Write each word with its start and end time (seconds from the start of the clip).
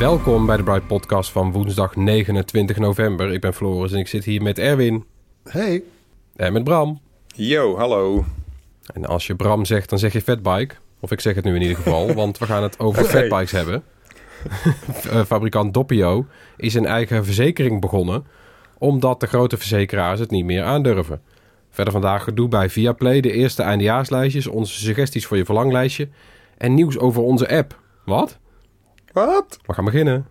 Welkom 0.00 0.46
bij 0.46 0.56
de 0.56 0.62
Bright 0.62 0.86
Podcast 0.86 1.30
van 1.30 1.52
woensdag 1.52 1.96
29 1.96 2.78
november. 2.78 3.32
Ik 3.32 3.40
ben 3.40 3.54
Floris 3.54 3.92
en 3.92 3.98
ik 3.98 4.08
zit 4.08 4.24
hier 4.24 4.42
met 4.42 4.58
Erwin. 4.58 5.04
Hey. 5.44 5.82
En 6.36 6.52
met 6.52 6.64
Bram. 6.64 7.00
Yo, 7.26 7.76
hallo. 7.76 8.24
En 8.94 9.04
als 9.04 9.26
je 9.26 9.34
Bram 9.34 9.64
zegt, 9.64 9.90
dan 9.90 9.98
zeg 9.98 10.12
je 10.12 10.20
fatbike. 10.20 10.74
Of 11.00 11.10
ik 11.10 11.20
zeg 11.20 11.34
het 11.34 11.44
nu 11.44 11.54
in 11.54 11.62
ieder 11.62 11.76
geval, 11.76 12.12
want 12.22 12.38
we 12.38 12.46
gaan 12.46 12.62
het 12.62 12.78
over 12.78 13.04
fatbikes 13.04 13.50
hebben. 13.50 13.82
Eh, 15.10 15.24
Fabrikant 15.24 15.74
Doppio 15.74 16.26
is 16.56 16.74
een 16.74 16.86
eigen 16.86 17.24
verzekering 17.24 17.80
begonnen... 17.80 18.26
omdat 18.78 19.20
de 19.20 19.26
grote 19.26 19.56
verzekeraars 19.56 20.20
het 20.20 20.30
niet 20.30 20.44
meer 20.44 20.62
aandurven. 20.62 21.20
Verder 21.70 21.92
vandaag 21.92 22.24
gedoe 22.24 22.48
bij 22.48 22.70
Viaplay, 22.70 23.20
de 23.20 23.32
eerste 23.32 23.62
eindejaarslijstjes... 23.62 24.46
onze 24.46 24.74
suggesties 24.74 25.26
voor 25.26 25.36
je 25.36 25.44
verlanglijstje... 25.44 26.08
en 26.58 26.74
nieuws 26.74 26.98
over 26.98 27.22
onze 27.22 27.56
app. 27.56 27.78
Wat? 28.04 28.39
Wat? 29.12 29.58
We 29.66 29.72
gaan 29.72 29.84
beginnen. 29.84 30.26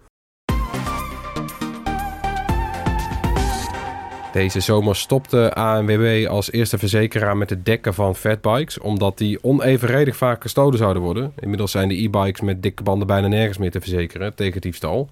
Deze 4.31 4.59
zomer 4.59 4.95
stopte 4.95 5.53
ANWB 5.53 6.27
als 6.29 6.51
eerste 6.51 6.77
verzekeraar 6.77 7.37
met 7.37 7.49
het 7.49 7.65
dekken 7.65 7.93
van 7.93 8.15
fatbikes, 8.15 8.79
omdat 8.79 9.17
die 9.17 9.43
onevenredig 9.43 10.15
vaak 10.15 10.41
gestolen 10.41 10.77
zouden 10.77 11.01
worden. 11.01 11.33
Inmiddels 11.39 11.71
zijn 11.71 11.89
de 11.89 12.01
e-bikes 12.03 12.41
met 12.41 12.63
dikke 12.63 12.83
banden 12.83 13.07
bijna 13.07 13.27
nergens 13.27 13.57
meer 13.57 13.71
te 13.71 13.79
verzekeren 13.79 14.35
tegen 14.35 14.61
diefstal. 14.61 15.09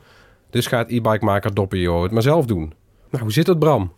Dus 0.49 0.67
gaat 0.67 0.89
e-bikemaker 0.89 1.53
Doppio 1.53 2.03
het 2.03 2.11
maar 2.11 2.21
zelf 2.21 2.45
doen. 2.45 2.73
Nou, 3.09 3.23
hoe 3.23 3.31
zit 3.31 3.47
het 3.47 3.59
Bram? 3.59 3.93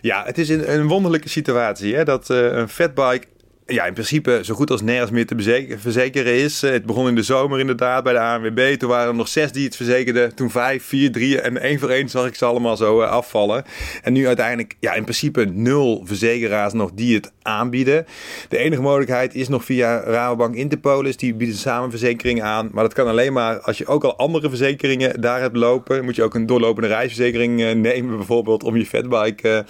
Ja, 0.00 0.24
het 0.24 0.38
is 0.38 0.48
een, 0.48 0.72
een 0.74 0.86
wonderlijke 0.86 1.28
situatie 1.28 1.94
hè, 1.94 2.04
dat 2.04 2.30
eh, 2.30 2.38
een 2.38 2.68
fatbike 2.68 3.26
ja, 3.66 3.84
in 3.84 3.92
principe 3.92 4.40
zo 4.42 4.54
goed 4.54 4.70
als 4.70 4.82
nergens 4.82 5.10
meer 5.10 5.26
te 5.26 5.76
verzekeren 5.78 6.34
is. 6.34 6.62
Eh, 6.62 6.70
Het 6.70 6.86
begon 6.86 7.08
in 7.08 7.14
de 7.14 7.22
zomer 7.22 7.60
inderdaad 7.60 8.04
bij 8.04 8.12
de 8.12 8.18
ANWB. 8.18 8.74
Toen 8.76 8.88
waren 8.88 9.08
er 9.08 9.14
nog 9.14 9.28
zes 9.28 9.52
die 9.52 9.64
het 9.64 9.76
verzekerden. 9.76 10.34
Toen 10.34 10.50
vijf, 10.50 10.84
vier, 10.84 11.12
drie 11.12 11.40
en 11.40 11.60
één 11.60 11.78
voor 11.78 11.90
één 11.90 12.08
zag 12.08 12.26
ik 12.26 12.34
ze 12.34 12.44
allemaal 12.44 12.76
zo 12.76 13.00
eh, 13.00 13.10
afvallen. 13.10 13.64
En 14.02 14.12
nu 14.12 14.26
uiteindelijk 14.26 14.76
ja, 14.80 14.94
in 14.94 15.02
principe 15.02 15.44
nul 15.44 16.02
verzekeraars 16.04 16.72
nog 16.72 16.90
die 16.94 17.14
het 17.14 17.32
aanbieden. 17.42 18.06
De 18.48 18.58
enige 18.58 18.82
mogelijkheid 18.82 19.34
is 19.34 19.48
nog 19.48 19.64
via 19.64 20.00
Rabobank 20.00 20.54
Interpolis. 20.54 21.16
Die 21.16 21.34
bieden 21.34 21.56
samen 21.56 21.90
verzekeringen 21.90 22.44
aan. 22.44 22.68
Maar 22.72 22.84
dat 22.84 22.92
kan 22.92 23.06
alleen 23.06 23.32
maar 23.32 23.60
als 23.60 23.78
je 23.78 23.86
ook 23.86 24.04
al 24.04 24.16
andere 24.16 24.48
verzekeringen 24.48 25.20
daar 25.20 25.40
hebt 25.40 25.56
lopen. 25.56 26.04
Moet 26.04 26.16
je 26.16 26.22
ook 26.22 26.34
een 26.34 26.46
doorlopende 26.46 26.88
reisverzekering 26.88 27.62
eh, 27.62 27.74
nemen 27.74 28.16
bijvoorbeeld 28.16 28.62
om 28.62 28.76
je 28.76 28.86
fatbike 28.86 29.64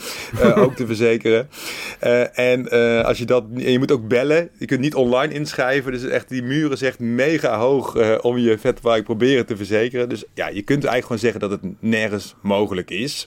ook 0.55 0.75
te 0.75 0.87
verzekeren. 0.93 1.49
En 2.33 2.69
als 3.05 3.19
je 3.19 3.25
dat, 3.25 3.45
en 3.55 3.73
je 3.73 3.79
moet 3.87 3.99
ook 3.99 4.09
bellen. 4.09 4.51
Je 4.59 4.67
kunt 4.67 4.81
niet 4.81 4.95
online 4.95 5.35
inschrijven. 5.35 5.93
Dus 5.93 6.05
echt 6.05 6.29
die 6.29 6.43
muren 6.43 6.79
zegt 6.79 6.99
mega 6.99 7.59
hoog 7.59 7.97
eh, 7.97 8.19
om 8.21 8.39
je 8.39 8.59
fatbike 8.59 9.03
proberen 9.03 9.47
te 9.47 9.57
verzekeren. 9.57 10.09
Dus 10.09 10.25
ja, 10.35 10.49
je 10.49 10.63
kunt 10.63 10.85
eigenlijk 10.85 11.03
gewoon 11.03 11.19
zeggen 11.19 11.41
dat 11.41 11.51
het 11.51 11.61
nergens 11.81 12.35
mogelijk 12.41 12.91
is. 12.91 13.27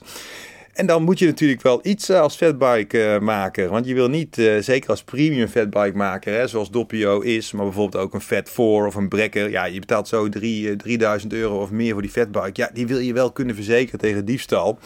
En 0.78 0.86
dan 0.86 1.02
moet 1.02 1.18
je 1.18 1.26
natuurlijk 1.26 1.62
wel 1.62 1.80
iets 1.82 2.08
eh, 2.08 2.20
als 2.20 2.36
fatbike 2.36 3.04
eh, 3.04 3.20
maker. 3.20 3.68
Want 3.68 3.86
je 3.86 3.94
wil 3.94 4.08
niet, 4.08 4.34
zeker 4.60 4.90
als 4.90 5.02
premium 5.02 5.48
fatbike 5.48 5.96
maker, 5.96 6.34
hè, 6.34 6.46
zoals 6.46 6.70
Doppio 6.70 7.20
is, 7.20 7.52
maar 7.52 7.64
bijvoorbeeld 7.64 8.02
ook 8.02 8.14
een 8.14 8.20
Fat 8.20 8.50
4 8.50 8.64
of 8.64 8.94
een 8.94 9.08
Brekker. 9.08 9.50
Ja, 9.50 9.64
je 9.64 9.80
betaalt 9.80 10.08
zo 10.08 10.28
drie, 10.28 10.70
eh, 10.70 10.76
3000 10.76 11.32
euro 11.32 11.60
of 11.60 11.70
meer 11.70 11.92
voor 11.92 12.02
die 12.02 12.10
fatbike. 12.10 12.60
Ja, 12.60 12.70
die 12.72 12.86
wil 12.86 12.98
je 12.98 13.12
wel 13.12 13.32
kunnen 13.32 13.54
verzekeren 13.54 13.98
tegen 14.00 14.24
diefstal. 14.24 14.78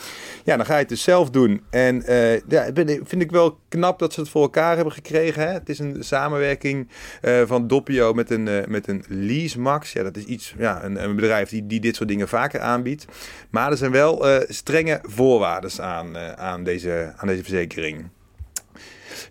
Ja, 0.44 0.56
dan 0.56 0.66
ga 0.66 0.72
je 0.72 0.81
het 0.81 0.89
dus 0.89 1.03
zelf 1.03 1.31
doen. 1.31 1.62
En 1.71 2.03
eh, 2.03 2.41
ja, 2.49 2.71
vind 3.04 3.22
ik 3.22 3.31
wel 3.31 3.59
knap 3.72 3.99
dat 3.99 4.12
ze 4.12 4.21
het 4.21 4.28
voor 4.28 4.43
elkaar 4.43 4.75
hebben 4.75 4.93
gekregen. 4.93 5.43
Hè? 5.43 5.53
Het 5.53 5.69
is 5.69 5.78
een 5.78 6.05
samenwerking 6.05 6.88
eh, 7.21 7.43
van 7.47 7.66
Doppio 7.66 8.12
met 8.12 8.31
een, 8.31 8.49
eh, 8.49 8.66
met 8.66 8.88
een 8.88 9.05
LeaseMax. 9.09 9.93
Ja, 9.93 10.03
dat 10.03 10.16
is 10.16 10.25
iets, 10.25 10.55
ja, 10.59 10.84
een, 10.84 11.03
een 11.03 11.16
bedrijf 11.16 11.49
die, 11.49 11.66
die 11.66 11.81
dit 11.81 11.97
soort 11.97 12.09
dingen 12.09 12.28
vaker 12.28 12.60
aanbiedt. 12.60 13.05
Maar 13.50 13.71
er 13.71 13.77
zijn 13.77 13.93
wel 13.93 14.28
eh, 14.28 14.49
strenge 14.49 15.00
voorwaarden 15.03 15.71
aan, 15.83 16.16
aan, 16.37 16.65
deze, 16.65 17.12
aan 17.16 17.28
deze 17.28 17.43
verzekering. 17.43 18.09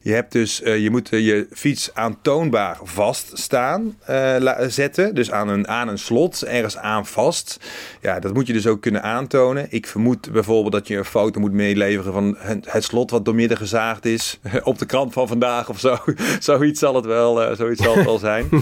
Je 0.03 0.11
hebt 0.13 0.31
dus, 0.31 0.61
eh, 0.61 0.77
je 0.83 0.89
moet 0.89 1.09
eh, 1.09 1.25
je 1.25 1.47
fiets 1.51 1.89
aantoonbaar 1.93 2.77
vast 2.83 3.31
staan 3.33 3.95
eh, 4.05 4.35
la- 4.39 4.69
zetten. 4.69 5.15
Dus 5.15 5.31
aan 5.31 5.47
een, 5.47 5.67
aan 5.67 5.87
een 5.87 5.97
slot, 5.97 6.41
ergens 6.43 6.77
aan 6.77 7.05
vast. 7.05 7.57
Ja, 8.01 8.19
dat 8.19 8.33
moet 8.33 8.47
je 8.47 8.53
dus 8.53 8.67
ook 8.67 8.81
kunnen 8.81 9.03
aantonen. 9.03 9.67
Ik 9.69 9.87
vermoed 9.87 10.31
bijvoorbeeld 10.31 10.71
dat 10.73 10.87
je 10.87 10.97
een 10.97 11.05
foto 11.05 11.39
moet 11.39 11.51
meeleveren 11.51 12.13
van 12.13 12.35
het, 12.39 12.83
slot 12.83 13.11
wat 13.11 13.25
doormidden 13.25 13.57
gezaagd 13.57 14.05
is. 14.05 14.39
Op 14.63 14.77
de 14.79 14.85
krant 14.85 15.13
van 15.13 15.27
vandaag 15.27 15.69
of 15.69 15.79
zo. 15.79 15.97
zoiets 16.39 16.79
zal 16.79 16.95
het 16.95 17.05
wel, 17.05 17.55
zoiets 17.55 17.83
zal 17.83 17.95
het 17.95 18.05
wel 18.05 18.19
zijn. 18.19 18.49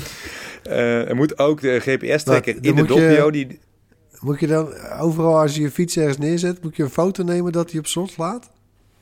Er 0.64 1.16
moet 1.16 1.38
ook 1.40 1.62
de 1.62 1.80
GPS-trekker 1.80 2.56
in 2.56 2.62
de 2.62 2.82
je- 2.82 2.84
Doppio. 2.88 3.32
Die, 3.32 3.60
Moet 4.20 4.40
je 4.40 4.48
dan 4.48 4.74
overal 5.00 5.40
als 5.40 5.56
je 5.56 5.62
je 5.62 5.72
fiets 5.72 5.98
ergens 5.98 6.18
neerzet, 6.18 6.64
moet 6.64 6.76
je 6.76 6.84
een 6.84 6.90
foto 6.90 7.24
nemen 7.24 7.52
dat 7.52 7.72
hij 7.72 7.80
op 7.80 7.88
slot 7.88 8.12
slaat? 8.12 8.50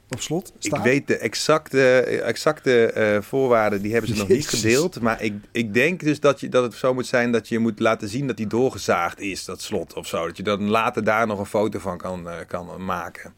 Op 0.10 0.22
slot 0.22 0.54
staat? 0.60 0.80
Ik 0.80 0.86
weet 0.86 1.08
de 1.08 1.18
exacte, 1.18 2.00
exacte 2.02 2.86
eh, 2.86 3.22
voorwaarden, 3.22 3.82
die 3.82 3.92
hebben 3.92 4.10
ze 4.10 4.18
nog 4.18 4.28
niet 4.28 4.48
gedeeld. 4.48 5.02
Maar 5.02 5.22
ik, 5.22 5.34
ik 5.52 5.74
denk 5.74 6.00
dus 6.00 6.20
dat, 6.20 6.40
je, 6.40 6.50
dat 6.50 6.64
het 6.64 6.74
zo 6.74 6.94
moet 6.94 7.08
zijn 7.08 7.32
dat 7.32 7.48
je 7.48 7.60
moet 7.60 7.80
laten 7.80 8.08
zien 8.10 8.28
dat 8.28 8.38
die 8.38 8.48
doorgezaagd 8.48 9.20
is, 9.20 9.46
dat 9.46 9.62
slot 9.62 9.94
of 9.94 10.08
zo. 10.08 10.26
Dat 10.28 10.38
je 10.38 10.44
dan 10.44 10.70
later 10.70 11.04
daar 11.04 11.28
nog 11.28 11.40
een 11.40 11.46
foto 11.46 11.80
van 11.80 11.98
kan, 11.98 12.30
eh, 12.30 12.36
kan 12.48 12.86
maken. 12.86 13.34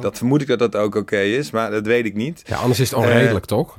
Dat 0.00 0.18
vermoed 0.18 0.40
ik 0.40 0.46
dat 0.46 0.58
dat 0.58 0.76
ook 0.76 0.94
oké 0.94 1.20
is, 1.20 1.50
maar 1.50 1.70
dat 1.70 1.86
weet 1.86 2.04
ik 2.04 2.14
niet. 2.14 2.42
Ja, 2.46 2.56
anders 2.56 2.80
is 2.80 2.90
het 2.90 2.98
onredelijk, 2.98 3.44
toch? 3.44 3.78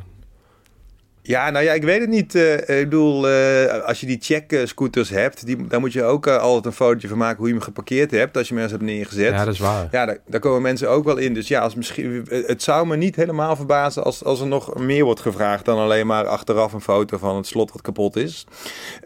Ja, 1.26 1.50
nou 1.50 1.66
ja, 1.66 1.74
ik 1.74 1.84
weet 1.84 2.00
het 2.00 2.10
niet. 2.10 2.36
Eh, 2.36 2.54
ik 2.80 2.90
bedoel, 2.90 3.30
eh, 3.30 3.84
als 3.84 4.00
je 4.00 4.06
die 4.06 4.18
check-scooters 4.22 5.10
hebt, 5.10 5.46
die, 5.46 5.68
daar 5.68 5.80
moet 5.80 5.94
je 5.94 6.04
ook 6.04 6.28
eh, 6.28 6.38
altijd 6.38 6.66
een 6.66 6.72
fotootje 6.72 7.08
van 7.08 7.18
maken 7.18 7.38
hoe 7.38 7.48
je 7.48 7.54
hem 7.54 7.64
geparkeerd 7.64 8.12
hebt, 8.12 8.38
als 8.38 8.48
je 8.48 8.54
ergens 8.54 8.72
hebt 8.72 8.84
neergezet. 8.84 9.32
Ja, 9.32 9.46
dat 9.46 9.54
is 9.54 9.60
waar. 9.60 9.88
Ja, 9.92 10.06
daar, 10.06 10.18
daar 10.28 10.40
komen 10.40 10.62
mensen 10.62 10.90
ook 10.90 11.06
wel 11.06 11.18
in. 11.18 11.34
Dus 11.34 11.48
ja, 11.48 11.62
als 11.62 11.76
misschien, 11.76 12.28
het 12.30 12.64
zou 12.64 12.88
me 12.88 12.96
niet 12.96 13.16
helemaal 13.16 13.56
verbazen 13.56 14.04
als, 14.04 14.24
als 14.24 14.40
er 14.40 14.48
nog 14.48 14.78
meer 14.78 15.04
wordt 15.04 15.20
gevraagd 15.20 15.66
dan 15.66 15.78
alleen 15.78 16.08
maar 16.08 16.26
achteraf 16.26 16.74
een 16.74 16.82
foto 16.82 17.18
van 17.18 17.36
het 17.36 17.48
slot 17.48 17.72
wat 17.72 17.82
kapot 17.82 18.16
is. 18.16 18.46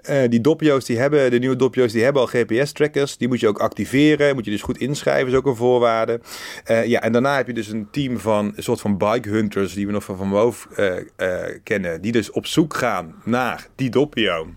Eh, 0.01 0.29
die 0.29 0.41
Doppio's 0.41 0.85
die 0.85 1.00
hebben, 1.00 1.31
de 1.31 1.39
nieuwe 1.39 1.56
Doppio's 1.56 1.91
die 1.91 2.03
hebben 2.03 2.22
al 2.22 2.27
GPS-trackers. 2.27 3.17
Die 3.17 3.27
moet 3.27 3.39
je 3.39 3.47
ook 3.47 3.59
activeren. 3.59 4.35
Moet 4.35 4.45
je 4.45 4.51
dus 4.51 4.61
goed 4.61 4.77
inschrijven, 4.77 5.31
is 5.31 5.38
ook 5.38 5.45
een 5.45 5.56
voorwaarde. 5.56 6.19
Eh, 6.63 6.85
ja, 6.85 7.01
en 7.01 7.11
daarna 7.11 7.35
heb 7.35 7.47
je 7.47 7.53
dus 7.53 7.67
een 7.67 7.88
team 7.91 8.19
van 8.19 8.53
een 8.56 8.63
soort 8.63 8.81
van 8.81 8.97
bike 8.97 9.29
hunters 9.29 9.73
die 9.73 9.85
we 9.85 9.91
nog 9.91 10.03
van 10.03 10.17
Van 10.17 10.27
Moof 10.27 10.67
eh, 10.75 10.97
eh, 11.16 11.59
kennen. 11.63 12.01
Die 12.07 12.16
dus 12.16 12.31
op 12.31 12.45
zoek 12.45 12.73
gaan 12.73 13.16
naar 13.23 13.68
die 13.75 13.90
Doppio. 13.90 14.47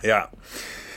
Ja. 0.00 0.30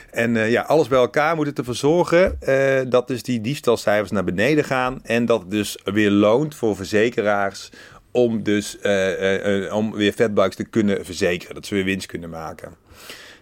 En 0.10 0.38
eh, 0.38 0.52
ja, 0.52 0.62
alles 0.62 0.88
bij 0.88 1.00
elkaar 1.00 1.36
moet 1.36 1.46
het 1.46 1.58
ervoor 1.58 1.76
zorgen 1.76 2.42
eh, 2.42 2.82
dat 2.90 3.08
dus 3.08 3.24
die 3.24 3.42
diefstalcijfers 3.42 4.12
naar 4.12 4.24
beneden 4.24 4.64
gaan. 4.64 5.00
En 5.04 5.26
dat 5.26 5.40
het 5.40 5.52
dus 5.52 5.78
weer 5.84 6.12
loont 6.12 6.56
voor 6.56 6.76
verzekeraars 6.76 7.70
om 8.12 8.44
dus 8.44 8.80
eh, 8.80 9.76
om 9.76 9.94
weer 9.94 10.12
fatbikes 10.12 10.56
te 10.56 10.64
kunnen 10.64 11.06
verzekeren. 11.06 11.56
Dat 11.56 11.66
ze 11.66 11.76
weer 11.76 11.84
winst 11.84 12.08
kunnen 12.08 12.30
maken. 12.30 12.74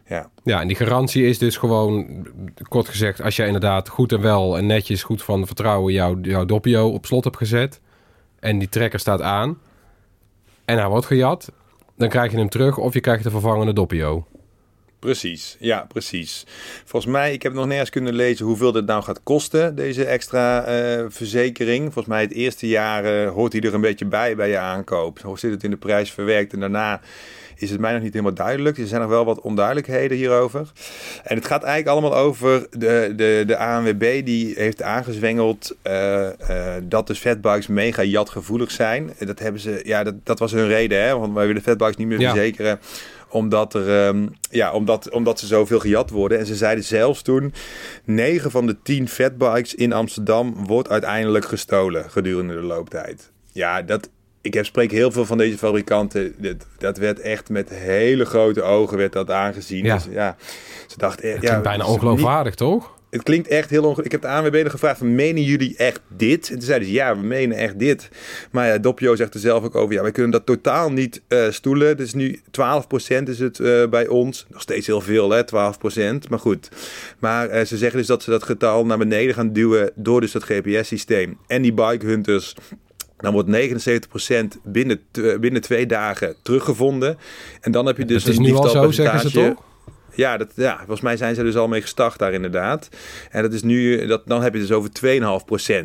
Ja, 0.08 0.30
Ja, 0.44 0.62
en 0.62 0.68
die 0.68 0.78
garantie 0.78 1.26
is 1.26 1.38
dus 1.38 1.58
gewoon, 1.58 2.28
kort 2.68 2.90
gezegd, 2.90 3.22
als 3.22 3.36
jij 3.36 3.46
inderdaad 3.46 3.90
goed 3.90 4.12
en 4.12 4.22
wel 4.22 4.58
en 4.58 4.66
netjes 4.66 5.04
goed 5.04 5.24
van 5.24 5.46
vertrouwen 5.46 5.94
jouw, 5.94 6.20
jouw 6.22 6.46
doppio 6.46 6.90
op 6.90 7.06
slot 7.06 7.24
hebt 7.24 7.38
gezet 7.38 7.80
en 8.40 8.60
die 8.60 8.70
trekker 8.70 9.00
staat 9.00 9.22
aan 9.22 9.58
en 10.70 10.78
hij 10.78 10.88
wordt 10.88 11.06
gejat, 11.06 11.52
dan 12.00 12.10
krijg 12.10 12.32
je 12.32 12.38
hem 12.38 12.50
terug 12.50 12.78
of 12.78 12.94
je 12.94 13.00
krijgt 13.00 13.24
de 13.24 13.30
vervangende 13.30 13.74
doppio. 13.74 14.28
Precies, 15.00 15.58
ja, 15.60 15.86
precies. 15.88 16.46
Volgens 16.86 17.12
mij, 17.12 17.34
ik 17.34 17.44
heb 17.44 17.54
nog 17.54 17.66
nergens 17.66 17.90
kunnen 17.90 18.14
lezen 18.14 18.46
hoeveel 18.46 18.72
dit 18.72 18.86
nou 18.86 19.04
gaat 19.04 19.24
kosten, 19.24 19.76
deze 19.76 20.06
extra 20.06 20.64
eh, 20.64 21.06
verzekering. 21.10 21.84
Volgens 21.84 22.06
mij 22.06 22.22
het 22.22 22.32
eerste 22.32 22.68
jaar 22.68 23.06
eh, 23.06 23.32
hoort 23.32 23.54
hij 23.54 23.62
er 23.62 23.74
een 23.74 23.82
beetje 23.82 24.06
bij 24.06 24.36
bij 24.36 24.50
je 24.50 24.58
aankoop. 24.58 25.20
Hoe 25.20 25.40
zit 25.40 25.52
het 25.52 25.64
in 25.64 25.70
de 25.70 25.78
prijs 25.78 26.12
verwerkt 26.12 26.54
en 26.54 26.60
daarna 26.60 27.02
is 27.60 27.70
het 27.70 27.80
mij 27.80 27.94
nog 27.94 28.02
niet 28.02 28.14
helemaal 28.14 28.34
duidelijk. 28.34 28.78
Er 28.78 28.88
zijn 28.88 29.02
nog 29.02 29.10
wel 29.10 29.26
wat 29.26 29.42
onduidelijkheden 29.42 30.18
hierover. 30.18 30.72
En 31.24 31.36
het 31.36 31.46
gaat 31.46 31.64
eigenlijk 31.64 31.98
allemaal 31.98 32.20
over 32.20 32.68
de, 32.72 33.14
de, 33.16 33.44
de 33.48 33.58
ANWB 33.58 34.26
die 34.26 34.54
heeft 34.56 34.82
aangezwengeld 34.82 35.76
uh, 35.84 36.22
uh, 36.50 36.74
dat 36.84 37.08
de 37.08 37.16
fatbikes 37.16 37.68
mega 37.68 38.04
jatgevoelig 38.04 38.72
zijn. 38.72 39.14
Dat, 39.20 39.40
hebben 39.40 39.62
ze, 39.62 39.82
ja, 39.84 40.04
dat, 40.04 40.16
dat 40.24 40.40
was 40.40 40.52
hun 40.52 40.68
reden, 40.68 41.02
hè? 41.02 41.18
want 41.18 41.34
wij 41.34 41.48
willen 41.48 41.62
fatbikes 41.62 41.98
niet 41.98 42.08
meer 42.08 42.20
ja. 42.20 42.32
verzekeren 42.32 42.80
omdat, 43.30 43.74
er, 43.74 44.08
um, 44.08 44.30
ja, 44.52 44.72
omdat, 44.72 45.10
omdat 45.10 45.40
ze 45.40 45.48
zoveel 45.48 45.80
gejat 45.80 46.10
worden. 46.10 46.40
En 46.40 46.46
ze 46.46 46.56
zeiden 46.56 46.84
zelfs 46.84 47.22
toen: 47.22 47.54
9 48.04 48.52
van 48.52 48.66
de 48.68 48.82
10 48.82 49.08
fatbikes 49.08 49.76
in 49.76 49.94
Amsterdam 49.94 50.66
wordt 50.66 50.90
uiteindelijk 50.90 51.46
gestolen 51.46 52.10
gedurende 52.10 52.54
de 52.54 52.62
looptijd. 52.62 53.32
Ja, 53.52 53.82
dat, 53.82 54.10
ik 54.42 54.54
heb 54.54 54.66
spreek 54.66 54.92
heel 54.92 55.12
veel 55.12 55.26
van 55.26 55.38
deze 55.38 55.58
fabrikanten. 55.58 56.34
Dat, 56.38 56.56
dat 56.78 56.98
werd 56.98 57.20
echt 57.20 57.50
met 57.50 57.70
hele 57.70 58.26
grote 58.26 58.62
ogen 58.62 58.98
werd 58.98 59.14
dat 59.14 59.32
aangezien. 59.32 59.86
Ja. 59.86 59.96
Dus, 59.96 60.08
ja 60.12 60.36
ze 60.88 60.98
dachten, 60.98 61.32
Het 61.32 61.42
ja, 61.42 61.54
ja, 61.54 61.62
bijna 61.62 61.86
ongeloofwaardig, 61.86 62.56
toch? 62.56 62.98
Het 63.10 63.24
klinkt 63.24 63.48
echt 63.48 63.70
heel 63.70 63.80
ongelooflijk. 63.80 64.06
Ik 64.06 64.22
heb 64.22 64.22
de 64.22 64.38
ANWB 64.38 64.70
gevraagd 64.70 64.98
van, 64.98 65.16
menen 65.16 65.44
jullie 65.44 65.78
echt 65.78 66.02
dit? 66.08 66.48
En 66.48 66.54
toen 66.54 66.66
zeiden 66.66 66.88
ze, 66.88 66.94
ja, 66.94 67.18
we 67.18 67.26
menen 67.26 67.58
echt 67.58 67.80
dit. 67.80 68.10
Maar 68.52 68.68
ja, 68.68 68.78
Doppio 68.78 69.16
zegt 69.16 69.34
er 69.34 69.40
zelf 69.40 69.64
ook 69.64 69.76
over, 69.76 69.94
ja, 69.96 70.02
wij 70.02 70.12
kunnen 70.12 70.32
dat 70.32 70.46
totaal 70.46 70.92
niet 70.92 71.22
uh, 71.28 71.50
stoelen. 71.50 71.98
Dus 71.98 72.14
nu 72.14 72.40
12% 72.40 73.24
is 73.24 73.40
het 73.40 73.60
uh, 73.60 73.88
bij 73.88 74.08
ons. 74.08 74.46
Nog 74.50 74.62
steeds 74.62 74.88
heel 74.88 75.02
veel, 75.02 75.30
hè, 75.30 75.42
12%. 75.42 76.30
Maar 76.30 76.40
goed. 76.40 76.70
Maar 77.20 77.50
uh, 77.50 77.66
ze 77.66 77.78
zeggen 77.78 77.98
dus 77.98 78.08
dat 78.08 78.24
ze 78.24 78.30
dat 78.30 78.44
getal 78.44 78.86
naar 78.86 78.98
beneden 78.98 79.34
gaan 79.34 79.54
duwen 79.54 79.92
door 79.96 80.22
dus 80.22 80.32
dat 80.32 80.44
GPS-systeem. 80.44 81.38
En 81.48 81.62
die 81.62 81.74
bike 81.74 82.06
hunters 82.06 82.56
dan 83.20 83.34
wordt 83.34 83.50
79% 83.50 84.62
binnen, 84.64 85.02
binnen 85.40 85.62
twee 85.62 85.86
dagen 85.86 86.36
teruggevonden. 86.42 87.18
En 87.62 87.72
dan 87.72 87.86
heb 87.86 87.98
je 87.98 88.06
dus 88.06 88.24
dat 88.24 88.34
is 88.34 88.40
nu 88.40 88.54
al 88.54 88.70
zo, 88.70 88.92
zeggen 88.92 89.20
ze 89.20 89.32
toch? 89.32 89.68
Ja, 90.20 90.38
dat, 90.38 90.52
ja, 90.56 90.78
volgens 90.78 91.02
mij 91.02 91.18
zijn 91.18 91.36
ze 91.36 91.44
dus 91.44 91.56
al 91.56 91.68
mee 91.68 91.82
gestart 91.82 92.18
daar 92.18 92.34
inderdaad. 92.34 92.90
En 93.32 93.42
dat 93.42 93.54
is 93.54 93.64
nu, 93.64 94.06
dat, 94.06 94.22
dan 94.26 94.42
heb 94.42 94.54
je 94.54 94.60
dus 94.60 94.72
over 94.72 94.90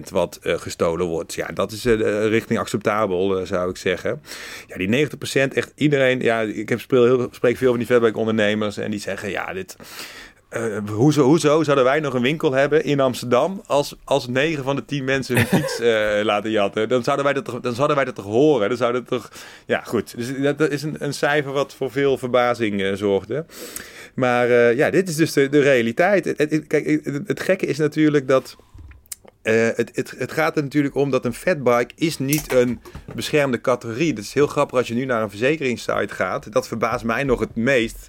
2,5% 0.04 0.10
wat 0.10 0.40
uh, 0.42 0.54
gestolen 0.58 1.06
wordt. 1.06 1.34
Ja, 1.34 1.46
dat 1.46 1.72
is 1.72 1.86
uh, 1.86 2.26
richting 2.26 2.58
acceptabel, 2.58 3.40
uh, 3.40 3.46
zou 3.46 3.70
ik 3.70 3.76
zeggen. 3.76 4.22
Ja, 4.66 4.76
die 4.76 5.08
90% 5.50 5.52
echt 5.52 5.72
iedereen, 5.74 6.20
ja, 6.20 6.40
ik 6.40 6.68
heb 6.68 6.80
speel 6.80 7.04
heel, 7.04 7.28
spreek 7.30 7.56
veel 7.56 7.68
van 7.68 7.78
die 7.78 7.86
fatbike 7.86 8.18
ondernemers 8.18 8.76
en 8.76 8.90
die 8.90 9.00
zeggen, 9.00 9.30
ja, 9.30 9.52
dit... 9.52 9.76
Uh, 10.56 10.78
hoezo, 10.90 11.22
hoezo 11.22 11.62
zouden 11.62 11.84
wij 11.84 12.00
nog 12.00 12.14
een 12.14 12.22
winkel 12.22 12.52
hebben 12.52 12.84
in 12.84 13.00
Amsterdam 13.00 13.62
als, 13.66 13.96
als 14.04 14.26
9 14.26 14.64
van 14.64 14.76
de 14.76 14.84
10 14.84 15.04
mensen 15.04 15.36
hun 15.36 15.46
fiets 15.46 15.80
uh, 15.80 16.20
laten 16.30 16.50
jatten? 16.50 16.88
Dan 16.88 17.02
zouden, 17.02 17.24
wij 17.24 17.34
dat 17.34 17.44
toch, 17.44 17.60
dan 17.60 17.74
zouden 17.74 17.96
wij 17.96 18.04
dat 18.04 18.14
toch 18.14 18.24
horen? 18.24 18.68
Dan 18.68 18.76
zouden 18.76 19.04
toch... 19.04 19.30
Ja, 19.66 19.80
goed. 19.80 20.16
Dus 20.16 20.56
dat 20.56 20.70
is 20.70 20.82
een, 20.82 20.96
een 20.98 21.14
cijfer 21.14 21.52
wat 21.52 21.74
voor 21.74 21.90
veel 21.90 22.18
verbazing 22.18 22.80
uh, 22.80 22.94
zorgde. 22.94 23.44
Maar 24.14 24.48
ja, 24.74 24.90
dit 24.90 25.08
is 25.08 25.16
dus 25.16 25.32
de, 25.32 25.48
de 25.48 25.60
realiteit. 25.60 26.24
Het, 26.24 26.38
het, 26.38 26.66
kijk, 26.66 26.86
het, 27.04 27.20
het 27.26 27.40
gekke 27.40 27.66
is 27.66 27.78
natuurlijk 27.78 28.28
dat... 28.28 28.56
Uh, 29.42 29.68
het, 29.74 29.90
het, 29.94 30.14
het, 30.18 30.32
gaat 30.32 30.56
er 30.56 30.62
natuurlijk 30.62 30.94
om 30.94 31.10
dat 31.10 31.24
een 31.24 31.34
fatbike 31.34 31.90
is 31.94 32.18
niet 32.18 32.52
een 32.52 32.80
beschermde 33.14 33.60
categorie. 33.60 34.12
Dat 34.12 34.24
is 34.24 34.34
heel 34.34 34.46
grappig 34.46 34.78
als 34.78 34.88
je 34.88 34.94
nu 34.94 35.04
naar 35.04 35.22
een 35.22 35.30
verzekeringssite 35.30 36.14
gaat. 36.14 36.52
Dat 36.52 36.68
verbaast 36.68 37.04
mij 37.04 37.24
nog 37.24 37.40
het 37.40 37.54
meest. 37.54 38.08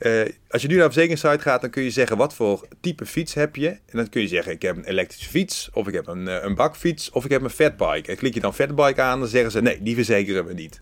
Uh, 0.00 0.22
als 0.50 0.62
je 0.62 0.68
nu 0.68 0.74
naar 0.74 0.84
een 0.84 0.92
verzekeringssite 0.92 1.42
gaat, 1.42 1.60
dan 1.60 1.70
kun 1.70 1.82
je 1.82 1.90
zeggen 1.90 2.16
wat 2.16 2.34
voor 2.34 2.68
type 2.80 3.06
fiets 3.06 3.34
heb 3.34 3.56
je. 3.56 3.68
En 3.68 3.78
dan 3.92 4.08
kun 4.08 4.20
je 4.20 4.28
zeggen, 4.28 4.52
ik 4.52 4.62
heb 4.62 4.76
een 4.76 4.84
elektrische 4.84 5.28
fiets, 5.28 5.70
of 5.72 5.88
ik 5.88 5.94
heb 5.94 6.06
een, 6.06 6.26
uh, 6.26 6.36
een 6.40 6.54
bakfiets, 6.54 7.10
of 7.10 7.24
ik 7.24 7.30
heb 7.30 7.42
een 7.42 7.50
fatbike. 7.50 8.10
En 8.10 8.16
klik 8.16 8.34
je 8.34 8.40
dan 8.40 8.54
fatbike 8.54 9.00
aan, 9.00 9.18
dan 9.18 9.28
zeggen 9.28 9.50
ze, 9.50 9.62
nee, 9.62 9.82
die 9.82 9.94
verzekeren 9.94 10.46
we 10.46 10.52
niet. 10.52 10.80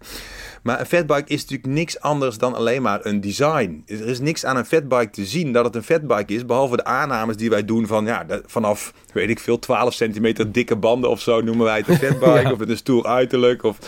Maar 0.62 0.80
een 0.80 0.86
fatbike 0.86 1.32
is 1.32 1.40
natuurlijk 1.40 1.68
niks 1.68 2.00
anders 2.00 2.38
dan 2.38 2.54
alleen 2.54 2.82
maar 2.82 3.06
een 3.06 3.20
design. 3.20 3.82
Er 3.86 4.06
is 4.06 4.20
niks 4.20 4.44
aan 4.44 4.56
een 4.56 4.66
fatbike 4.66 5.10
te 5.10 5.24
zien 5.24 5.52
dat 5.52 5.64
het 5.64 5.74
een 5.74 5.82
fatbike 5.82 6.34
is, 6.34 6.46
behalve 6.46 6.76
de 6.76 6.84
aannames 6.84 7.36
die 7.36 7.50
wij 7.50 7.64
doen 7.64 7.86
van, 7.86 8.06
ja, 8.06 8.26
vanaf, 8.46 8.92
weet 9.12 9.30
ik 9.30 9.38
veel, 9.38 9.58
12 9.58 9.94
centimeter 9.94 10.52
dikke 10.52 10.76
banden 10.76 11.10
of 11.10 11.20
zo 11.20 11.40
noemen 11.40 11.64
wij 11.64 11.76
het 11.76 11.88
een 11.88 11.98
fatbike, 12.06 12.40
ja. 12.40 12.52
of 12.52 12.58
het 12.58 12.68
een 12.68 12.76
stoer 12.76 13.06
uiterlijk, 13.06 13.62
of... 13.62 13.78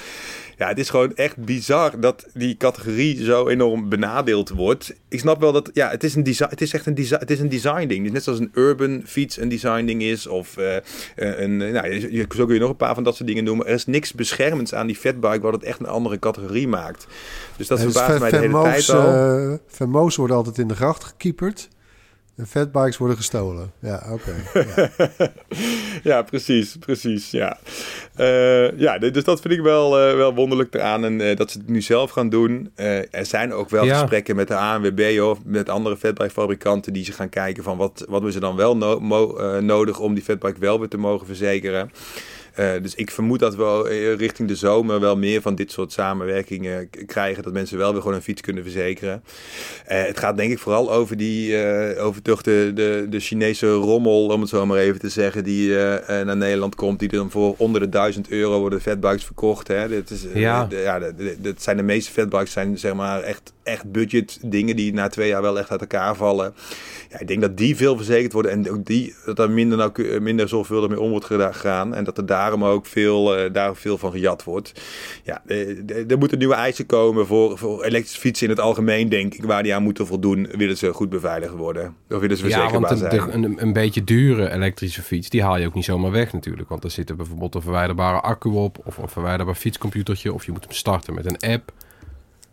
Ja, 0.60 0.68
het 0.68 0.78
is 0.78 0.90
gewoon 0.90 1.14
echt 1.14 1.36
bizar 1.36 2.00
dat 2.00 2.26
die 2.34 2.56
categorie 2.56 3.24
zo 3.24 3.48
enorm 3.48 3.88
benadeeld 3.88 4.48
wordt. 4.48 4.94
Ik 5.08 5.18
snap 5.18 5.40
wel 5.40 5.52
dat, 5.52 5.70
ja, 5.72 5.90
het 5.90 6.04
is, 6.04 6.14
een 6.14 6.22
design, 6.22 6.50
het 6.50 6.60
is 6.60 6.72
echt 6.72 6.86
een, 6.86 6.94
design, 6.94 7.20
het 7.20 7.30
is 7.30 7.40
een 7.40 7.48
design 7.48 7.86
ding. 7.86 8.02
Dus 8.02 8.12
net 8.12 8.22
zoals 8.22 8.38
een 8.38 8.50
urban 8.54 9.02
fiets 9.04 9.36
een 9.36 9.48
design 9.48 9.84
ding 9.84 10.02
is. 10.02 10.26
Of 10.26 10.56
uh, 10.58 10.76
een, 11.16 11.56
nou, 11.56 12.26
zo 12.30 12.44
kun 12.44 12.54
je 12.54 12.60
nog 12.60 12.70
een 12.70 12.76
paar 12.76 12.94
van 12.94 13.04
dat 13.04 13.16
soort 13.16 13.28
dingen 13.28 13.44
noemen. 13.44 13.66
Er 13.66 13.74
is 13.74 13.86
niks 13.86 14.12
beschermends 14.12 14.74
aan 14.74 14.86
die 14.86 14.96
fatbike 14.96 15.40
wat 15.40 15.52
het 15.52 15.62
echt 15.62 15.80
een 15.80 15.86
andere 15.86 16.18
categorie 16.18 16.68
maakt. 16.68 17.06
Dus 17.56 17.66
dat 17.66 17.80
verbaast 17.80 18.20
mij 18.20 18.30
de 18.30 18.36
hele 18.36 18.62
tijd 18.62 18.88
al. 18.88 19.14
Uh, 19.14 19.54
Vermoos 19.66 20.16
worden 20.16 20.36
altijd 20.36 20.58
in 20.58 20.68
de 20.68 20.74
gracht 20.74 21.04
gekieperd. 21.04 21.68
En 22.40 22.46
fatbikes 22.46 22.96
worden 22.96 23.16
gestolen. 23.16 23.72
Ja, 23.78 24.02
oké. 24.10 24.34
Okay. 24.52 24.90
Ja. 25.50 26.00
ja. 26.02 26.22
precies, 26.22 26.76
precies. 26.76 27.30
Ja. 27.30 27.58
Uh, 28.16 28.78
ja, 28.78 28.98
dus 28.98 29.24
dat 29.24 29.40
vind 29.40 29.54
ik 29.54 29.60
wel, 29.60 30.08
uh, 30.08 30.16
wel 30.16 30.34
wonderlijk 30.34 30.74
eraan. 30.74 31.04
En 31.04 31.20
uh, 31.20 31.36
dat 31.36 31.50
ze 31.50 31.58
het 31.58 31.68
nu 31.68 31.80
zelf 31.80 32.10
gaan 32.10 32.28
doen. 32.28 32.72
er 33.10 33.26
zijn 33.26 33.52
ook 33.52 33.70
wel 33.70 33.84
ja. 33.84 33.98
gesprekken 33.98 34.36
met 34.36 34.48
de 34.48 34.56
ANWB 34.56 35.20
of 35.22 35.38
met 35.44 35.68
andere 35.68 35.96
fatbike-fabrikanten 35.96 36.92
die 36.92 37.04
ze 37.04 37.12
gaan 37.12 37.28
kijken 37.28 37.62
van 37.62 37.76
wat, 37.76 38.04
wat 38.08 38.24
is 38.24 38.34
er 38.34 38.40
dan 38.40 38.56
wel 38.56 38.76
no 38.76 38.98
nodig 39.60 39.98
om 39.98 40.14
die 40.14 40.24
fatbike 40.24 40.60
wel 40.60 40.78
weer 40.78 40.88
te 40.88 40.98
mogen 40.98 41.26
verzekeren. 41.26 41.90
Uh, 42.60 42.72
dus 42.82 42.94
ik 42.94 43.10
vermoed 43.10 43.38
dat 43.38 43.54
we 43.54 44.14
richting 44.18 44.48
de 44.48 44.56
zomer 44.56 45.00
wel 45.00 45.16
meer 45.16 45.40
van 45.40 45.54
dit 45.54 45.72
soort 45.72 45.92
samenwerkingen 45.92 46.90
krijgen. 47.06 47.42
Dat 47.42 47.52
mensen 47.52 47.78
wel 47.78 47.92
weer 47.92 48.00
gewoon 48.00 48.16
een 48.16 48.22
fiets 48.22 48.40
kunnen 48.40 48.62
verzekeren. 48.62 49.22
Uh, 49.90 50.02
het 50.04 50.18
gaat 50.18 50.36
denk 50.36 50.52
ik 50.52 50.58
vooral 50.58 50.92
over 50.92 51.16
die, 51.16 51.50
uh, 51.50 52.04
over 52.04 52.22
toch 52.22 52.42
de, 52.42 52.70
de, 52.74 53.06
de 53.10 53.20
Chinese 53.20 53.72
rommel, 53.72 54.26
om 54.26 54.40
het 54.40 54.50
zo 54.50 54.66
maar 54.66 54.78
even 54.78 55.00
te 55.00 55.08
zeggen, 55.08 55.44
die 55.44 55.74
naar 56.06 56.36
Nederland 56.36 56.74
komt. 56.74 56.98
Die 56.98 57.08
dan 57.08 57.30
voor 57.30 57.54
onder 57.56 57.80
de 57.80 57.88
1000 57.88 58.28
euro 58.28 58.60
worden 58.60 58.80
fatbikes 58.80 59.24
verkocht. 59.24 59.68
Hè. 59.68 59.88
Dit 59.88 60.10
is, 60.10 60.26
ja. 60.34 60.66
De, 60.66 60.76
ja, 60.76 60.98
dat 61.38 61.62
zijn 61.62 61.76
de 61.76 61.82
meeste 61.82 62.12
fatbikes 62.12 62.52
zijn 62.52 62.78
zeg 62.78 62.94
maar 62.94 63.22
echt, 63.22 63.52
echt 63.62 63.92
budget 63.92 64.38
dingen 64.42 64.76
die 64.76 64.92
na 64.92 65.08
twee 65.08 65.28
jaar 65.28 65.42
wel 65.42 65.58
echt 65.58 65.70
uit 65.70 65.80
elkaar 65.80 66.16
vallen. 66.16 66.54
Ja, 67.10 67.20
ik 67.20 67.28
denk 67.28 67.40
dat 67.40 67.56
die 67.56 67.76
veel 67.76 67.96
verzekerd 67.96 68.32
worden 68.32 68.52
en 68.52 68.70
ook 68.70 68.84
die, 68.84 69.14
dat 69.24 69.38
er 69.38 69.50
minder, 69.50 69.78
nou, 69.78 70.20
minder 70.20 70.48
zorgvuldig 70.48 70.88
mee 70.90 71.00
om 71.00 71.10
wordt 71.10 71.24
gegaan. 71.24 71.94
En 71.94 72.04
dat 72.04 72.18
er 72.18 72.26
daarom 72.26 72.64
ook 72.64 72.86
veel, 72.86 73.38
uh, 73.38 73.52
daar 73.52 73.76
veel 73.76 73.98
van 73.98 74.10
gejat 74.10 74.44
wordt. 74.44 74.72
Ja, 75.24 75.42
er 76.08 76.18
moeten 76.18 76.38
nieuwe 76.38 76.54
eisen 76.54 76.86
komen 76.86 77.26
voor, 77.26 77.58
voor 77.58 77.84
elektrische 77.84 78.20
fietsen 78.20 78.46
in 78.46 78.52
het 78.52 78.60
algemeen, 78.60 79.08
denk 79.08 79.34
ik, 79.34 79.44
waar 79.44 79.62
die 79.62 79.74
aan 79.74 79.82
moeten 79.82 80.06
voldoen. 80.06 80.48
Willen 80.56 80.76
ze 80.76 80.92
goed 80.92 81.08
beveiligd 81.08 81.54
worden? 81.54 81.94
Of 82.08 82.20
willen 82.20 82.36
ze 82.36 82.42
verzekerbaar 82.42 82.80
ja, 82.80 82.96
want 82.96 82.98
zijn? 82.98 83.10
De, 83.10 83.48
een, 83.48 83.62
een 83.62 83.72
beetje 83.72 84.04
dure 84.04 84.50
elektrische 84.50 85.02
fiets, 85.02 85.28
die 85.28 85.42
haal 85.42 85.58
je 85.58 85.66
ook 85.66 85.74
niet 85.74 85.84
zomaar 85.84 86.10
weg 86.10 86.32
natuurlijk. 86.32 86.68
Want 86.68 86.84
er 86.84 86.90
zit 86.90 87.10
er 87.10 87.16
bijvoorbeeld 87.16 87.54
een 87.54 87.62
verwijderbare 87.62 88.20
accu 88.20 88.48
op, 88.48 88.78
of 88.84 88.96
een 88.96 89.08
verwijderbaar 89.08 89.54
fietscomputertje, 89.54 90.32
of 90.32 90.44
je 90.44 90.52
moet 90.52 90.64
hem 90.64 90.72
starten 90.72 91.14
met 91.14 91.26
een 91.26 91.50
app. 91.52 91.72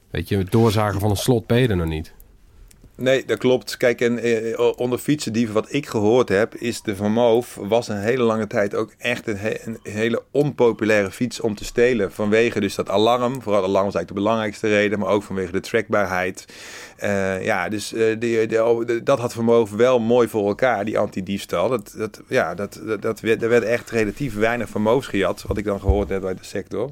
Weet 0.10 0.30
je, 0.30 0.38
het 0.38 0.52
doorzagen 0.52 1.00
van 1.00 1.10
een 1.10 1.16
slot 1.16 1.48
ben 1.48 1.60
je 1.60 1.68
er 1.68 1.76
nog 1.76 1.88
niet. 1.88 2.14
Nee, 2.98 3.26
dat 3.26 3.38
klopt. 3.38 3.78
Kijk, 3.78 4.02
en 4.02 4.20
eh, 4.20 4.72
onder 4.76 5.00
fietsendieven 5.00 5.54
wat 5.54 5.74
ik 5.74 5.86
gehoord 5.86 6.30
heb, 6.30 6.56
is 6.56 6.82
de 6.82 6.96
Van 6.96 7.12
Moof 7.12 7.56
was 7.62 7.88
een 7.88 8.00
hele 8.00 8.24
lange 8.24 8.48
tijd 8.48 8.76
ook 8.76 8.94
echt 8.98 9.28
een, 9.28 9.38
he 9.38 9.66
een, 9.66 9.80
hele 9.84 10.24
onpopulaire 10.32 11.12
fiets 11.12 11.40
om 11.40 11.56
te 11.56 11.66
stelen. 11.66 12.12
Vanwege 12.12 12.60
dus 12.60 12.76
dat 12.76 12.90
alarm. 12.90 13.42
Vooral 13.42 13.64
alarm 13.64 13.86
was 13.86 13.96
eigenlijk 13.96 14.08
de 14.08 14.14
belangrijkste 14.14 14.68
reden, 14.68 15.00
maar 15.00 15.10
ook 15.10 15.24
vanwege 15.24 15.52
de 15.52 15.60
trackbaarheid. 15.60 16.46
Uh, 17.04 17.46
ja, 17.46 17.70
dus 17.70 17.94
die, 18.20 18.48
dat 19.04 19.20
had 19.20 19.34
Van 19.34 19.46
Moof 19.46 19.72
wel 19.72 20.00
mooi 20.00 20.28
voor 20.28 20.48
elkaar, 20.48 20.86
die 20.86 21.00
anti-diefstal. 21.00 21.70
Dat, 21.70 21.94
dat, 21.98 22.22
ja, 22.28 22.56
dat, 22.56 22.82
dat, 23.00 23.20
werd, 23.20 23.44
er 23.44 23.50
werd 23.50 23.64
echt 23.64 23.90
relatief 23.90 24.36
weinig 24.36 24.70
Van 24.70 24.82
Moofs 24.82 25.08
gejat, 25.08 25.44
wat 25.48 25.58
ik 25.58 25.66
dan 25.66 25.80
gehoord 25.80 26.10
heb 26.10 26.26
uit 26.26 26.38
de 26.38 26.46
sector. 26.46 26.92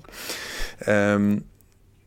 Um, 0.87 1.45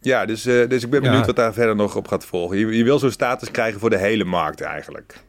ja, 0.00 0.26
dus, 0.26 0.46
uh, 0.46 0.68
dus 0.68 0.84
ik 0.84 0.90
ben 0.90 1.02
benieuwd 1.02 1.20
ja. 1.20 1.26
wat 1.26 1.36
daar 1.36 1.52
verder 1.52 1.76
nog 1.76 1.96
op 1.96 2.08
gaat 2.08 2.24
volgen. 2.24 2.58
Je, 2.58 2.76
je 2.76 2.84
wil 2.84 2.98
zo'n 2.98 3.10
status 3.10 3.50
krijgen 3.50 3.80
voor 3.80 3.90
de 3.90 3.98
hele 3.98 4.24
markt 4.24 4.60
eigenlijk. 4.60 5.20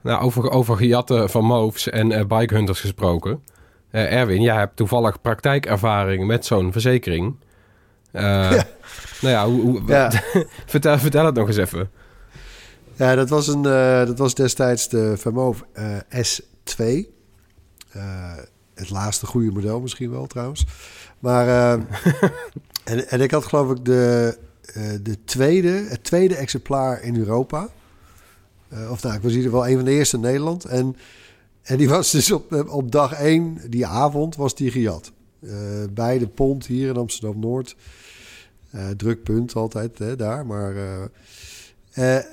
Nou, 0.00 0.22
over, 0.22 0.50
over 0.50 0.76
gejatten 0.76 1.30
van 1.30 1.44
moves 1.44 1.88
en 1.88 2.10
uh, 2.10 2.24
bikehunters 2.24 2.80
gesproken. 2.80 3.42
Uh, 3.92 4.12
Erwin, 4.12 4.42
jij 4.42 4.56
hebt 4.56 4.76
toevallig 4.76 5.20
praktijkervaring 5.20 6.26
met 6.26 6.46
zo'n 6.46 6.72
verzekering. 6.72 7.34
ja. 8.12 8.66
Nou 9.20 9.34
ja, 9.34 9.46
hoe, 9.46 9.60
hoe, 9.60 9.82
ja. 9.86 10.10
vertel, 10.66 10.98
vertel 10.98 11.24
het 11.24 11.34
nog 11.34 11.46
eens 11.46 11.56
even. 11.56 11.90
Ja, 12.96 13.14
dat 13.14 13.28
was, 13.28 13.46
een, 13.48 13.62
dat 14.06 14.18
was 14.18 14.34
destijds 14.34 14.88
de 14.88 15.16
Vermove 15.16 15.64
S2. 16.08 16.84
het 18.74 18.90
laatste 18.90 19.26
goede 19.26 19.50
model 19.50 19.80
misschien 19.80 20.10
wel 20.10 20.26
trouwens. 20.26 20.64
Maar... 21.18 21.78
En, 22.84 23.08
en 23.08 23.20
ik 23.20 23.30
had 23.30 23.44
geloof 23.44 23.70
ik 23.70 23.84
de, 23.84 24.38
uh, 24.76 24.84
de 25.02 25.16
tweede, 25.24 25.68
het 25.68 26.04
tweede 26.04 26.34
exemplaar 26.36 27.02
in 27.02 27.16
Europa. 27.16 27.68
Eh, 28.68 28.90
of 28.90 29.02
nou, 29.02 29.14
ik 29.16 29.22
was 29.22 29.30
in 29.30 29.36
ieder 29.36 29.52
geval 29.52 29.68
een 29.68 29.76
van 29.76 29.84
de 29.84 29.90
eerste 29.90 30.16
in 30.16 30.22
Nederland. 30.22 30.64
En, 30.64 30.96
en 31.62 31.76
die 31.76 31.88
was 31.88 32.10
dus 32.10 32.30
op, 32.30 32.52
eh, 32.52 32.74
op 32.74 32.92
dag 32.92 33.12
één, 33.12 33.58
die 33.68 33.86
avond, 33.86 34.36
was 34.36 34.54
die 34.54 34.70
gejat. 34.70 35.12
Eh, 35.40 35.52
bij 35.90 36.18
de 36.18 36.28
pont 36.28 36.66
hier 36.66 36.88
in 36.88 36.96
Amsterdam-Noord. 36.96 37.76
Eh 38.70 38.88
druk 38.96 39.22
punt 39.22 39.54
altijd 39.54 39.98
hè, 39.98 40.16
daar, 40.16 40.46
maar... 40.46 40.76
eh, 40.76 42.16
eh, 42.16 42.24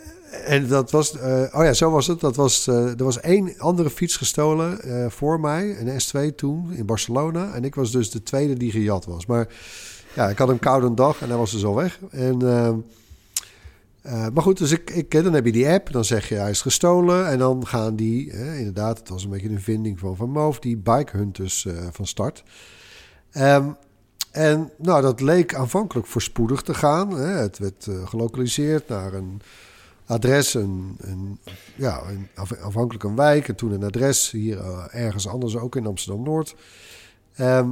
en 0.46 0.68
dat 0.68 0.92
was, 0.92 1.18
eh, 1.18 1.44
oh 1.52 1.64
ja, 1.64 1.74
zo 1.74 1.92
was 1.92 2.08
het. 2.08 2.20
Dat 2.20 2.36
was, 2.36 2.68
eh, 2.68 2.88
er 2.88 3.04
was 3.04 3.20
één 3.20 3.54
andere 3.58 3.90
fiets 3.90 4.18
gestolen 4.18 4.82
eh, 4.82 5.10
voor 5.10 5.40
mij, 5.40 5.78
een 5.80 6.02
S2 6.02 6.36
toen 6.36 6.74
in 6.74 6.86
Barcelona. 6.86 7.54
En 7.54 7.64
ik 7.64 7.76
was 7.76 7.92
dus 7.92 8.12
de 8.12 8.24
tweede 8.24 8.54
die 8.58 8.72
gejat 8.72 9.06
was. 9.06 9.26
Maar 9.26 9.48
ja, 10.14 10.30
ik 10.30 10.38
had 10.38 10.50
een 10.50 10.60
koude 10.60 10.94
dag 10.94 11.22
en 11.22 11.28
hij 11.28 11.38
was 11.38 11.52
dus 11.52 11.66
al 11.66 11.76
weg. 11.76 12.00
En, 12.12 12.42
eh, 12.42 12.68
eh, 14.02 14.28
maar 14.34 14.44
goed, 14.44 14.58
dus 14.58 14.72
ik, 14.72 14.90
ik, 14.90 15.12
dan 15.12 15.34
heb 15.34 15.46
je 15.46 15.52
die 15.52 15.70
app, 15.70 15.92
dan 15.92 16.06
zeg 16.06 16.30
je 16.30 16.36
hij 16.36 16.50
is 16.50 16.62
gestolen. 16.62 17.28
En 17.28 17.38
dan 17.38 17.68
gaan 17.68 17.96
die, 17.96 18.32
eh, 18.32 18.58
inderdaad, 18.58 19.00
het 19.00 19.10
was 19.10 19.24
een 19.24 19.30
beetje 19.30 19.50
een 19.50 19.62
vinding 19.62 20.00
van 20.00 20.16
Van 20.16 20.30
Moof, 20.30 20.60
die 20.60 20.78
bike 20.78 21.18
hunters 21.18 21.66
eh, 21.66 21.88
van 21.92 22.08
start. 22.08 22.44
Ehm, 23.32 23.70
en 24.32 24.72
nou, 24.78 25.02
dat 25.02 25.22
leek 25.22 25.56
aanvankelijk 25.56 26.08
voorspoedig 26.08 26.62
te 26.62 26.74
gaan. 26.74 27.10
Hè. 27.12 27.28
Het 27.28 27.58
werd 27.58 27.88
eh, 27.88 28.08
gelokaliseerd 28.08 28.88
naar 28.88 29.14
een 29.14 29.42
adres, 30.06 30.54
een, 30.54 30.96
een, 30.98 31.40
ja, 31.76 32.02
een, 32.08 32.28
een 33.00 33.16
wijk. 33.16 33.48
En 33.48 33.56
toen 33.56 33.72
een 33.72 33.84
adres 33.84 34.32
hier 34.32 34.60
eh, 34.60 34.86
ergens 34.92 35.28
anders, 35.28 35.56
ook 35.56 35.76
in 35.76 35.86
Amsterdam-Noord. 35.86 36.56
Ehm, 37.36 37.72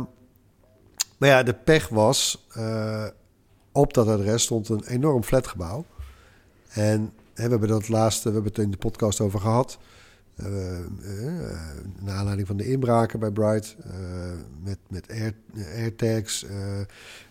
maar 1.17 1.29
ja, 1.29 1.43
de 1.43 1.53
pech 1.53 1.89
was, 1.89 2.47
eh, 2.53 3.05
op 3.71 3.93
dat 3.93 4.07
adres 4.07 4.43
stond 4.43 4.69
een 4.69 4.83
enorm 4.88 5.24
flatgebouw. 5.24 5.86
En 6.69 7.13
hè, 7.33 7.43
we 7.43 7.50
hebben 7.50 7.69
dat 7.69 7.89
laatste, 7.89 8.27
we 8.27 8.33
hebben 8.33 8.51
het 8.51 8.63
in 8.63 8.71
de 8.71 8.77
podcast 8.77 9.19
over 9.21 9.39
gehad. 9.39 9.77
Eh, 10.36 10.77
eh, 10.77 10.86
naar 12.00 12.15
aanleiding 12.15 12.47
van 12.47 12.57
de 12.57 12.67
inbraken 12.69 13.19
bij 13.19 13.31
Bright. 13.31 13.75
met 14.63 14.77
met 14.88 15.09
Air, 15.12 15.33
AirTags 15.75 16.45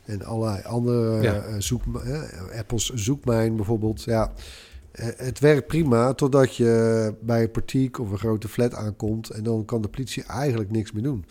en 0.05 0.25
allerlei 0.25 0.62
andere 0.62 1.23
Ja. 1.23 1.61
zoek, 1.61 1.83
Apple's 2.59 2.88
zoekmijn 2.95 3.57
bijvoorbeeld. 3.57 4.02
Ja, 4.02 4.33
het 5.16 5.38
werkt 5.38 5.66
prima 5.66 6.14
totdat 6.14 6.57
je 6.57 7.14
bij 7.21 7.43
een 7.43 7.50
portiek 7.50 7.99
of 7.99 8.11
een 8.11 8.19
grote 8.19 8.49
flat 8.49 8.75
aankomt. 8.75 9.31
En 9.31 9.43
dan 9.43 9.64
kan 9.64 9.83
de 9.83 9.88
politie 9.88 10.23
eigenlijk 10.25 10.71
niks 10.71 10.93
meer 10.93 11.02
doen. 11.02 11.25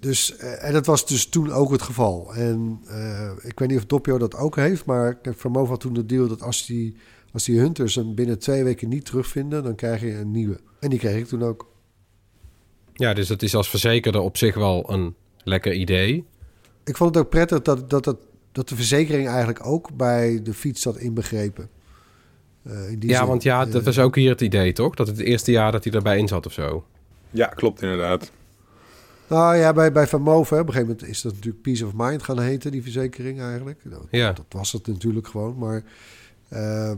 Dus, 0.00 0.36
eh, 0.36 0.64
en 0.64 0.72
dat 0.72 0.86
was 0.86 1.06
dus 1.06 1.26
toen 1.26 1.52
ook 1.52 1.72
het 1.72 1.82
geval. 1.82 2.34
En 2.34 2.80
eh, 2.86 3.30
ik 3.42 3.58
weet 3.58 3.68
niet 3.68 3.78
of 3.78 3.86
Doppio 3.86 4.18
dat 4.18 4.36
ook 4.36 4.56
heeft, 4.56 4.84
maar 4.84 5.18
Vermo 5.22 5.66
had 5.66 5.80
toen 5.80 5.92
de 5.92 6.06
deal 6.06 6.28
dat 6.28 6.42
als 6.42 6.66
die, 6.66 6.96
als 7.32 7.44
die 7.44 7.58
hunters 7.58 7.94
hem 7.94 8.14
binnen 8.14 8.38
twee 8.38 8.64
weken 8.64 8.88
niet 8.88 9.04
terugvinden, 9.04 9.62
dan 9.62 9.74
krijg 9.74 10.00
je 10.00 10.14
een 10.14 10.30
nieuwe. 10.30 10.60
En 10.80 10.90
die 10.90 10.98
kreeg 10.98 11.16
ik 11.16 11.26
toen 11.26 11.42
ook. 11.42 11.68
Ja, 12.94 13.14
dus 13.14 13.26
dat 13.26 13.42
is 13.42 13.54
als 13.54 13.70
verzekerde 13.70 14.20
op 14.20 14.36
zich 14.36 14.54
wel 14.54 14.92
een 14.92 15.14
lekker 15.44 15.72
idee. 15.72 16.24
Ik 16.84 16.96
vond 16.96 17.14
het 17.14 17.24
ook 17.24 17.30
prettig 17.30 17.62
dat, 17.62 17.90
dat, 17.90 18.04
dat, 18.04 18.18
dat 18.52 18.68
de 18.68 18.76
verzekering 18.76 19.28
eigenlijk 19.28 19.66
ook 19.66 19.96
bij 19.96 20.40
de 20.42 20.54
fiets 20.54 20.82
zat 20.82 20.98
inbegrepen. 20.98 21.68
Eh, 22.62 22.90
in 22.90 22.98
die 22.98 23.10
Ja, 23.10 23.18
zin, 23.18 23.26
want 23.26 23.42
ja, 23.42 23.64
dat 23.64 23.84
was 23.84 23.98
ook 23.98 24.16
hier 24.16 24.30
het 24.30 24.40
idee, 24.40 24.72
toch? 24.72 24.94
Dat 24.94 25.06
het 25.06 25.16
het 25.16 25.26
eerste 25.26 25.50
jaar 25.50 25.72
dat 25.72 25.84
hij 25.84 25.92
erbij 25.92 26.18
in 26.18 26.28
zat 26.28 26.46
of 26.46 26.52
zo. 26.52 26.84
Ja, 27.30 27.46
klopt 27.46 27.82
inderdaad. 27.82 28.30
Nou 29.30 29.56
ja, 29.56 29.72
bij, 29.72 29.92
bij 29.92 30.06
Van 30.06 30.26
hè, 30.26 30.32
op 30.34 30.50
een 30.50 30.56
gegeven 30.56 30.80
moment 30.80 31.06
is 31.06 31.22
dat 31.22 31.32
natuurlijk 31.34 31.62
Peace 31.62 31.86
of 31.86 31.92
Mind 31.94 32.22
gaan 32.22 32.40
heten, 32.40 32.70
die 32.70 32.82
verzekering 32.82 33.40
eigenlijk. 33.40 33.84
Nou, 33.84 34.02
Ja. 34.10 34.32
Dat 34.32 34.44
was 34.48 34.72
het 34.72 34.86
natuurlijk 34.86 35.26
gewoon, 35.26 35.58
maar 35.58 35.82
eh, 36.48 36.92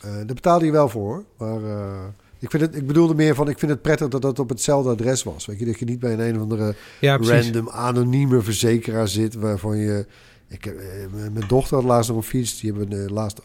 daar 0.00 0.24
betaalde 0.34 0.64
je 0.64 0.72
wel 0.72 0.88
voor. 0.88 1.24
Maar 1.36 1.64
eh, 1.64 2.04
ik, 2.38 2.50
vind 2.50 2.62
het, 2.62 2.76
ik 2.76 2.86
bedoelde 2.86 3.14
meer 3.14 3.34
van, 3.34 3.48
ik 3.48 3.58
vind 3.58 3.70
het 3.70 3.82
prettig 3.82 4.08
dat 4.08 4.22
dat 4.22 4.38
op 4.38 4.48
hetzelfde 4.48 4.90
adres 4.90 5.22
was. 5.22 5.46
Weet 5.46 5.58
je, 5.58 5.64
dat 5.64 5.78
je 5.78 5.84
niet 5.84 5.98
bij 6.00 6.12
een, 6.12 6.20
een 6.20 6.34
of 6.36 6.42
andere 6.42 6.74
Ja, 7.00 7.16
random 7.16 7.68
anonieme 7.68 8.40
verzekeraar 8.42 9.08
zit, 9.08 9.34
waarvan 9.34 9.76
je... 9.76 10.06
Ik, 10.48 10.64
heb, 10.64 10.78
eh, 10.78 10.86
mijn- 11.32 11.48
dochter 11.48 11.76
had 11.76 11.84
laatst 11.84 12.08
nog 12.08 12.18
een 12.18 12.22
fiets, 12.24 12.60
die 12.60 12.72
hebben 12.72 13.04
we 13.04 13.12
laatst 13.12 13.40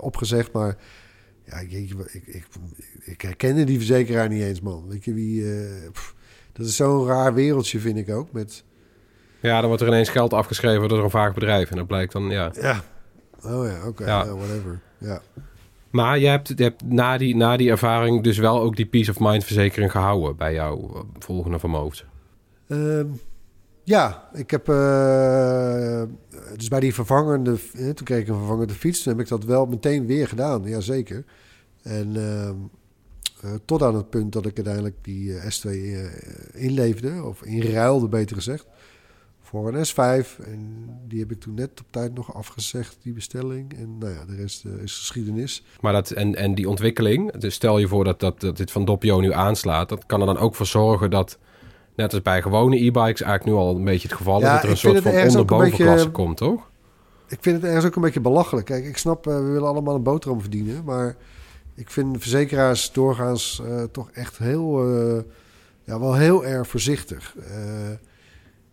opgezegd, 0.00 0.52
maar... 0.52 0.76
Ja, 1.44 1.58
ik, 1.58 1.72
ik, 1.72 2.46
ik, 3.04 3.20
herkende 3.20 3.64
die 3.64 3.76
verzekeraar 3.76 4.28
niet 4.28 4.42
eens, 4.42 4.60
man. 4.60 4.88
Weet 4.88 5.04
je 5.04 5.14
wie... 5.14 5.44
pff, 5.92 6.14
dat 6.56 6.66
is 6.66 6.76
zo'n 6.76 7.06
raar 7.06 7.34
wereldje, 7.34 7.78
vind 7.78 7.96
ik 7.98 8.10
ook. 8.10 8.32
Met, 8.32 8.64
Ja, 9.40 9.58
dan 9.58 9.66
wordt 9.66 9.82
er 9.82 9.88
ineens 9.88 10.08
geld 10.08 10.32
afgeschreven 10.32 10.88
door 10.88 11.04
een 11.04 11.10
vaag 11.10 11.34
bedrijf. 11.34 11.70
En 11.70 11.76
dat 11.76 11.86
blijkt 11.86 12.12
dan, 12.12 12.30
ja. 12.30 12.50
ja. 12.60 12.82
Oh 13.44 13.66
ja, 13.66 13.86
oké. 13.86 14.04
Ja. 14.06 14.26
whatever. 14.26 14.80
Ja. 14.98 15.20
Maar 15.90 16.18
je 16.18 16.26
hebt, 16.26 16.52
je 16.56 16.62
hebt 16.62 16.82
na, 16.84 17.18
die, 17.18 17.36
na 17.36 17.56
die 17.56 17.70
ervaring 17.70 18.22
dus 18.22 18.38
wel 18.38 18.60
ook 18.60 18.76
die 18.76 18.86
peace 18.86 19.10
of 19.10 19.16
mind 19.20 19.44
verzekering 19.44 19.90
gehouden 19.90 20.36
bij 20.36 20.52
jouw 20.54 20.90
eh, 20.94 21.00
volgende 21.18 21.58
vermogen. 21.58 22.06
Ehm, 22.68 23.06
ja, 23.82 24.28
ik 24.32 24.50
heb... 24.50 24.68
eh, 24.68 26.02
dus 26.56 26.68
bij 26.68 26.80
die 26.80 26.94
vervangende... 26.94 27.56
eh, 27.74 27.84
toen 27.90 28.04
kreeg 28.04 28.20
ik 28.20 28.28
een 28.28 28.38
vervangende 28.38 28.72
fiets. 28.72 29.02
Toen 29.02 29.12
heb 29.12 29.22
ik 29.22 29.28
dat 29.28 29.44
wel 29.44 29.66
meteen 29.66 30.06
weer 30.06 30.28
gedaan. 30.28 30.62
Jazeker. 30.64 31.24
En 31.82 32.16
ehm, 32.16 32.48
eh, 32.48 32.50
tot 33.64 33.82
aan 33.82 33.94
het 33.94 34.10
punt 34.10 34.32
dat 34.32 34.46
ik 34.46 34.56
uiteindelijk 34.56 34.96
die 35.02 35.38
eh, 35.38 35.50
S2 35.50 35.70
eh, 35.70 36.62
inleefde. 36.64 37.22
Of 37.24 37.42
inruilde, 37.42 38.08
beter 38.08 38.36
gezegd. 38.36 38.66
Voor 39.42 39.74
een 39.74 39.86
S5. 39.86 40.44
En 40.44 40.88
die 41.08 41.20
heb 41.20 41.30
ik 41.30 41.40
toen 41.40 41.54
net 41.54 41.70
op 41.80 41.86
tijd 41.90 42.14
nog 42.14 42.34
afgezegd, 42.34 42.96
die 43.02 43.12
bestelling. 43.12 43.72
En 43.78 43.98
nou 43.98 44.12
ja, 44.12 44.24
de 44.24 44.34
rest 44.34 44.64
eh, 44.64 44.72
is 44.82 44.96
geschiedenis. 44.98 45.64
Maar 45.80 45.92
dat, 45.92 46.10
en, 46.10 46.34
en 46.34 46.54
die 46.54 46.68
ontwikkeling, 46.68 47.32
dus 47.32 47.54
stel 47.54 47.78
je 47.78 47.88
voor 47.88 48.04
dat, 48.04 48.20
dat, 48.20 48.40
dat 48.40 48.56
dit 48.56 48.70
van 48.70 48.84
Doppio 48.84 49.20
nu 49.20 49.32
aanslaat, 49.32 49.88
dat 49.88 50.06
kan 50.06 50.20
er 50.20 50.26
dan 50.26 50.38
ook 50.38 50.54
voor 50.54 50.66
zorgen 50.66 51.10
dat, 51.10 51.38
net 51.96 52.12
als 52.12 52.22
bij 52.22 52.42
gewone 52.42 52.76
e-bikes, 52.76 53.20
eigenlijk 53.22 53.44
nu 53.44 53.52
al 53.52 53.76
een 53.76 53.84
beetje 53.84 54.08
het 54.08 54.16
geval 54.16 54.36
is, 54.38 54.44
Ja, 54.44 54.54
dat 54.54 54.62
er 54.62 54.70
een 54.70 54.76
soort 54.76 55.02
van 55.02 55.12
onderbovenklasse 55.12 55.94
beetje- 55.96 56.10
komt, 56.10 56.36
toch? 56.36 56.70
Ik 57.28 57.38
vind 57.40 57.56
het 57.56 57.64
ergens 57.64 57.84
ook 57.86 57.96
een 57.96 58.02
beetje 58.02 58.20
belachelijk. 58.20 58.66
Kijk, 58.66 58.84
ik 58.84 58.96
snap, 58.96 59.26
eh, 59.26 59.34
we 59.34 59.42
willen 59.42 59.68
allemaal 59.68 59.94
een 59.94 60.02
boterham 60.02 60.40
verdienen. 60.40 60.84
Maar 60.84 61.16
ik 61.76 61.90
vind 61.90 62.20
verzekeraars 62.20 62.92
doorgaans 62.92 63.62
eh, 63.64 63.82
toch 63.82 64.10
echt 64.10 64.38
heel, 64.38 64.96
eh, 64.98 65.22
ja, 65.84 66.00
wel 66.00 66.14
heel 66.14 66.46
erg 66.46 66.68
voorzichtig. 66.68 67.36
Eh, 67.36 67.90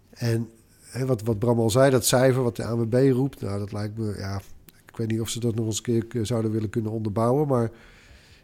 en 0.09 0.49
hè, 0.81 1.05
wat, 1.05 1.21
wat 1.21 1.39
Bram 1.39 1.59
al 1.59 1.69
zei, 1.69 1.91
dat 1.91 2.05
cijfer 2.05 2.43
wat 2.43 2.55
de 2.55 2.65
ANWB 2.65 3.11
roept, 3.11 3.41
nou, 3.41 3.59
dat 3.59 3.71
lijkt 3.71 3.97
me, 3.97 4.15
ja, 4.17 4.41
ik 4.87 4.97
weet 4.97 5.07
niet 5.07 5.21
of 5.21 5.29
ze 5.29 5.39
dat 5.39 5.55
nog 5.55 5.65
eens 5.65 5.81
een 5.83 6.07
keer 6.07 6.25
zouden 6.25 6.51
willen 6.51 6.69
kunnen 6.69 6.91
onderbouwen. 6.91 7.47
Maar 7.47 7.71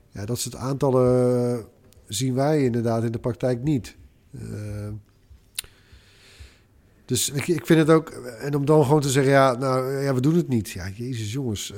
ja, 0.10 0.26
dat 0.26 0.40
soort 0.40 0.56
aantallen 0.56 1.66
zien 2.08 2.34
wij 2.34 2.64
inderdaad 2.64 3.04
in 3.04 3.12
de 3.12 3.20
praktijk 3.20 3.64
niet. 3.64 3.96
Dus 7.06 7.30
ik, 7.30 7.48
ik 7.48 7.66
vind 7.66 7.80
het 7.80 7.90
ook... 7.90 8.10
En 8.40 8.56
om 8.56 8.66
dan 8.66 8.84
gewoon 8.84 9.02
te 9.02 9.10
zeggen, 9.10 9.32
ja, 9.32 9.58
nou, 9.58 10.02
ja, 10.04 10.14
we 10.14 10.22
doen 10.22 10.36
het 10.36 10.48
niet. 10.48 10.70
Ja, 10.70 10.90
jezus 10.90 11.32
jongens. 11.32 11.74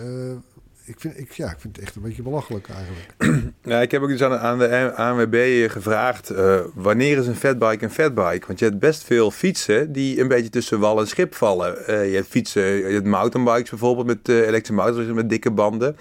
Ik, 0.86 1.00
vind, 1.00 1.20
ik, 1.20 1.32
ja, 1.32 1.52
ik 1.52 1.60
vind 1.60 1.76
het 1.76 1.86
echt 1.86 1.96
een 1.96 2.02
beetje 2.02 2.22
belachelijk 2.22 2.68
eigenlijk. 2.70 3.10
Ja, 3.64 3.82
ik 3.82 3.92
heb 3.92 4.02
ook 4.02 4.08
dus 4.08 4.24
aan, 4.24 4.38
aan 4.38 4.60
de 4.60 4.94
ANWB 4.96 5.70
gevraagd, 5.70 6.30
eh, 6.30 6.60
wanneer 6.74 7.18
is 7.18 7.28
een 7.28 7.36
fatbike 7.36 7.84
een 7.84 7.92
fatbike? 7.92 8.48
Want 8.48 8.60
je 8.60 8.66
hebt 8.66 8.80
best 8.80 9.04
veel 9.04 9.32
fietsen 9.32 9.92
die 9.92 10.20
een 10.20 10.28
beetje 10.28 10.50
tussen 10.50 10.80
wal 10.80 11.00
en 11.00 11.08
schip 11.08 11.36
vallen. 11.36 11.88
Eh, 11.88 12.10
je 12.10 12.16
hebt 12.16 12.28
fietsen, 12.28 12.64
je 12.64 12.94
hebt 12.94 13.06
mountainbikes 13.06 13.70
bijvoorbeeld 13.70 14.08
met 14.08 14.30
eh 14.30 14.36
elektrische 14.36 14.74
mountainbikes 14.74 15.16
met 15.16 15.30
dikke 15.30 15.52
banden. 15.52 15.96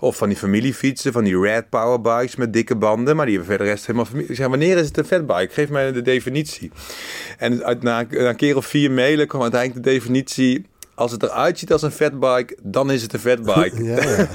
Of 0.00 0.16
van 0.16 0.28
die 0.28 0.36
familiefietsen, 0.36 1.12
van 1.12 1.24
die 1.24 1.40
red 1.40 1.68
powerbikes 1.68 2.36
met 2.36 2.52
dikke 2.52 2.76
banden. 2.76 3.16
Maar 3.16 3.26
die 3.26 3.34
hebben 3.34 3.56
verder 3.56 3.72
rest 3.72 3.86
helemaal. 3.86 4.06
Ik 4.28 4.36
zeg, 4.36 4.46
wanneer 4.46 4.76
is 4.76 4.86
het 4.86 4.98
een 4.98 5.04
fatbike? 5.04 5.52
Geef 5.52 5.68
mij 5.68 5.92
de 5.92 6.02
definitie. 6.02 6.70
En 7.38 7.78
na 7.80 8.06
een 8.10 8.36
keer 8.36 8.56
of 8.56 8.66
vier 8.66 8.90
mailen 8.90 9.26
kwam 9.26 9.42
uiteindelijk 9.42 9.84
de 9.84 9.90
definitie... 9.90 10.66
Als 10.96 11.12
het 11.12 11.22
eruit 11.22 11.58
ziet 11.58 11.72
als 11.72 11.82
een 11.82 11.90
fatbike, 11.90 12.56
dan 12.62 12.90
is 12.90 13.02
het 13.02 13.12
een 13.12 13.18
fatbike. 13.20 13.84
ja, 13.92 14.02
ja. 14.02 14.26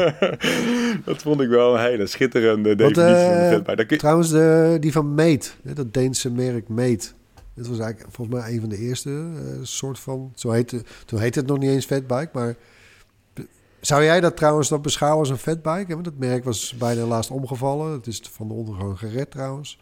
dat 1.04 1.22
vond 1.22 1.40
ik 1.40 1.48
wel 1.48 1.74
een 1.74 1.80
hele 1.80 2.06
schitterende 2.06 2.76
Want, 2.76 2.94
definitie 2.94 3.24
van 3.24 3.34
eh, 3.34 3.50
een 3.52 3.64
fatbike. 3.64 3.94
Je- 3.94 4.00
Trouwens, 4.00 4.30
de, 4.30 4.76
die 4.80 4.92
van 4.92 5.14
Meet, 5.14 5.56
dat 5.62 5.94
Deense 5.94 6.30
merk 6.30 6.68
Meet. 6.68 7.14
Dat 7.54 7.66
was 7.66 7.78
eigenlijk 7.78 8.14
volgens 8.14 8.36
mij 8.40 8.52
een 8.54 8.60
van 8.60 8.68
de 8.68 8.78
eerste 8.78 9.10
eh, 9.10 9.42
soort 9.62 9.98
van... 9.98 10.32
Zo 10.34 10.50
heette, 10.50 10.82
toen 11.06 11.20
heette 11.20 11.38
het 11.38 11.48
nog 11.48 11.58
niet 11.58 11.70
eens 11.70 11.84
fatbike, 11.86 12.30
maar... 12.32 12.54
Zou 13.80 14.04
jij 14.04 14.20
dat 14.20 14.36
trouwens 14.36 14.68
dan 14.68 14.82
beschouwen 14.82 15.18
als 15.20 15.30
een 15.30 15.38
fatbike? 15.38 15.92
Want 15.92 16.04
dat 16.04 16.16
merk 16.18 16.44
was 16.44 16.74
bijna 16.78 17.04
laatst 17.04 17.30
omgevallen. 17.30 17.92
Het 17.92 18.06
is 18.06 18.22
van 18.32 18.48
de 18.48 18.54
ondergrond 18.54 18.98
gered 18.98 19.30
trouwens. 19.30 19.78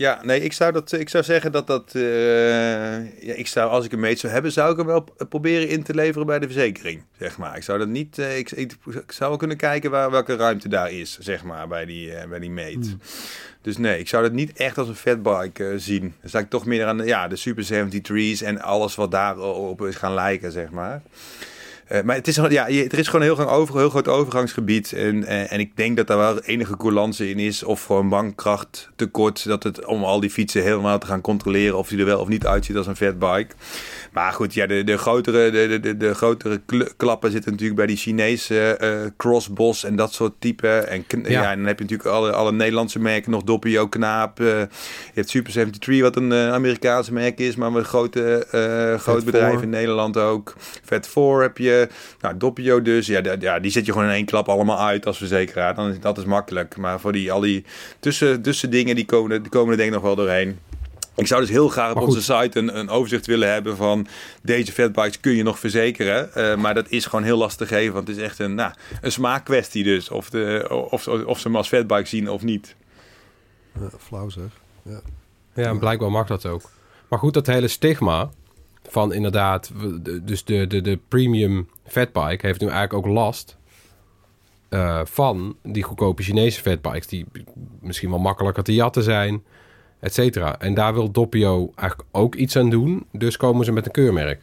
Ja, 0.00 0.20
nee, 0.22 0.40
ik 0.40 0.52
zou, 0.52 0.72
dat, 0.72 0.92
ik 0.92 1.08
zou 1.08 1.24
zeggen 1.24 1.52
dat 1.52 1.66
dat... 1.66 1.94
eh, 1.94 3.22
ja, 3.22 3.34
ik 3.34 3.46
zou, 3.46 3.70
als 3.70 3.84
ik 3.84 3.92
een 3.92 4.00
meet 4.00 4.18
zou 4.18 4.32
hebben, 4.32 4.52
zou 4.52 4.70
ik 4.70 4.76
hem 4.76 4.86
wel 4.86 5.00
p- 5.02 5.26
proberen 5.28 5.68
in 5.68 5.82
te 5.82 5.94
leveren 5.94 6.26
bij 6.26 6.38
de 6.38 6.46
verzekering, 6.46 7.02
zeg 7.18 7.38
maar. 7.38 7.56
Ik 7.56 7.62
zou 7.62 7.78
dat 7.78 7.88
niet... 7.88 8.18
eh, 8.18 8.38
ik, 8.38 8.50
ik, 8.50 8.72
ik 8.86 9.12
zou 9.12 9.28
wel 9.30 9.38
kunnen 9.38 9.56
kijken 9.56 9.90
waar, 9.90 10.10
welke 10.10 10.36
ruimte 10.36 10.68
daar 10.68 10.90
is, 10.92 11.18
zeg 11.18 11.44
maar, 11.44 11.68
bij 11.68 11.84
die, 11.84 12.14
eh, 12.14 12.28
bij 12.28 12.38
die 12.38 12.50
meet. 12.50 12.86
Hmm. 12.86 13.00
Dus 13.62 13.76
nee, 13.76 13.98
ik 13.98 14.08
zou 14.08 14.22
dat 14.22 14.32
niet 14.32 14.52
echt 14.52 14.78
als 14.78 14.88
een 14.88 14.94
fatbike 14.94 15.68
eh, 15.68 15.74
zien. 15.76 16.14
Dan 16.20 16.30
zou 16.30 16.44
ik 16.44 16.50
toch 16.50 16.66
meer 16.66 16.86
aan 16.86 16.96
de, 16.98 17.04
ja, 17.04 17.28
de 17.28 17.36
Super 17.36 17.64
73's 17.64 18.42
en 18.42 18.60
alles 18.60 18.94
wat 18.94 19.10
daarop 19.10 19.82
is 19.84 19.96
gaan 19.96 20.14
lijken, 20.14 20.52
zeg 20.52 20.70
maar. 20.70 21.02
Eh, 21.90 22.02
maar 22.02 22.16
het 22.16 22.28
is, 22.28 22.36
ja, 22.36 22.68
er 22.68 22.98
is 22.98 23.08
gewoon 23.08 23.28
een 23.28 23.36
heel, 23.36 23.48
over, 23.48 23.78
heel 23.78 23.90
groot 23.90 24.08
overgangsgebied. 24.08 24.92
En, 24.92 25.24
eh, 25.24 25.52
en 25.52 25.60
ik 25.60 25.76
denk 25.76 25.96
dat 25.96 26.06
daar 26.06 26.18
wel 26.18 26.40
enige 26.40 26.76
coulance 26.76 27.30
in 27.30 27.38
is. 27.38 27.62
Of 27.62 27.84
gewoon 27.84 28.08
bankkracht 28.08 28.88
tekort. 28.96 29.44
Dat 29.44 29.62
het 29.62 29.84
om 29.84 30.04
al 30.04 30.20
die 30.20 30.30
fietsen 30.30 30.62
helemaal 30.62 30.98
te 30.98 31.06
gaan 31.06 31.20
controleren. 31.20 31.78
Of 31.78 31.88
die 31.88 31.98
er 31.98 32.04
wel 32.04 32.20
of 32.20 32.28
niet 32.28 32.46
uitziet 32.46 32.76
als 32.76 32.86
een 32.86 32.96
fatbike. 32.96 33.54
Maar 34.12 34.32
goed, 34.32 34.54
ja, 34.54 34.66
de, 34.66 34.84
de 34.84 34.98
grotere, 34.98 35.50
de, 35.50 35.66
de, 35.68 35.80
de, 35.80 35.96
de 35.96 36.14
grotere 36.14 36.60
kl- 36.66 36.84
klappen 36.96 37.30
zitten 37.30 37.50
natuurlijk 37.50 37.78
bij 37.78 37.86
die 37.86 37.96
Chinese 37.96 38.60
eh 38.76 38.90
crossbos 39.16 39.84
en 39.84 39.96
dat 39.96 40.12
soort 40.12 40.32
typen. 40.38 40.88
En, 40.88 41.04
ja. 41.22 41.28
Ja. 41.28 41.50
en 41.50 41.58
dan 41.58 41.66
heb 41.66 41.78
je 41.78 41.84
natuurlijk 41.84 42.08
alle, 42.10 42.32
alle 42.32 42.52
Nederlandse 42.52 42.98
merken 42.98 43.30
nog. 43.30 43.42
Doppio, 43.42 43.88
Knaap. 43.88 44.40
eh, 44.40 44.46
je 44.46 44.68
hebt 45.14 45.28
Super 45.28 45.52
73, 45.52 46.00
wat 46.00 46.16
een 46.16 46.32
eh, 46.32 46.52
Amerikaanse 46.52 47.12
merk 47.12 47.38
is. 47.38 47.56
Maar 47.56 47.72
met 47.72 47.86
grote, 47.86 48.46
groot 49.00 49.24
bedrijf 49.24 49.52
Four. 49.52 49.62
in 49.62 49.70
Nederland 49.70 50.16
ook. 50.16 50.54
Vet 50.84 51.08
4 51.08 51.40
heb 51.42 51.58
je. 51.58 51.88
Nou, 52.20 52.36
Doppio 52.36 52.82
dus. 52.82 53.06
Ja, 53.06 53.20
ja, 53.40 53.58
die 53.58 53.70
zet 53.70 53.86
je 53.86 53.92
gewoon 53.92 54.06
in 54.06 54.14
één 54.14 54.24
klap 54.24 54.48
allemaal 54.48 54.78
uit 54.80 55.06
als 55.06 55.18
verzekeraar. 55.18 55.74
Dan 55.74 55.90
is, 55.90 56.00
dat 56.00 56.18
is 56.18 56.24
makkelijk. 56.24 56.76
Maar 56.76 57.00
voor 57.00 57.12
die, 57.12 57.32
al 57.32 57.40
die 57.40 57.64
tussen, 58.00 58.42
tussen 58.42 58.70
dingen, 58.70 58.94
die 58.94 59.04
komen, 59.04 59.42
die 59.42 59.50
komen 59.50 59.70
er 59.70 59.76
denk 59.76 59.88
ik 59.88 59.94
nog 59.94 60.04
wel 60.04 60.16
doorheen. 60.16 60.58
Ik 61.20 61.26
zou 61.26 61.40
dus 61.40 61.50
heel 61.50 61.68
graag 61.68 61.94
op 61.94 62.02
onze 62.02 62.22
site 62.22 62.58
een, 62.58 62.78
een 62.78 62.88
overzicht 62.88 63.26
willen 63.26 63.52
hebben 63.52 63.76
van 63.76 64.06
deze 64.42 64.72
fatbikes 64.72 65.20
kun 65.20 65.32
je 65.32 65.42
nog 65.42 65.58
verzekeren. 65.58 66.34
Eh, 66.34 66.56
maar 66.56 66.74
dat 66.74 66.88
is 66.88 67.06
gewoon 67.06 67.24
heel 67.24 67.38
lastig 67.38 67.68
te 67.68 67.74
geven, 67.74 67.94
want 67.94 68.08
het 68.08 68.16
is 68.16 68.22
echt 68.22 68.38
een, 68.38 68.54
nou, 68.54 68.72
een 69.00 69.12
smaakkwestie 69.12 69.84
dus. 69.84 70.10
Of, 70.10 70.30
de, 70.30 70.66
of, 70.90 71.08
of 71.08 71.38
ze 71.38 71.46
hem 71.46 71.56
als 71.56 71.68
fatbike 71.68 72.08
zien 72.08 72.30
of 72.30 72.42
niet. 72.42 72.76
Ja, 73.80 73.88
flauw 73.98 74.28
zeg. 74.28 74.60
Ja. 74.82 75.00
Ja, 75.54 75.64
en 75.68 75.78
blijkbaar 75.78 76.10
mag 76.10 76.26
dat 76.26 76.46
ook. 76.46 76.70
Maar 77.08 77.18
goed, 77.18 77.34
dat 77.34 77.46
hele 77.46 77.68
stigma 77.68 78.30
van 78.88 79.12
inderdaad... 79.12 79.70
Dus 80.22 80.44
de, 80.44 80.66
de, 80.66 80.80
de 80.80 80.98
premium 81.08 81.68
fatbike 81.86 82.46
heeft 82.46 82.60
nu 82.60 82.68
eigenlijk 82.68 83.06
ook 83.06 83.14
last... 83.14 83.56
eh, 84.68 85.00
van 85.04 85.56
die 85.62 85.82
goedkope 85.82 86.22
Chinese 86.22 86.60
fatbikes... 86.60 87.06
die 87.06 87.26
misschien 87.80 88.10
wel 88.10 88.18
makkelijker 88.18 88.62
te 88.62 88.74
jatten 88.74 89.02
zijn, 89.02 89.44
et 90.00 90.14
cetera. 90.14 90.58
En 90.58 90.74
daar 90.74 90.94
wil 90.94 91.10
Doppio 91.10 91.72
eigenlijk 91.74 92.08
ook 92.12 92.34
iets 92.34 92.56
aan 92.56 92.70
doen. 92.70 93.06
Dus 93.12 93.36
komen 93.36 93.64
ze 93.64 93.72
met 93.72 93.86
een 93.86 93.92
keurmerk. 93.92 94.40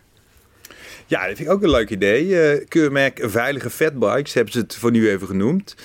Ja, 1.09 1.27
dat 1.27 1.35
vind 1.35 1.47
ik 1.47 1.53
ook 1.53 1.63
een 1.63 1.69
leuk 1.69 1.89
idee. 1.89 2.41
Eh, 2.41 2.65
keurmerk 2.67 3.19
Veilige 3.21 3.69
Fatbikes 3.69 4.33
hebben 4.33 4.53
ze 4.53 4.59
het 4.59 4.75
voor 4.75 4.91
nu 4.91 5.09
even 5.09 5.27
genoemd. 5.27 5.75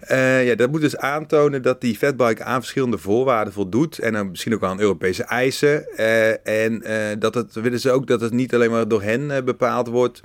Eh, 0.00 0.46
ja, 0.46 0.54
dat 0.54 0.70
moet 0.70 0.80
dus 0.80 0.96
aantonen 0.96 1.62
dat 1.62 1.80
die 1.80 1.96
fatbike 1.96 2.42
aan 2.42 2.60
verschillende 2.60 2.98
voorwaarden 2.98 3.52
voldoet. 3.52 3.98
En 3.98 4.12
dan 4.12 4.30
misschien 4.30 4.54
ook 4.54 4.62
aan 4.62 4.80
Europese 4.80 5.22
eisen. 5.22 5.96
Eh, 5.96 6.46
en 6.46 6.82
dat 7.18 7.34
het, 7.34 7.54
willen 7.54 7.80
ze 7.80 7.90
ook 7.90 8.06
dat 8.06 8.20
het 8.20 8.32
niet 8.32 8.54
alleen 8.54 8.70
maar 8.70 8.88
door 8.88 9.02
hen 9.02 9.44
bepaald 9.44 9.88
wordt. 9.88 10.20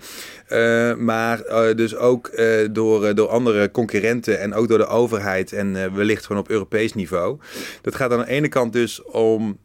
maar 0.98 1.44
dus 1.76 1.96
ook 1.96 2.42
door, 2.72 3.16
door 3.16 3.28
andere 3.28 3.72
concurrenten 3.72 4.40
en 4.40 4.54
ook 4.54 4.68
door 4.68 4.78
de 4.78 4.88
overheid. 4.88 5.54
En 5.54 5.96
wellicht 5.96 6.26
gewoon 6.26 6.42
op 6.42 6.50
Europees 6.50 6.94
niveau. 6.94 7.38
Dat 7.82 7.96
gaat 7.96 8.12
aan 8.12 8.20
de 8.20 8.30
ene 8.30 8.48
kant 8.48 8.74
dus 8.74 9.04
om 9.04 9.60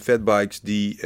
fatbikes 0.00 0.60
die 0.60 1.00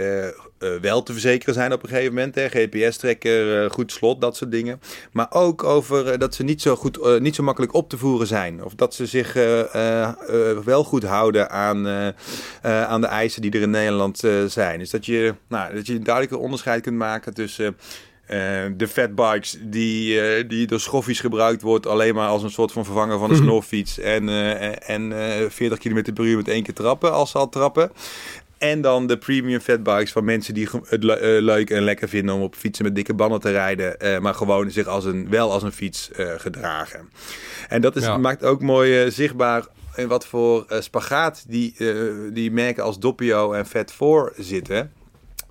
eh, 0.58 0.68
wel 0.80 1.02
te 1.02 1.12
verzekeren 1.12 1.54
zijn 1.54 1.72
op 1.72 1.82
een 1.82 1.88
gegeven 1.88 2.14
moment. 2.14 2.34
hè. 2.34 2.48
GPS-trekker, 2.48 3.64
eh, 3.64 3.70
goed 3.70 3.92
slot, 3.92 4.20
dat 4.20 4.36
soort 4.36 4.50
dingen. 4.50 4.80
Maar 5.12 5.26
ook 5.30 5.64
over 5.64 6.08
eh, 6.08 6.18
dat 6.18 6.34
ze 6.34 6.42
niet 6.42 6.62
zo, 6.62 6.76
goed, 6.76 7.20
niet 7.20 7.34
zo 7.34 7.42
makkelijk 7.42 7.74
op 7.74 7.88
te 7.88 7.98
voeren 7.98 8.26
zijn. 8.26 8.64
Of 8.64 8.74
dat 8.74 8.94
ze 8.94 9.06
zich 9.06 9.32
wel 10.64 10.84
goed 10.84 11.02
houden 11.02 11.50
aan, 11.50 11.86
aan 12.62 13.00
de 13.00 13.06
eisen 13.06 13.42
die 13.42 13.50
er 13.50 13.60
in 13.60 13.70
Nederland 13.70 14.22
zijn. 14.46 14.78
Dus 14.78 14.90
dat 14.90 15.06
je, 15.06 15.34
nou, 15.48 15.74
dat 15.74 15.86
je 15.86 15.94
een 15.94 16.04
duidelijke 16.04 16.38
onderscheid 16.38 16.82
kunt 16.82 16.96
maken 16.96 17.34
tussen... 17.34 17.76
eh, 18.26 18.38
de 18.76 18.88
fatbikes 18.88 19.58
die, 19.60 20.46
die 20.46 20.66
door 20.66 20.80
schoffies 20.80 21.20
gebruikt 21.20 21.62
wordt 21.62 21.86
alleen 21.86 22.14
maar 22.14 22.28
als 22.28 22.42
een 22.42 22.50
soort 22.50 22.72
van 22.72 22.84
vervanger 22.84 23.18
van 23.18 23.30
een 23.30 23.36
snorfiets 23.36 23.98
en, 23.98 24.28
eh, 24.28 24.90
en 24.90 25.12
eh 25.12 25.50
40 25.50 25.78
km 25.78 26.12
per 26.12 26.24
uur 26.24 26.36
met 26.36 26.48
één 26.48 26.62
keer 26.62 26.74
trappen 26.74 27.12
als 27.12 27.30
ze 27.30 27.38
al 27.38 27.48
trappen. 27.48 27.92
En 28.58 28.80
dan 28.80 29.06
de 29.06 29.18
premium 29.18 29.60
fatbikes 29.60 30.12
van 30.12 30.24
mensen 30.24 30.54
die 30.54 30.68
het 30.88 31.02
le- 31.04 31.12
eh, 31.14 31.42
leuk 31.42 31.70
en 31.70 31.82
lekker 31.82 32.08
vinden 32.08 32.34
om 32.34 32.42
op 32.42 32.54
fietsen 32.54 32.84
met 32.84 32.94
dikke 32.94 33.14
banden 33.14 33.40
te 33.40 33.50
rijden, 33.50 34.00
eh, 34.00 34.18
maar 34.18 34.34
gewoon 34.34 34.70
zich 34.70 34.86
als 34.86 35.04
een, 35.04 35.28
wel 35.30 35.52
als 35.52 35.62
een 35.62 35.72
fiets 35.72 36.10
eh, 36.12 36.32
gedragen. 36.36 37.08
En 37.68 37.80
dat 37.80 37.96
is, 37.96 38.02
Ja. 38.02 38.16
maakt 38.16 38.44
ook 38.44 38.62
mooi 38.62 39.10
zichtbaar 39.10 39.66
in 39.96 40.08
wat 40.08 40.26
voor 40.26 40.64
spagaat 40.80 41.44
die, 41.48 41.76
die 42.32 42.50
merken 42.50 42.82
als 42.84 42.98
Doppio 42.98 43.52
en 43.52 43.66
Fat 43.66 43.92
4 43.92 44.32
zitten. 44.36 44.92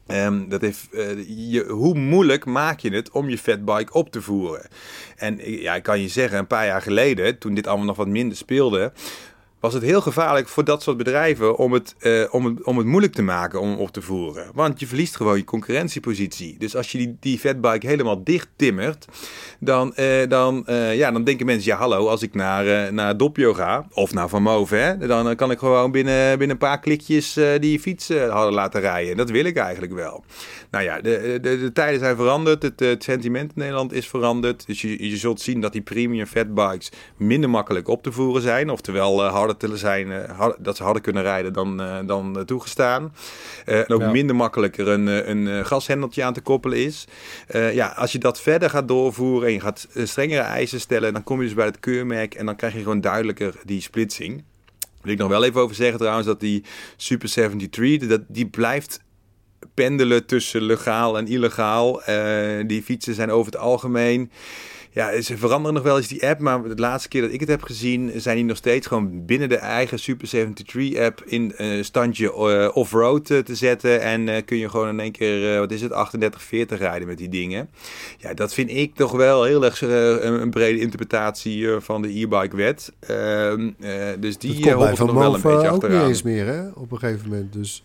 Ehm, 0.07 0.47
dat 0.49 0.61
heeft, 0.61 0.87
je, 1.27 1.65
hoe 1.69 1.95
moeilijk 1.97 2.45
maak 2.45 2.79
je 2.79 2.89
het 2.93 3.11
om 3.11 3.29
je 3.29 3.37
fatbike 3.37 3.93
op 3.93 4.11
te 4.11 4.21
voeren? 4.21 4.67
En 5.15 5.39
ja, 5.61 5.75
ik 5.75 5.83
kan 5.83 6.01
je 6.01 6.07
zeggen, 6.07 6.37
een 6.37 6.47
paar 6.47 6.65
jaar 6.65 6.81
geleden, 6.81 7.37
toen 7.37 7.53
dit 7.53 7.67
allemaal 7.67 7.85
nog 7.85 7.97
wat 7.97 8.07
minder 8.07 8.37
speelde, 8.37 8.91
was 9.65 9.73
het 9.73 9.83
heel 9.83 10.01
gevaarlijk 10.01 10.47
voor 10.47 10.63
dat 10.63 10.83
soort 10.83 10.97
bedrijven 10.97 11.57
om 11.57 11.73
het, 11.73 11.95
eh, 11.99 12.23
om 12.31 12.45
het, 12.45 12.63
om 12.63 12.77
het 12.77 12.87
moeilijk 12.87 13.13
te 13.13 13.21
maken 13.21 13.61
om 13.61 13.75
op 13.75 13.89
te 13.89 14.01
voeren. 14.01 14.51
Want 14.53 14.79
je 14.79 14.87
verliest 14.87 15.15
gewoon 15.15 15.37
je 15.37 15.43
concurrentiepositie. 15.43 16.55
Dus 16.57 16.75
als 16.75 16.91
je 16.91 16.97
die, 16.97 17.17
die 17.19 17.39
fatbike 17.39 17.87
helemaal 17.87 18.23
dicht 18.23 18.47
timmert, 18.55 19.05
dan, 19.59 19.95
eh, 19.95 20.27
dan, 20.27 20.67
eh, 20.67 20.95
ja, 20.95 21.11
dan 21.11 21.23
denken 21.23 21.45
mensen, 21.45 21.71
ja 21.71 21.77
hallo, 21.77 22.07
als 22.07 22.21
ik 22.21 22.33
naar, 22.33 22.93
naar 22.93 23.17
Doppio 23.17 23.53
ga, 23.53 23.87
of 23.93 24.13
naar 24.13 24.29
Van 24.29 24.41
Move, 24.41 24.97
dan 24.99 25.35
kan 25.35 25.51
ik 25.51 25.59
gewoon 25.59 25.91
binnen, 25.91 26.29
binnen 26.29 26.49
een 26.49 26.67
paar 26.67 26.79
klikjes 26.79 27.39
die 27.59 27.79
fiets 27.79 28.09
hadden 28.09 28.53
laten 28.53 28.81
rijden. 28.81 29.17
Dat 29.17 29.29
wil 29.29 29.45
ik 29.45 29.57
eigenlijk 29.57 29.93
wel. 29.93 30.23
Nou 30.71 30.83
ja, 30.83 31.01
de, 31.01 31.37
de, 31.41 31.59
de 31.59 31.71
tijden 31.71 31.99
zijn 31.99 32.15
veranderd, 32.15 32.63
het, 32.63 32.79
het 32.79 33.03
sentiment 33.03 33.51
in 33.55 33.61
Nederland 33.61 33.93
is 33.93 34.07
veranderd. 34.07 34.65
Dus 34.67 34.81
je, 34.81 35.09
je 35.09 35.17
zult 35.17 35.41
zien 35.41 35.61
dat 35.61 35.71
die 35.71 35.81
premium 35.81 36.25
fatbikes 36.25 36.91
minder 37.17 37.49
makkelijk 37.49 37.87
op 37.87 38.03
te 38.03 38.11
voeren 38.11 38.41
zijn. 38.41 38.69
Oftewel 38.69 39.23
eh, 39.23 39.31
te 39.57 39.77
zijn, 39.77 40.11
eh, 40.11 40.47
dat 40.57 40.77
ze 40.77 40.83
harder 40.83 41.01
kunnen 41.01 41.23
rijden 41.23 41.53
dan, 41.53 41.81
eh, 41.81 41.97
dan 42.05 42.37
eh, 42.37 42.43
toegestaan. 42.43 43.13
En 43.65 43.89
ook 43.89 44.01
Ja. 44.01 44.11
minder 44.11 44.35
makkelijker 44.35 44.87
een, 44.87 45.29
een 45.29 45.65
gashendeltje 45.65 46.23
aan 46.23 46.33
te 46.33 46.41
koppelen 46.41 46.77
is. 46.77 47.07
Ja, 47.51 47.87
als 47.87 48.11
je 48.11 48.17
dat 48.17 48.41
verder 48.41 48.69
gaat 48.69 48.87
doorvoeren 48.87 49.47
en 49.47 49.53
je 49.53 49.59
gaat 49.59 49.87
strengere 49.93 50.41
eisen 50.41 50.79
stellen, 50.79 51.13
dan 51.13 51.23
kom 51.23 51.39
je 51.39 51.45
dus 51.45 51.55
bij 51.55 51.65
het 51.65 51.79
keurmerk 51.79 52.33
en 52.33 52.45
dan 52.45 52.55
krijg 52.55 52.73
je 52.73 52.79
gewoon 52.79 53.01
duidelijker 53.01 53.53
die 53.63 53.81
splitsing. 53.81 54.43
Wil 55.01 55.13
ik 55.13 55.19
nog 55.19 55.29
wel 55.29 55.43
even 55.43 55.61
over 55.61 55.75
zeggen 55.75 55.97
trouwens 55.97 56.27
dat 56.27 56.39
die 56.39 56.63
Super 56.95 57.29
73, 57.29 58.09
dat, 58.09 58.21
die 58.27 58.45
blijft 58.47 58.99
pendelen 59.73 60.25
tussen 60.25 60.61
legaal 60.61 61.17
en 61.17 61.27
illegaal. 61.27 62.01
Die 62.67 62.83
fietsen 62.83 63.13
zijn 63.13 63.31
over 63.31 63.51
het 63.51 63.61
algemeen. 63.61 64.31
Ja, 64.95 65.21
ze 65.21 65.37
veranderen 65.37 65.73
nog 65.73 65.83
wel 65.83 65.97
eens 65.97 66.07
die 66.07 66.27
app, 66.27 66.39
maar 66.39 66.63
de 66.63 66.75
laatste 66.81 67.09
keer 67.09 67.21
dat 67.21 67.31
ik 67.31 67.39
het 67.39 67.49
heb 67.49 67.63
gezien, 67.63 68.11
zijn 68.15 68.35
die 68.35 68.45
nog 68.45 68.57
steeds 68.57 68.87
gewoon 68.87 69.25
binnen 69.25 69.49
de 69.49 69.55
eigen 69.57 69.99
Super 69.99 70.27
73 70.27 70.97
app 70.99 71.21
in 71.25 71.53
een 71.55 71.85
standje 71.85 72.33
eh, 72.33 72.69
off-road 72.75 73.29
eh, 73.29 73.39
te 73.39 73.55
zetten. 73.55 74.01
En 74.01 74.29
eh, 74.29 74.45
kun 74.45 74.57
je 74.57 74.69
gewoon 74.69 74.87
in 74.87 74.99
één 74.99 75.11
keer, 75.11 75.53
eh, 75.53 75.59
wat 75.59 75.71
is 75.71 75.81
het, 75.81 75.91
38, 75.91 76.41
40 76.41 76.79
rijden 76.79 77.07
met 77.07 77.17
die 77.17 77.29
dingen. 77.29 77.69
Ja, 78.17 78.33
dat 78.33 78.53
vind 78.53 78.69
ik 78.69 78.95
toch 78.95 79.11
wel 79.11 79.43
heel 79.43 79.65
erg 79.65 79.81
eh, 79.81 79.89
een, 80.09 80.41
een 80.41 80.49
brede 80.49 80.79
interpretatie 80.79 81.71
eh, 81.71 81.75
van 81.79 82.01
de 82.01 82.19
e-bike 82.19 82.55
wet. 82.55 82.91
Ehm, 82.99 83.69
eh, 83.79 83.91
dus 84.19 84.37
die 84.37 84.69
eh, 84.71 84.93
Van 84.95 85.07
nog 85.07 85.15
wel 85.15 85.35
een 85.35 85.41
beetje 85.41 85.49
ook 85.57 85.61
niet 85.61 85.71
achteraan. 85.71 86.07
eens 86.07 86.21
meer, 86.23 86.45
hè? 86.45 86.67
Op 86.69 86.91
een 86.91 86.97
gegeven 86.97 87.29
moment. 87.29 87.53
Dus 87.53 87.83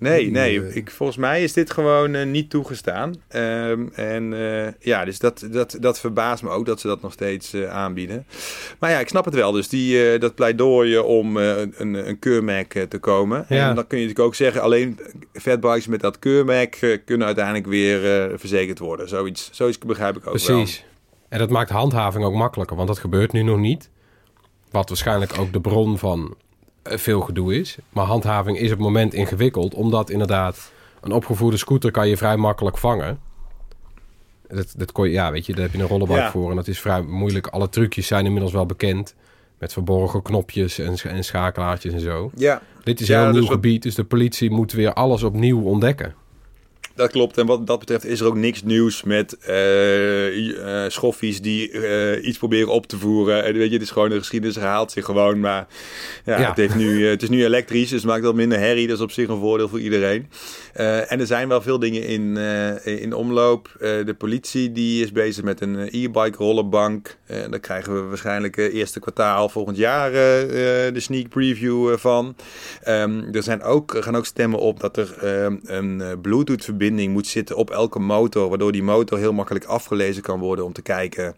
Nee, 0.00 0.30
nee. 0.30 0.74
Ik, 0.74 0.90
volgens 0.90 1.18
mij 1.18 1.42
is 1.42 1.52
dit 1.52 1.70
gewoon 1.70 2.14
eh, 2.14 2.26
niet 2.26 2.50
toegestaan. 2.50 3.14
Ehm, 3.28 3.86
en 3.94 4.32
eh, 4.32 4.72
ja, 4.78 5.04
dus 5.04 5.18
dat, 5.18 5.46
dat, 5.50 5.76
dat 5.80 6.00
verbaast 6.00 6.42
me 6.42 6.48
ook 6.48 6.66
dat 6.66 6.80
ze 6.80 6.86
dat 6.86 7.02
nog 7.02 7.12
steeds 7.12 7.52
eh, 7.52 7.70
aanbieden. 7.70 8.26
Maar 8.78 8.90
ja, 8.90 8.98
ik 8.98 9.08
snap 9.08 9.24
het 9.24 9.34
wel. 9.34 9.52
Dus 9.52 9.68
die, 9.68 10.18
dat 10.18 10.34
pleidooi 10.34 10.98
om 10.98 11.36
een, 11.36 12.08
een 12.08 12.18
keurmerk 12.18 12.86
te 12.88 12.98
komen. 12.98 13.44
Ja. 13.48 13.68
En 13.68 13.74
dan 13.74 13.86
kun 13.86 13.98
je 13.98 14.04
natuurlijk 14.04 14.28
ook 14.28 14.34
zeggen, 14.34 14.62
alleen 14.62 15.00
fatbikes 15.32 15.86
met 15.86 16.00
dat 16.00 16.18
keurmerk 16.18 17.00
kunnen 17.04 17.26
uiteindelijk 17.26 17.66
weer 17.66 18.30
verzekerd 18.38 18.78
worden. 18.78 19.08
Zoiets, 19.08 19.48
zoiets 19.52 19.78
begrijp 19.78 20.16
ik 20.16 20.26
ook 20.26 20.38
wel. 20.38 20.56
Precies. 20.56 20.84
En 21.28 21.38
dat 21.38 21.50
maakt 21.50 21.70
handhaving 21.70 22.24
ook 22.24 22.34
makkelijker, 22.34 22.76
want 22.76 22.88
dat 22.88 22.98
gebeurt 22.98 23.32
nu 23.32 23.42
nog 23.42 23.58
niet. 23.58 23.90
Wat 24.70 24.88
waarschijnlijk 24.88 25.38
ook 25.38 25.52
de 25.52 25.60
bron 25.60 25.98
van 25.98 26.36
veel 26.82 27.20
gedoe 27.20 27.58
is. 27.58 27.78
Maar 27.90 28.04
handhaving 28.06 28.58
is 28.58 28.64
op 28.64 28.70
het 28.78 28.86
moment 28.86 29.14
ingewikkeld, 29.14 29.74
omdat 29.74 30.10
inderdaad 30.10 30.72
een 31.00 31.12
opgevoerde 31.12 31.56
scooter 31.56 31.90
kan 31.90 32.08
je 32.08 32.16
vrij 32.16 32.36
makkelijk 32.36 32.78
vangen. 32.78 33.18
Dat, 34.48 34.74
dat 34.76 34.92
kon 34.92 35.04
je, 35.06 35.12
ja, 35.12 35.32
weet 35.32 35.46
je, 35.46 35.52
daar 35.52 35.62
heb 35.62 35.72
je 35.72 35.78
een 35.82 35.88
rollenbak 35.88 36.16
Ja. 36.16 36.30
voor 36.30 36.50
en 36.50 36.56
dat 36.56 36.68
is 36.68 36.80
vrij 36.80 37.02
moeilijk. 37.02 37.46
Alle 37.46 37.68
trucjes 37.68 38.06
zijn 38.06 38.24
inmiddels 38.24 38.52
wel 38.52 38.66
bekend. 38.66 39.14
Met 39.58 39.72
verborgen 39.72 40.22
knopjes 40.22 40.78
en, 40.78 40.94
en 41.10 41.24
schakelaartjes 41.24 41.92
en 41.92 42.00
zo. 42.00 42.30
Ja, 42.34 42.62
Dit 42.84 43.00
is 43.00 43.06
Ja, 43.06 43.14
een 43.16 43.20
heel 43.22 43.30
dus 43.30 43.40
nieuw 43.40 43.48
wat- 43.50 43.58
gebied, 43.60 43.82
dus 43.82 43.94
de 43.94 44.04
politie 44.04 44.50
moet 44.50 44.72
weer 44.72 44.92
alles 44.92 45.22
opnieuw 45.22 45.62
ontdekken. 45.62 46.14
Dat 46.94 47.10
klopt. 47.10 47.38
En 47.38 47.46
wat 47.46 47.66
dat 47.66 47.78
betreft 47.78 48.04
is 48.04 48.20
er 48.20 48.26
ook 48.26 48.36
niks 48.36 48.62
nieuws 48.62 49.02
met 49.02 49.36
uh, 49.48 50.84
schoffies 50.88 51.40
die 51.40 51.72
uh, 51.72 52.26
iets 52.26 52.38
proberen 52.38 52.68
op 52.68 52.86
te 52.86 52.98
voeren. 52.98 53.44
En 53.44 53.54
weet 53.54 53.68
je, 53.68 53.72
het 53.72 53.82
is 53.82 53.90
gewoon 53.90 54.08
de 54.08 54.18
geschiedenis 54.18 54.56
herhaalt 54.56 54.92
zich 54.92 55.04
gewoon. 55.04 55.40
Maar 55.40 55.66
ja, 56.24 56.40
ja. 56.40 56.48
Het, 56.48 56.56
heeft 56.56 56.74
nu, 56.74 57.06
het 57.06 57.22
is 57.22 57.28
nu 57.28 57.44
elektrisch, 57.44 57.88
dus 57.88 58.00
het 58.02 58.10
maakt 58.10 58.22
wel 58.22 58.32
minder 58.32 58.58
herrie. 58.58 58.86
Dat 58.86 58.96
is 58.96 59.02
op 59.02 59.10
zich 59.10 59.28
een 59.28 59.40
voordeel 59.40 59.68
voor 59.68 59.80
iedereen. 59.80 60.28
En 60.72 61.20
er 61.20 61.26
zijn 61.26 61.48
wel 61.48 61.62
veel 61.62 61.78
dingen 61.78 62.06
in, 62.06 62.36
in 62.84 63.12
omloop. 63.12 63.68
de 63.78 64.14
politie 64.18 64.72
die 64.72 65.02
is 65.02 65.12
bezig 65.12 65.44
met 65.44 65.60
een 65.60 65.76
e-bike 65.76 66.36
rollenbank. 66.36 67.16
daar 67.26 67.60
krijgen 67.60 67.94
we 67.94 68.00
waarschijnlijk 68.08 68.56
eerste 68.56 69.00
kwartaal 69.00 69.48
volgend 69.48 69.76
jaar 69.76 70.10
de 70.10 70.92
sneak 70.96 71.28
preview 71.28 71.96
van. 71.96 72.36
Um, 72.88 73.28
er 73.32 73.42
zijn 73.42 73.62
ook, 73.62 73.96
gaan 74.00 74.16
ook 74.16 74.26
stemmen 74.26 74.58
op 74.58 74.80
dat 74.80 74.96
er 74.96 75.18
ehm, 75.18 75.56
een 75.64 76.20
Bluetooth 76.22 76.64
verbinding 76.64 77.12
moet 77.12 77.26
zitten 77.26 77.56
op 77.56 77.70
elke 77.70 77.98
motor, 77.98 78.48
waardoor 78.48 78.72
die 78.72 78.82
motor 78.82 79.18
heel 79.18 79.32
makkelijk 79.32 79.64
afgelezen 79.64 80.22
kan 80.22 80.40
worden 80.40 80.64
om 80.64 80.72
te 80.72 80.82
kijken 80.82 81.34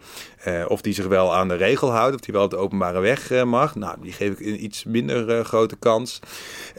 of 0.68 0.80
die 0.80 0.92
zich 0.92 1.06
wel 1.06 1.34
aan 1.34 1.48
de 1.48 1.54
regel 1.54 1.90
houdt, 1.90 2.14
of 2.14 2.20
die 2.20 2.34
wel 2.34 2.44
op 2.44 2.50
de 2.50 2.56
openbare 2.56 3.00
weg 3.00 3.44
mag. 3.44 3.74
Nou, 3.74 3.96
die 4.02 4.12
geef 4.12 4.30
ik 4.30 4.46
een 4.46 4.64
iets 4.64 4.84
minder 4.84 5.44
grote 5.44 5.76
kans. 5.76 6.18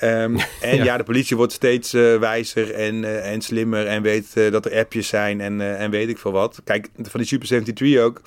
Um, 0.04 0.38
en 0.62 0.78
ja. 0.78 0.84
ja. 0.84 0.98
de 0.98 1.04
politie 1.04 1.38
wordt 1.38 1.54
steeds 1.54 1.92
wijzer 1.92 2.43
en, 2.54 3.24
en 3.24 3.42
slimmer 3.42 3.88
en 3.88 4.02
weet 4.02 4.34
dat 4.52 4.66
er 4.66 4.78
appjes 4.78 5.08
zijn 5.08 5.42
en, 5.42 5.78
en 5.78 5.92
weet 5.92 6.10
ik 6.10 6.18
veel 6.18 6.32
wat. 6.32 6.62
Kijk, 6.64 6.90
van 6.96 7.20
die 7.20 7.30
Super 7.30 7.48
73 7.48 8.00
ook 8.00 8.22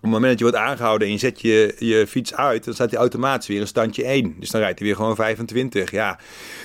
op 0.00 0.06
het 0.06 0.14
moment 0.14 0.30
dat 0.30 0.38
je 0.38 0.54
wordt 0.54 0.70
aangehouden 0.70 1.06
en 1.06 1.12
je 1.12 1.18
zet 1.18 1.40
je, 1.40 1.74
je 1.78 2.06
fiets 2.06 2.34
uit, 2.34 2.64
dan 2.64 2.74
staat 2.74 2.90
hij 2.90 2.98
automatisch 2.98 3.48
weer 3.48 3.60
een 3.60 3.66
standje 3.66 4.04
1. 4.04 4.34
Dus 4.38 4.50
dan 4.50 4.60
rijdt 4.60 4.78
hij 4.78 4.88
weer 4.88 4.96
gewoon 4.96 5.16
25. 5.16 5.90
Ja, 5.90 6.18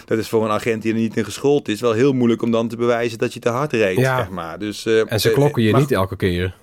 dat 0.05 0.17
is 0.17 0.29
voor 0.29 0.43
een 0.43 0.51
agent 0.51 0.81
die 0.81 0.93
er 0.93 0.99
niet 0.99 1.17
in 1.17 1.23
geschoold 1.23 1.67
is 1.67 1.81
wel 1.81 1.91
heel 1.91 2.13
moeilijk 2.13 2.41
om 2.41 2.51
dan 2.51 2.67
te 2.67 2.75
bewijzen 2.75 3.17
dat 3.17 3.33
je 3.33 3.39
te 3.39 3.49
hard 3.49 3.73
reed. 3.73 3.97
Ja. 3.97 4.17
Zeg 4.17 4.29
maar. 4.29 4.59
dus, 4.59 4.85
uh, 4.85 5.11
en 5.11 5.19
ze 5.19 5.31
klokken 5.31 5.63
je 5.63 5.69
uh, 5.69 5.77
niet 5.77 5.91
elke 5.91 6.15
keer. 6.15 6.55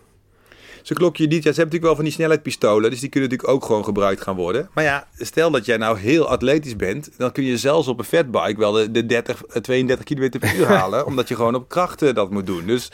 Ze 0.83 0.95
klokken 0.95 1.25
je 1.25 1.31
niet. 1.31 1.42
Ja, 1.45 1.53
ze 1.53 1.61
hebben 1.61 1.64
natuurlijk 1.64 1.85
wel 1.85 1.95
van 1.95 2.05
die 2.05 2.12
snelheidspistolen, 2.12 2.90
dus 2.90 3.01
die 3.01 3.09
kunnen 3.09 3.31
natuurlijk 3.31 3.57
ook 3.57 3.64
gewoon 3.64 3.85
gebruikt 3.85 4.23
gaan 4.23 4.37
worden. 4.37 4.68
Maar 4.75 4.85
ja, 4.85 5.09
stel 5.18 5.51
dat 5.51 5.64
jij 5.64 5.77
nou 5.77 5.99
heel 5.99 6.29
atletisch 6.29 6.77
bent, 6.77 7.11
dan 7.16 7.33
kun 7.33 7.45
je 7.45 7.59
zelfs 7.59 7.88
op 7.88 7.99
een 7.99 8.05
fatbike 8.05 8.59
wel 8.59 8.73
de, 8.73 8.90
de 8.90 9.07
30, 9.07 9.42
32 9.61 10.05
km 10.05 10.38
per 10.38 10.57
uur 10.57 10.66
halen, 10.79 11.07
omdat 11.07 11.29
je 11.29 11.35
gewoon 11.35 11.55
op 11.55 11.68
krachten 11.68 12.14
dat 12.14 12.31
moet 12.31 12.47
doen. 12.47 12.66
Dus 12.66 12.90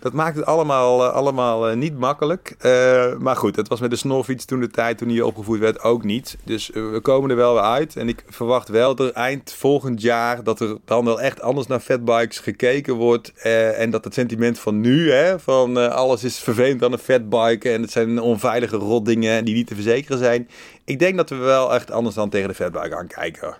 dat 0.00 0.12
maakt 0.12 0.36
het 0.36 0.46
allemaal, 0.46 1.04
uh, 1.04 1.12
allemaal 1.12 1.70
uh, 1.70 1.76
niet 1.76 1.98
makkelijk. 1.98 2.54
Uh, 2.62 3.16
maar 3.18 3.36
goed, 3.36 3.56
het 3.56 3.68
was 3.68 3.80
met 3.80 3.90
de 3.90 3.96
snorfiets 3.96 4.44
toen 4.44 4.60
de 4.60 4.68
tijd, 4.68 4.98
toen 4.98 5.08
hij 5.08 5.20
opgevoerd 5.20 5.60
werd, 5.60 5.82
ook 5.82 6.04
niet. 6.04 6.36
Dus 6.44 6.70
we 6.72 6.98
komen 7.02 7.30
er 7.30 7.36
wel 7.36 7.52
weer 7.52 7.62
uit. 7.62 7.96
En 7.96 8.08
ik 8.08 8.24
verwacht 8.28 8.68
wel 8.68 8.94
dat 8.94 9.12
eind 9.12 9.52
volgend 9.52 10.02
jaar, 10.02 10.42
dat 10.42 10.60
er 10.60 10.76
dan 10.84 11.04
wel 11.04 11.20
echt 11.20 11.40
anders 11.40 11.66
naar 11.66 11.80
fatbikes 11.80 12.38
gekeken 12.38 12.94
wordt. 12.94 13.32
en 13.76 13.90
dat 13.90 14.04
het 14.04 14.14
sentiment 14.14 14.58
van 14.58 14.80
nu, 14.80 15.10
hè, 15.10 15.38
van 15.38 15.92
alles 15.92 16.24
is 16.24 16.38
vervelend 16.38 16.84
aan 16.84 16.92
een 16.92 16.98
fatbike 16.98 17.70
en 17.70 17.82
het 17.82 17.90
zijn 17.90 18.20
onveilige 18.20 18.76
rotdingen 18.76 19.44
die 19.44 19.54
niet 19.54 19.66
te 19.66 19.74
verzekeren 19.74 20.18
zijn. 20.18 20.48
Ik 20.84 20.98
denk 20.98 21.16
dat 21.16 21.30
we 21.30 21.36
wel 21.36 21.74
echt 21.74 21.90
anders 21.90 22.14
dan 22.14 22.30
tegen 22.30 22.48
de 22.48 22.54
fatbike 22.54 22.96
aankijken. 22.96 23.56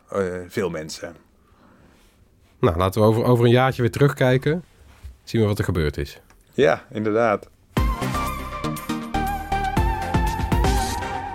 veel 0.48 0.70
mensen. 0.70 1.16
Nou, 2.61 2.76
laten 2.76 3.00
we 3.00 3.07
over, 3.07 3.24
over 3.24 3.44
een 3.44 3.50
jaartje 3.50 3.83
weer 3.83 3.90
terugkijken. 3.90 4.64
Zien 5.24 5.40
we 5.40 5.46
wat 5.46 5.59
er 5.59 5.64
gebeurd 5.64 5.96
is. 5.96 6.20
Ja, 6.52 6.84
inderdaad. 6.92 7.48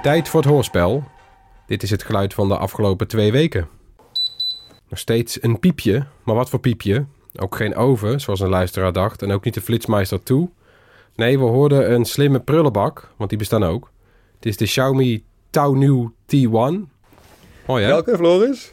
Tijd 0.01 0.30
voor 0.30 0.41
het 0.41 0.49
hoorspel. 0.49 1.04
Dit 1.67 1.84
is 1.84 1.89
het 1.89 2.04
geluid 2.04 2.34
van 2.34 2.47
de 2.47 2.58
afgelopen 2.58 3.08
twee 3.08 3.32
weken. 3.32 3.67
Nog 4.89 4.99
steeds 4.99 5.43
een 5.43 5.60
piepje, 5.60 6.06
maar 6.23 6.36
wat 6.36 6.49
voor 6.49 6.60
piepje? 6.60 7.06
Ook 7.36 7.56
geen 7.56 7.75
oven, 7.75 8.21
zoals 8.21 8.39
een 8.39 8.49
luisteraar 8.49 8.93
dacht, 8.93 9.21
en 9.21 9.32
ook 9.32 9.43
niet 9.43 9.54
de 9.54 9.62
Flitsmeister 9.62 10.23
2. 10.23 10.49
Nee, 11.15 11.39
we 11.39 11.45
hoorden 11.45 11.93
een 11.93 12.06
slimme 12.06 12.39
prullenbak, 12.39 13.10
want 13.17 13.30
die 13.30 13.39
bestaan 13.39 13.63
ook. 13.63 13.91
Het 14.36 14.45
is 14.45 14.58
de 14.58 14.65
Xiaomi 14.65 15.23
Tau 15.49 16.10
T1. 16.25 16.93
Oh 17.65 17.80
ja. 17.80 17.88
Welke, 17.88 18.15
Floris? 18.15 18.69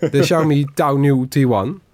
De 0.00 0.18
Xiaomi 0.20 0.66
Tau 0.74 1.28
T1. 1.28 1.87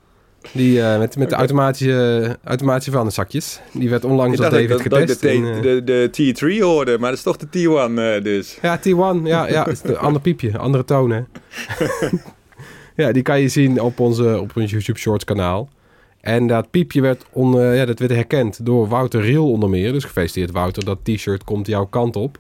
Die 0.53 0.79
uh, 0.79 0.99
met, 0.99 1.17
met 1.17 1.31
de 1.31 1.35
automatische, 1.35 2.37
automatische 2.45 2.91
vuilniszakjes. 2.91 3.61
Die 3.73 3.91
werd 3.91 4.05
onlangs 4.05 4.37
door 4.37 4.51
David 4.51 4.69
dat, 4.69 4.81
getest. 4.81 5.23
Dat 5.23 5.31
ik 5.31 5.63
de, 5.63 5.83
de, 5.85 6.11
de, 6.11 6.35
T3 6.35 6.63
hoorde, 6.63 6.99
maar 6.99 7.09
dat 7.09 7.19
is 7.19 7.25
toch 7.25 7.37
de 7.37 7.47
T1 7.47 7.93
uh, 7.93 8.23
dus. 8.23 8.59
Ja, 8.63 8.79
T1. 8.79 9.23
Ja, 9.25 9.49
ja 9.49 9.67
is 9.67 9.81
een 9.83 9.97
ander 9.97 10.21
piepje, 10.21 10.59
andere 10.59 10.85
tonen. 10.85 11.29
ja, 12.97 13.13
die 13.13 13.23
kan 13.23 13.41
je 13.41 13.49
zien 13.49 13.81
op 13.81 14.01
onze, 14.01 14.41
op 14.41 14.57
ons 14.57 14.71
YouTube 14.71 14.99
Shorts 14.99 15.25
kanaal. 15.25 15.69
En 16.21 16.47
dat 16.47 16.71
piepje 16.71 17.01
werd, 17.01 17.25
on, 17.33 17.57
uh, 17.57 17.77
ja, 17.77 17.85
dat 17.85 17.99
werd 17.99 18.11
herkend 18.11 18.67
door 18.67 18.89
Wouter 18.89 19.21
Riel 19.21 19.51
onder 19.51 19.69
meer. 19.69 19.93
Dus 19.93 20.05
gefeliciteerd 20.05 20.51
Wouter, 20.51 20.85
dat 20.85 20.99
t-shirt 21.03 21.45
komt 21.45 21.67
jouw 21.67 21.87
kant 21.87 22.17
op. 22.17 22.39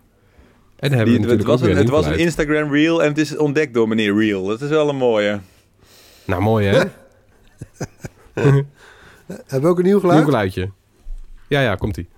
En 0.76 0.92
hebben 0.92 1.14
die, 1.14 1.26
we 1.26 1.32
het 1.32 1.44
was, 1.44 1.60
een, 1.60 1.76
het 1.76 1.88
was 1.88 2.06
een 2.06 2.18
Instagram 2.18 2.72
reel 2.72 3.02
en 3.02 3.08
het 3.08 3.18
is 3.18 3.36
ontdekt 3.36 3.74
door 3.74 3.88
meneer 3.88 4.16
Reel. 4.16 4.44
Dat 4.44 4.60
is 4.60 4.68
wel 4.68 4.88
een 4.88 4.96
mooie. 4.96 5.40
Nou, 6.24 6.42
mooi 6.42 6.66
hè? 6.66 6.82
Hebben 9.26 9.60
we 9.60 9.66
ook 9.66 9.78
een 9.78 9.84
nieuw 9.84 10.00
geluid? 10.00 10.18
Nieuw 10.18 10.26
geluidje. 10.26 10.70
Ja, 11.48 11.60
ja, 11.60 11.74
komt-ie. 11.74 12.08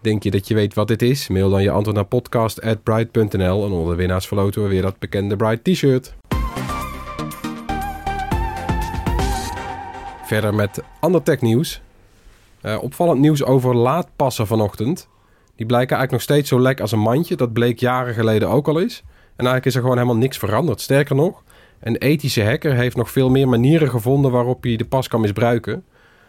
Denk 0.00 0.22
je 0.22 0.30
dat 0.30 0.48
je 0.48 0.54
weet 0.54 0.74
wat 0.74 0.88
dit 0.88 1.02
is? 1.02 1.28
Mail 1.28 1.50
dan 1.50 1.62
je 1.62 1.70
antwoord 1.70 1.96
naar 1.96 2.06
podcast.bright.nl 2.06 3.64
en 3.64 3.72
onder 3.72 3.90
de 3.90 3.94
winnaars 3.94 4.26
verloten 4.26 4.62
we 4.62 4.68
weer 4.68 4.82
dat 4.82 4.98
bekende 4.98 5.36
Bright 5.36 5.64
t-shirt. 5.64 6.14
Verder 10.24 10.54
met 10.54 10.82
ander 11.00 11.22
technieuws. 11.22 11.80
Uh, 12.62 12.82
opvallend 12.82 13.20
nieuws 13.20 13.44
over 13.44 13.76
laadpassen 13.76 14.46
vanochtend. 14.46 15.08
Die 15.56 15.66
blijken 15.66 15.96
eigenlijk 15.96 16.10
nog 16.10 16.22
steeds 16.22 16.48
zo 16.48 16.60
lek 16.60 16.80
als 16.80 16.92
een 16.92 16.98
mandje. 16.98 17.36
Dat 17.36 17.52
bleek 17.52 17.78
jaren 17.78 18.14
geleden 18.14 18.48
ook 18.48 18.68
al 18.68 18.80
eens. 18.80 19.02
En 19.08 19.46
eigenlijk 19.46 19.66
is 19.66 19.74
er 19.74 19.80
gewoon 19.80 19.96
helemaal 19.96 20.16
niks 20.16 20.38
veranderd. 20.38 20.80
Sterker 20.80 21.14
nog, 21.14 21.42
een 21.80 21.96
ethische 21.96 22.44
hacker 22.44 22.74
heeft 22.74 22.96
nog 22.96 23.10
veel 23.10 23.30
meer 23.30 23.48
manieren 23.48 23.90
gevonden 23.90 24.30
waarop 24.30 24.62
hij 24.62 24.76
de 24.76 24.84
pas 24.84 25.08
kan 25.08 25.20
misbruiken. 25.20 25.84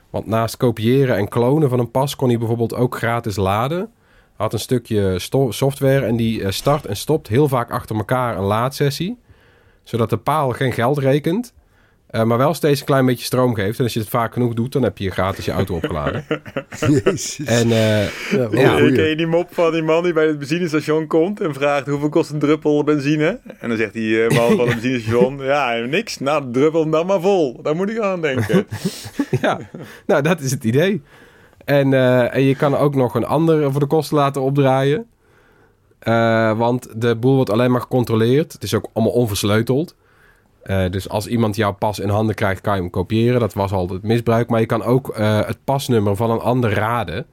Want 0.09 0.25
naast 0.25 0.57
kopiëren 0.57 1.17
en 1.17 1.27
klonen 1.27 1.69
van 1.69 1.79
een 1.79 1.91
pas 1.91 2.15
kon 2.15 2.29
hij 2.29 2.37
bijvoorbeeld 2.37 2.75
ook 2.75 2.95
gratis 2.95 3.35
laden. 3.35 3.89
Had 4.35 4.53
een 4.53 4.59
stukje 4.59 5.19
software 5.49 6.05
en 6.05 6.15
die 6.15 6.43
eh, 6.43 6.51
start 6.51 6.85
en 6.85 6.97
stopt 6.97 7.27
heel 7.27 7.47
vaak 7.47 7.71
achter 7.71 7.95
elkaar 7.95 8.37
een 8.37 8.43
laadsessie. 8.43 9.17
Zodat 9.83 10.09
de 10.09 10.17
paal 10.17 10.49
geen 10.51 10.71
geld 10.71 10.97
rekent. 10.97 11.53
Uh, 12.11 12.23
maar 12.23 12.37
wel 12.37 12.53
steeds 12.53 12.79
een 12.79 12.85
klein 12.85 13.05
beetje 13.05 13.25
stroom 13.25 13.55
geeft. 13.55 13.77
En 13.77 13.83
als 13.83 13.93
je 13.93 13.99
het 13.99 14.09
vaak 14.09 14.33
genoeg 14.33 14.53
doet, 14.53 14.71
dan 14.71 14.83
heb 14.83 14.97
je 14.97 15.11
gratis 15.11 15.45
je 15.45 15.51
auto 15.51 15.75
opgeladen. 15.75 16.25
Jezus. 17.03 17.39
En, 17.45 17.67
uh, 17.67 18.03
ja, 18.31 18.47
ja. 18.51 18.75
Ken 18.75 19.09
je 19.09 19.15
die 19.15 19.27
mop 19.27 19.47
van 19.51 19.71
die 19.71 19.81
man 19.81 20.03
die 20.03 20.13
bij 20.13 20.27
het 20.27 20.39
benzinestation 20.39 21.07
komt 21.07 21.41
en 21.41 21.53
vraagt 21.53 21.87
hoeveel 21.87 22.09
kost 22.09 22.29
een 22.29 22.39
druppel 22.39 22.83
benzine? 22.83 23.39
En 23.59 23.69
dan 23.69 23.77
zegt 23.77 23.93
die 23.93 24.09
uh, 24.09 24.29
man 24.29 24.55
van 24.55 24.67
het 24.67 24.81
benzinestation, 24.81 25.37
ja, 25.37 25.75
niks. 25.75 26.19
Nou, 26.19 26.51
druppel 26.51 26.89
dan 26.89 27.05
maar 27.05 27.21
vol. 27.21 27.61
Daar 27.61 27.75
moet 27.75 27.89
ik 27.89 27.99
aan 27.99 28.21
denken. 28.21 28.67
ja, 29.41 29.59
nou 30.05 30.21
dat 30.21 30.39
is 30.39 30.51
het 30.51 30.63
idee. 30.63 31.01
En, 31.65 31.93
en 32.31 32.43
je 32.43 32.55
kan 32.55 32.75
ook 32.77 32.95
nog 32.95 33.15
een 33.15 33.25
ander 33.25 33.71
voor 33.71 33.79
de 33.79 33.87
kosten 33.87 34.17
laten 34.17 34.41
opdraaien. 34.41 35.05
want 36.57 37.01
de 37.01 37.15
boel 37.15 37.35
wordt 37.35 37.49
alleen 37.49 37.71
maar 37.71 37.81
gecontroleerd. 37.81 38.53
Het 38.53 38.63
is 38.63 38.73
ook 38.73 38.87
allemaal 38.93 39.13
onversleuteld. 39.13 39.95
Uh, 40.69 40.89
dus 40.89 41.09
als 41.09 41.27
iemand 41.27 41.55
jouw 41.55 41.71
pas 41.71 41.99
in 41.99 42.09
handen 42.09 42.35
krijgt, 42.35 42.61
kan 42.61 42.75
je 42.75 42.81
hem 42.81 42.89
kopiëren. 42.89 43.39
Dat 43.39 43.53
was 43.53 43.71
altijd 43.71 44.03
misbruik. 44.03 44.49
Maar 44.49 44.59
je 44.59 44.65
kan 44.65 44.83
ook 44.83 45.17
uh, 45.17 45.45
het 45.45 45.57
pasnummer 45.63 46.15
van 46.15 46.31
een 46.31 46.39
ander 46.39 46.73
raden. 46.73 47.25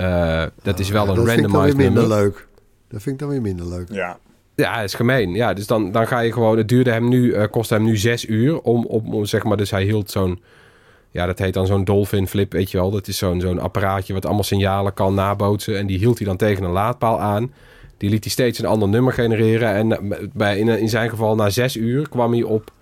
Uh, 0.00 0.44
dat 0.62 0.78
is 0.78 0.88
wel 0.88 1.08
een 1.08 1.14
randomized 1.14 1.40
nummer. 1.40 1.60
Dat 1.60 1.70
vind 1.70 1.78
ik 1.78 1.78
dan 1.78 1.78
weer 1.78 1.92
minder 1.92 2.08
leuk. 2.08 2.46
Dat 2.88 3.02
vind 3.02 3.14
ik 3.14 3.20
dan 3.20 3.28
weer 3.28 3.40
minder 3.40 3.66
leuk. 3.66 3.88
Ja. 3.90 4.18
Ja, 4.54 4.80
is 4.80 4.94
gemeen. 4.94 5.34
Ja, 5.34 5.54
dus 5.54 5.66
dan, 5.66 5.92
dan 5.92 6.06
ga 6.06 6.20
je 6.20 6.32
gewoon... 6.32 6.56
Het 6.56 6.68
duurde 6.68 6.90
hem 6.90 7.08
nu, 7.08 7.34
uh, 7.34 7.44
kostte 7.50 7.74
hem 7.74 7.84
nu 7.84 7.96
zes 7.96 8.26
uur 8.28 8.60
om, 8.60 8.86
om, 8.86 9.14
om, 9.14 9.24
zeg 9.24 9.44
maar... 9.44 9.56
Dus 9.56 9.70
hij 9.70 9.82
hield 9.82 10.10
zo'n... 10.10 10.42
Ja, 11.10 11.26
dat 11.26 11.38
heet 11.38 11.54
dan 11.54 11.66
zo'n 11.66 11.84
dolphin 11.84 12.28
flip, 12.28 12.52
weet 12.52 12.70
je 12.70 12.78
wel. 12.78 12.90
Dat 12.90 13.08
is 13.08 13.18
zo'n 13.18 13.40
zo'n 13.40 13.60
apparaatje 13.60 14.12
wat 14.12 14.24
allemaal 14.24 14.44
signalen 14.44 14.94
kan 14.94 15.14
nabootsen. 15.14 15.78
En 15.78 15.86
die 15.86 15.98
hield 15.98 16.18
hij 16.18 16.26
dan 16.26 16.36
tegen 16.36 16.64
een 16.64 16.70
laadpaal 16.70 17.20
aan. 17.20 17.52
Die 17.96 18.10
liet 18.10 18.24
hij 18.24 18.32
steeds 18.32 18.58
een 18.58 18.66
ander 18.66 18.88
nummer 18.88 19.12
genereren. 19.12 19.74
En 19.74 19.92
eh, 19.92 20.28
bij, 20.32 20.58
in, 20.58 20.68
in 20.68 20.88
zijn 20.88 21.10
geval 21.10 21.34
na 21.34 21.50
zes 21.50 21.76
uur 21.76 22.08
kwam 22.08 22.32
hij 22.32 22.42
op, 22.42 22.72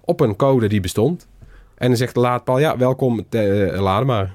op 0.00 0.20
een 0.20 0.36
code 0.36 0.68
die 0.68 0.80
bestond. 0.80 1.26
En 1.74 1.88
dan 1.88 1.96
zegt 1.96 2.14
de 2.14 2.20
laadpaal, 2.20 2.58
ja, 2.58 2.76
welkom, 2.76 3.26
te, 3.28 3.70
uh, 3.72 3.80
laden 3.80 4.06
maar. 4.06 4.34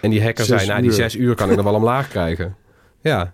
En 0.00 0.10
die 0.10 0.22
hacker 0.22 0.44
zei, 0.44 0.66
nou, 0.66 0.82
die 0.82 0.92
zes 0.92 1.14
uur 1.14 1.34
kan 1.34 1.50
ik 1.50 1.56
nog 1.56 1.64
wel 1.64 1.74
omlaag 1.74 2.08
krijgen. 2.08 2.54
Ja. 3.02 3.32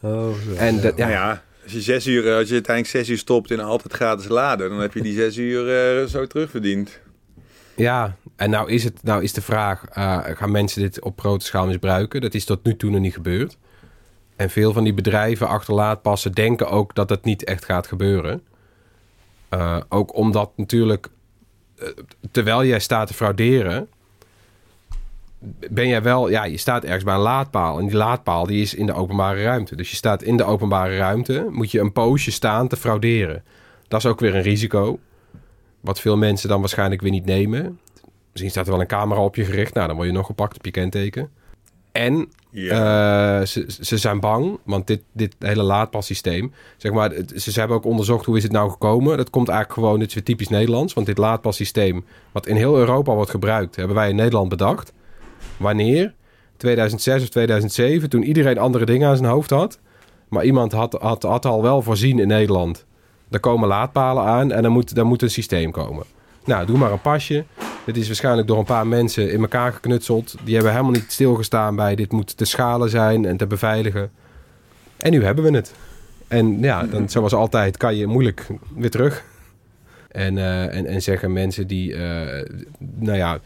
Oh, 0.00 0.10
zo, 0.10 0.54
en 0.56 0.74
ja. 0.74 0.92
Nou 0.96 1.10
ja, 1.10 1.42
als 1.62 1.72
je 1.72 1.80
zes 1.80 2.06
uur, 2.06 2.34
als 2.34 2.48
je 2.48 2.54
uiteindelijk 2.54 2.96
zes 2.96 3.08
uur 3.08 3.18
stopt 3.18 3.50
en 3.50 3.60
altijd 3.60 3.92
gratis 3.92 4.28
laden, 4.28 4.68
dan 4.68 4.80
heb 4.80 4.94
je 4.94 5.02
die 5.02 5.14
zes 5.14 5.36
uur 5.36 6.00
uh, 6.00 6.08
zo 6.08 6.26
terugverdiend. 6.26 7.00
Ja, 7.74 8.16
en 8.36 8.50
nou 8.50 8.70
is, 8.70 8.84
het, 8.84 9.02
nou 9.02 9.22
is 9.22 9.32
de 9.32 9.42
vraag, 9.42 9.84
uh, 9.98 10.18
gaan 10.24 10.50
mensen 10.50 10.82
dit 10.82 11.02
op 11.02 11.20
grote 11.20 11.44
schaal 11.44 11.66
misbruiken? 11.66 12.20
Dat 12.20 12.34
is 12.34 12.44
tot 12.44 12.64
nu 12.64 12.76
toe 12.76 12.90
nog 12.90 13.00
niet 13.00 13.14
gebeurd. 13.14 13.56
En 14.38 14.50
veel 14.50 14.72
van 14.72 14.84
die 14.84 14.94
bedrijven 14.94 15.48
achter 15.48 15.74
laadpassen 15.74 16.32
denken 16.32 16.68
ook 16.68 16.94
dat 16.94 17.10
het 17.10 17.24
niet 17.24 17.44
echt 17.44 17.64
gaat 17.64 17.86
gebeuren. 17.86 18.42
Eh, 19.48 19.76
ook 19.88 20.14
omdat 20.14 20.50
natuurlijk, 20.56 21.08
eh, 21.78 21.88
terwijl 22.30 22.64
jij 22.64 22.78
staat 22.78 23.06
te 23.06 23.14
frauderen, 23.14 23.88
ben 25.70 25.88
jij 25.88 26.02
wel, 26.02 26.28
ja, 26.28 26.44
je 26.44 26.56
staat 26.56 26.84
ergens 26.84 27.04
bij 27.04 27.14
een 27.14 27.20
laadpaal. 27.20 27.78
En 27.78 27.86
die 27.86 27.96
laadpaal 27.96 28.46
die 28.46 28.62
is 28.62 28.74
in 28.74 28.86
de 28.86 28.92
openbare 28.92 29.42
ruimte. 29.42 29.76
Dus 29.76 29.90
je 29.90 29.96
staat 29.96 30.22
in 30.22 30.36
de 30.36 30.44
openbare 30.44 30.96
ruimte, 30.96 31.46
moet 31.50 31.70
je 31.70 31.80
een 31.80 31.92
poosje 31.92 32.30
staan 32.30 32.68
te 32.68 32.76
frauderen. 32.76 33.44
Dat 33.88 34.00
is 34.00 34.06
ook 34.06 34.20
weer 34.20 34.34
een 34.34 34.42
risico. 34.42 34.98
Wat 35.80 36.00
veel 36.00 36.16
mensen 36.16 36.48
dan 36.48 36.60
waarschijnlijk 36.60 37.00
weer 37.00 37.10
niet 37.10 37.24
nemen. 37.24 37.80
Misschien 38.30 38.50
staat 38.50 38.66
er 38.66 38.72
wel 38.72 38.80
een 38.80 38.86
camera 38.86 39.20
op 39.20 39.36
je 39.36 39.44
gericht. 39.44 39.74
Nou, 39.74 39.86
dan 39.86 39.96
word 39.96 40.08
je 40.08 40.14
nog 40.14 40.26
gepakt 40.26 40.56
op 40.56 40.64
je 40.64 40.70
kenteken. 40.70 41.30
En 41.92 42.28
Eh, 42.66 43.40
ze, 43.42 43.64
ze 43.80 43.96
zijn 43.96 44.20
bang, 44.20 44.58
want 44.64 44.86
dit, 44.86 45.02
dit 45.12 45.34
hele 45.38 45.62
laadpassysteem, 45.62 46.52
zeg 46.76 46.92
maar, 46.92 47.12
ze, 47.34 47.52
ze 47.52 47.58
hebben 47.58 47.76
ook 47.76 47.84
onderzocht 47.84 48.24
hoe 48.24 48.36
is 48.36 48.42
het 48.42 48.52
nou 48.52 48.70
gekomen. 48.70 49.16
Dat 49.16 49.30
komt 49.30 49.48
eigenlijk 49.48 49.80
gewoon, 49.80 49.98
dit 49.98 50.14
weer 50.14 50.22
typisch 50.22 50.48
Nederlands, 50.48 50.94
want 50.94 51.06
dit 51.06 51.18
laadpassysteem, 51.18 52.04
wat 52.32 52.46
in 52.46 52.56
heel 52.56 52.76
Europa 52.76 53.14
wordt 53.14 53.30
gebruikt, 53.30 53.76
hebben 53.76 53.96
wij 53.96 54.08
in 54.08 54.16
Nederland 54.16 54.48
bedacht. 54.48 54.92
Wanneer? 55.56 56.14
2006 56.56 57.22
of 57.22 57.28
2007, 57.28 58.08
toen 58.08 58.22
iedereen 58.22 58.58
andere 58.58 58.84
dingen 58.84 59.08
aan 59.08 59.16
zijn 59.16 59.30
hoofd 59.30 59.50
had. 59.50 59.78
Maar 60.28 60.44
iemand 60.44 60.72
had, 60.72 60.92
had, 60.92 61.22
had 61.22 61.44
al 61.44 61.62
wel 61.62 61.82
voorzien 61.82 62.18
in 62.18 62.28
Nederland. 62.28 62.86
Er 63.30 63.40
komen 63.40 63.68
laadpalen 63.68 64.24
aan 64.24 64.52
en 64.52 64.62
dan 64.62 64.72
moet, 64.72 64.94
dan 64.94 65.06
moet 65.06 65.22
een 65.22 65.30
systeem 65.30 65.70
komen. 65.70 66.04
Nou, 66.48 66.66
doe 66.66 66.78
maar 66.78 66.92
een 66.92 67.00
pasje. 67.00 67.44
Dit 67.86 67.96
is 67.96 68.06
waarschijnlijk 68.06 68.48
door 68.48 68.58
een 68.58 68.64
paar 68.64 68.86
mensen 68.86 69.32
in 69.32 69.40
elkaar 69.40 69.72
geknutseld. 69.72 70.34
Die 70.44 70.54
hebben 70.54 70.72
helemaal 70.72 70.92
niet 70.92 71.12
stilgestaan 71.12 71.76
bij 71.76 71.94
dit 71.94 72.12
moet 72.12 72.36
te 72.36 72.44
schalen 72.44 72.90
zijn 72.90 73.24
en 73.24 73.36
te 73.36 73.46
beveiligen. 73.46 74.10
En 74.96 75.10
nu 75.10 75.24
hebben 75.24 75.44
we 75.44 75.50
het. 75.50 75.74
En 76.28 76.60
ja, 76.60 76.82
dan, 76.82 77.08
zoals 77.08 77.32
altijd 77.32 77.76
kan 77.76 77.96
je 77.96 78.06
moeilijk 78.06 78.46
weer 78.74 78.90
terug. 78.90 79.24
En, 80.08 80.38
eh, 80.38 80.74
en, 80.76 80.86
en 80.86 81.02
zeggen 81.02 81.32
mensen 81.32 81.66
die, 81.66 81.94
eh, 81.94 82.44
nou 82.78 83.16
ja, 83.16 83.38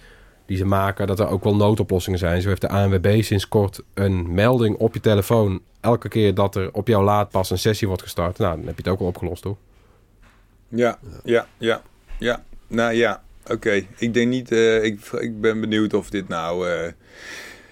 die 0.47 0.57
ze 0.57 0.65
maken 0.65 1.07
dat 1.07 1.21
er 1.21 1.29
ook 1.29 1.45
wel 1.45 1.57
noodoplossingen 1.57 2.19
zijn. 2.19 2.43
Zo 2.43 2.49
heeft 2.49 2.61
de 2.61 2.69
ANWB 2.69 3.23
sinds 3.23 3.49
kort 3.49 3.81
een 3.95 4.35
melding 4.35 4.77
op 4.77 4.95
je 4.95 5.01
telefoon. 5.01 5.61
Elke 5.81 6.09
keer 6.09 6.35
dat 6.35 6.57
er 6.57 6.73
op 6.73 6.89
jouw 6.89 7.03
laadpas 7.03 7.51
een 7.51 7.59
sessie 7.59 7.87
wordt 7.87 8.03
gestart. 8.03 8.39
Nou, 8.39 8.57
dan 8.57 8.67
heb 8.67 8.77
je 8.77 8.83
het 8.83 8.93
ook 8.93 9.01
al 9.01 9.07
opgelost, 9.07 9.43
toch? 9.43 9.57
Ja, 10.69 10.99
ja, 11.25 11.47
ja, 11.59 11.83
ja. 12.19 12.43
Nou 12.73 12.93
ja, 12.93 13.23
oké. 13.47 13.85
Ik 13.99 14.15
denk 14.15 14.29
niet, 14.29 14.53
eh, 14.53 14.85
ik, 14.85 15.01
ik 15.19 15.41
ben 15.41 15.61
benieuwd 15.61 15.95
of 15.95 16.11
dit 16.11 16.29
nou... 16.29 16.69
eh, 16.69 16.93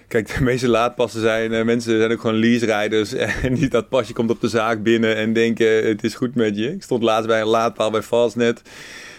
Kijk, 0.07 0.37
de 0.37 0.43
meeste 0.43 0.67
laadpassen 0.67 1.21
zijn, 1.21 1.53
eh, 1.53 1.63
mensen 1.65 1.97
zijn 1.99 2.11
ook 2.11 2.19
gewoon 2.21 2.39
lease-rijders. 2.39 3.13
En 3.43 3.53
niet 3.53 3.71
dat 3.71 3.89
pasje 3.89 4.13
komt 4.13 4.29
op 4.29 4.41
de 4.41 4.47
zaak 4.47 4.83
binnen 4.83 5.15
en 5.15 5.33
denken 5.33 5.87
het 5.87 6.03
is 6.03 6.15
goed 6.15 6.35
met 6.35 6.57
je. 6.57 6.73
Ik 6.73 6.83
stond 6.83 7.03
laatst 7.03 7.27
bij 7.27 7.41
een 7.41 7.47
laadpaal 7.47 7.91
bij 7.91 8.01
Fastnet. 8.01 8.61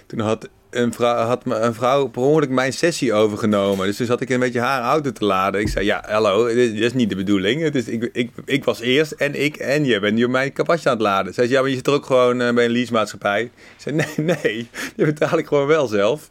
Toen 0.07 0.21
had 0.21 0.49
een 0.73 0.93
vrouw, 0.93 1.27
had 1.27 1.45
me- 1.45 1.57
een 1.59 1.75
vrouw 1.75 2.07
per 2.07 2.23
ongeluk 2.23 2.51
mijn 2.51 2.73
sessie 2.73 3.13
overgenomen. 3.13 3.87
Dus 3.87 3.97
toen 3.97 4.07
zat 4.07 4.21
ik 4.21 4.31
een 4.31 4.41
beetje 4.41 4.61
haar 4.61 4.83
auto 4.83 5.13
te 5.13 5.25
laden. 5.25 5.61
Ik 5.61 5.69
zei, 5.69 5.85
ja, 5.85 6.05
hallo, 6.09 6.47
dit, 6.47 6.73
dit 6.75 6.83
is 6.83 6.93
niet 6.93 7.09
de 7.09 7.17
bedoeling. 7.17 7.63
Het 7.63 7.75
is, 7.75 7.89
ik, 7.89 8.11
ik, 8.13 8.31
ik 8.45 8.65
was 8.65 8.81
eerst 8.81 9.13
en 9.13 9.35
ik 9.43 9.57
en 9.57 9.85
je 9.85 10.01
bent 10.01 10.15
nu 10.15 10.29
mijn 10.29 10.53
kapasje 10.53 10.89
aan 10.89 10.95
het 10.95 11.03
laden. 11.03 11.35
Zei, 11.35 11.49
ja, 11.49 11.61
maar 11.61 11.71
je 11.71 11.77
zit 11.77 11.87
er 11.87 11.93
ook 11.93 12.07
gewoon 12.07 12.41
eh, 12.41 12.55
bij 12.55 12.65
een 12.65 12.71
leasemaatschappij. 12.71 13.43
Ik 13.43 13.51
zei, 13.77 13.95
nee, 13.95 14.27
nee, 14.43 14.69
die 14.97 15.07
betaal 15.07 15.39
ik 15.39 15.47
gewoon 15.47 15.67
wel 15.67 15.87
zelf. 15.87 16.29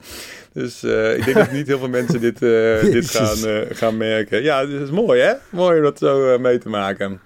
Dus 0.53 0.83
eh, 0.83 1.17
ik 1.17 1.25
denk 1.25 1.37
dat 1.37 1.51
niet 1.51 1.67
heel 1.67 1.79
veel 1.79 1.89
mensen 1.89 2.21
dit, 2.21 2.41
eh, 2.41 2.81
dit 2.95 3.09
gaan, 3.09 3.65
gaan 3.71 3.97
merken. 3.97 4.43
Ja, 4.43 4.65
dit 4.65 4.81
is 4.81 4.89
mooi 4.89 5.21
hè? 5.21 5.33
Mooi 5.49 5.77
om 5.77 5.83
dat 5.83 5.97
zo 5.97 6.39
mee 6.39 6.57
te 6.57 6.69
maken. 6.69 7.21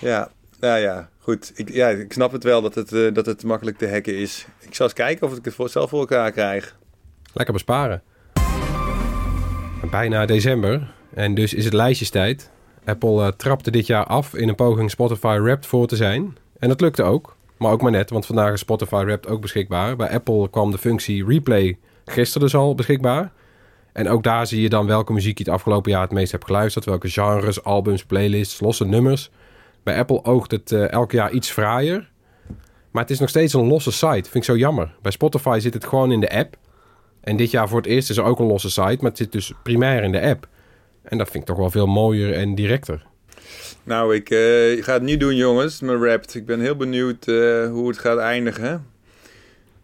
Ja, 0.00 0.30
nou 0.60 0.78
ja, 0.80 1.08
goed. 1.26 1.52
Ik, 1.54 1.72
ja, 1.72 1.88
ik 1.88 2.12
snap 2.12 2.32
het 2.32 2.44
wel 2.44 2.62
dat 2.62 2.74
het, 2.74 2.92
eh, 2.92 3.14
dat 3.14 3.26
het 3.26 3.44
makkelijk 3.44 3.78
te 3.78 3.88
hacken 3.88 4.18
is. 4.18 4.46
Ik 4.60 4.74
zal 4.74 4.86
eens 4.86 4.94
kijken 4.94 5.26
of 5.26 5.36
ik 5.36 5.44
het 5.44 5.70
zelf 5.70 5.90
voor 5.90 5.98
elkaar 5.98 6.32
krijg. 6.32 6.76
Lekker 7.32 7.54
besparen. 7.54 8.02
Bijna 9.90 10.26
december. 10.26 10.94
En 11.14 11.34
dus 11.34 11.54
is 11.54 11.64
het 11.64 11.72
lijstjestijd. 11.72 12.50
Apple 12.84 13.22
eh, 13.22 13.28
trapte 13.28 13.70
dit 13.70 13.86
jaar 13.86 14.04
af 14.04 14.34
in 14.34 14.48
een 14.48 14.54
poging 14.54 14.90
Spotify 14.90 15.38
Wrapped 15.40 15.66
voor 15.66 15.86
te 15.86 15.96
zijn. 15.96 16.36
En 16.58 16.68
dat 16.68 16.80
lukte 16.80 17.02
ook. 17.02 17.36
Maar 17.56 17.72
ook 17.72 17.82
maar 17.82 17.90
net, 17.90 18.10
want 18.10 18.26
vandaag 18.26 18.52
is 18.52 18.60
Spotify 18.60 19.04
Wrapped 19.04 19.30
ook 19.30 19.40
beschikbaar. 19.40 19.96
Bij 19.96 20.10
Apple 20.10 20.50
kwam 20.50 20.70
de 20.70 20.78
functie 20.78 21.26
Replay 21.26 21.78
gisteren 22.04 22.42
dus 22.42 22.56
al 22.56 22.74
beschikbaar. 22.74 23.32
En 23.92 24.08
ook 24.08 24.22
daar 24.22 24.46
zie 24.46 24.62
je 24.62 24.68
dan 24.68 24.86
welke 24.86 25.12
muziek 25.12 25.38
je 25.38 25.44
het 25.44 25.52
afgelopen 25.52 25.90
jaar 25.90 26.02
het 26.02 26.12
meest 26.12 26.32
hebt 26.32 26.44
geluisterd. 26.44 26.84
Welke 26.84 27.08
genres, 27.08 27.64
albums, 27.64 28.04
playlists, 28.04 28.60
losse 28.60 28.84
nummers. 28.84 29.30
Bij 29.86 29.98
Apple 29.98 30.24
oogt 30.24 30.50
het 30.50 30.72
eh, 30.72 30.90
elk 30.90 31.12
jaar 31.12 31.32
iets 31.32 31.50
fraaier. 31.50 32.10
Maar 32.90 33.02
het 33.02 33.10
is 33.10 33.18
nog 33.18 33.28
steeds 33.28 33.52
een 33.52 33.66
losse 33.66 33.92
site. 33.92 34.30
Vind 34.30 34.34
ik 34.34 34.44
zo 34.44 34.56
jammer. 34.56 34.94
Bij 35.02 35.12
Spotify 35.12 35.58
zit 35.60 35.74
het 35.74 35.84
gewoon 35.84 36.12
in 36.12 36.20
de 36.20 36.30
app. 36.30 36.56
En 37.20 37.36
dit 37.36 37.50
jaar 37.50 37.68
voor 37.68 37.78
het 37.78 37.86
eerst 37.86 38.10
is 38.10 38.16
er 38.16 38.24
ook 38.24 38.38
een 38.38 38.46
losse 38.46 38.70
site, 38.70 38.96
maar 39.00 39.10
het 39.10 39.16
zit 39.16 39.32
dus 39.32 39.52
primair 39.62 40.02
in 40.02 40.12
de 40.12 40.20
app. 40.20 40.48
En 41.02 41.18
dat 41.18 41.30
vind 41.30 41.42
ik 41.42 41.48
toch 41.48 41.56
wel 41.56 41.70
veel 41.70 41.86
mooier 41.86 42.32
en 42.34 42.54
directer. 42.54 43.06
Nou, 43.82 44.14
ik 44.14 44.30
eh, 44.30 44.84
ga 44.84 44.92
het 44.92 45.02
niet 45.02 45.20
doen, 45.20 45.36
jongens, 45.36 45.80
mijn 45.80 46.04
rapt. 46.04 46.34
Ik 46.34 46.46
ben 46.46 46.60
heel 46.60 46.76
benieuwd 46.76 47.28
eh, 47.28 47.68
hoe 47.68 47.88
het 47.88 47.98
gaat 47.98 48.18
eindigen. 48.18 48.86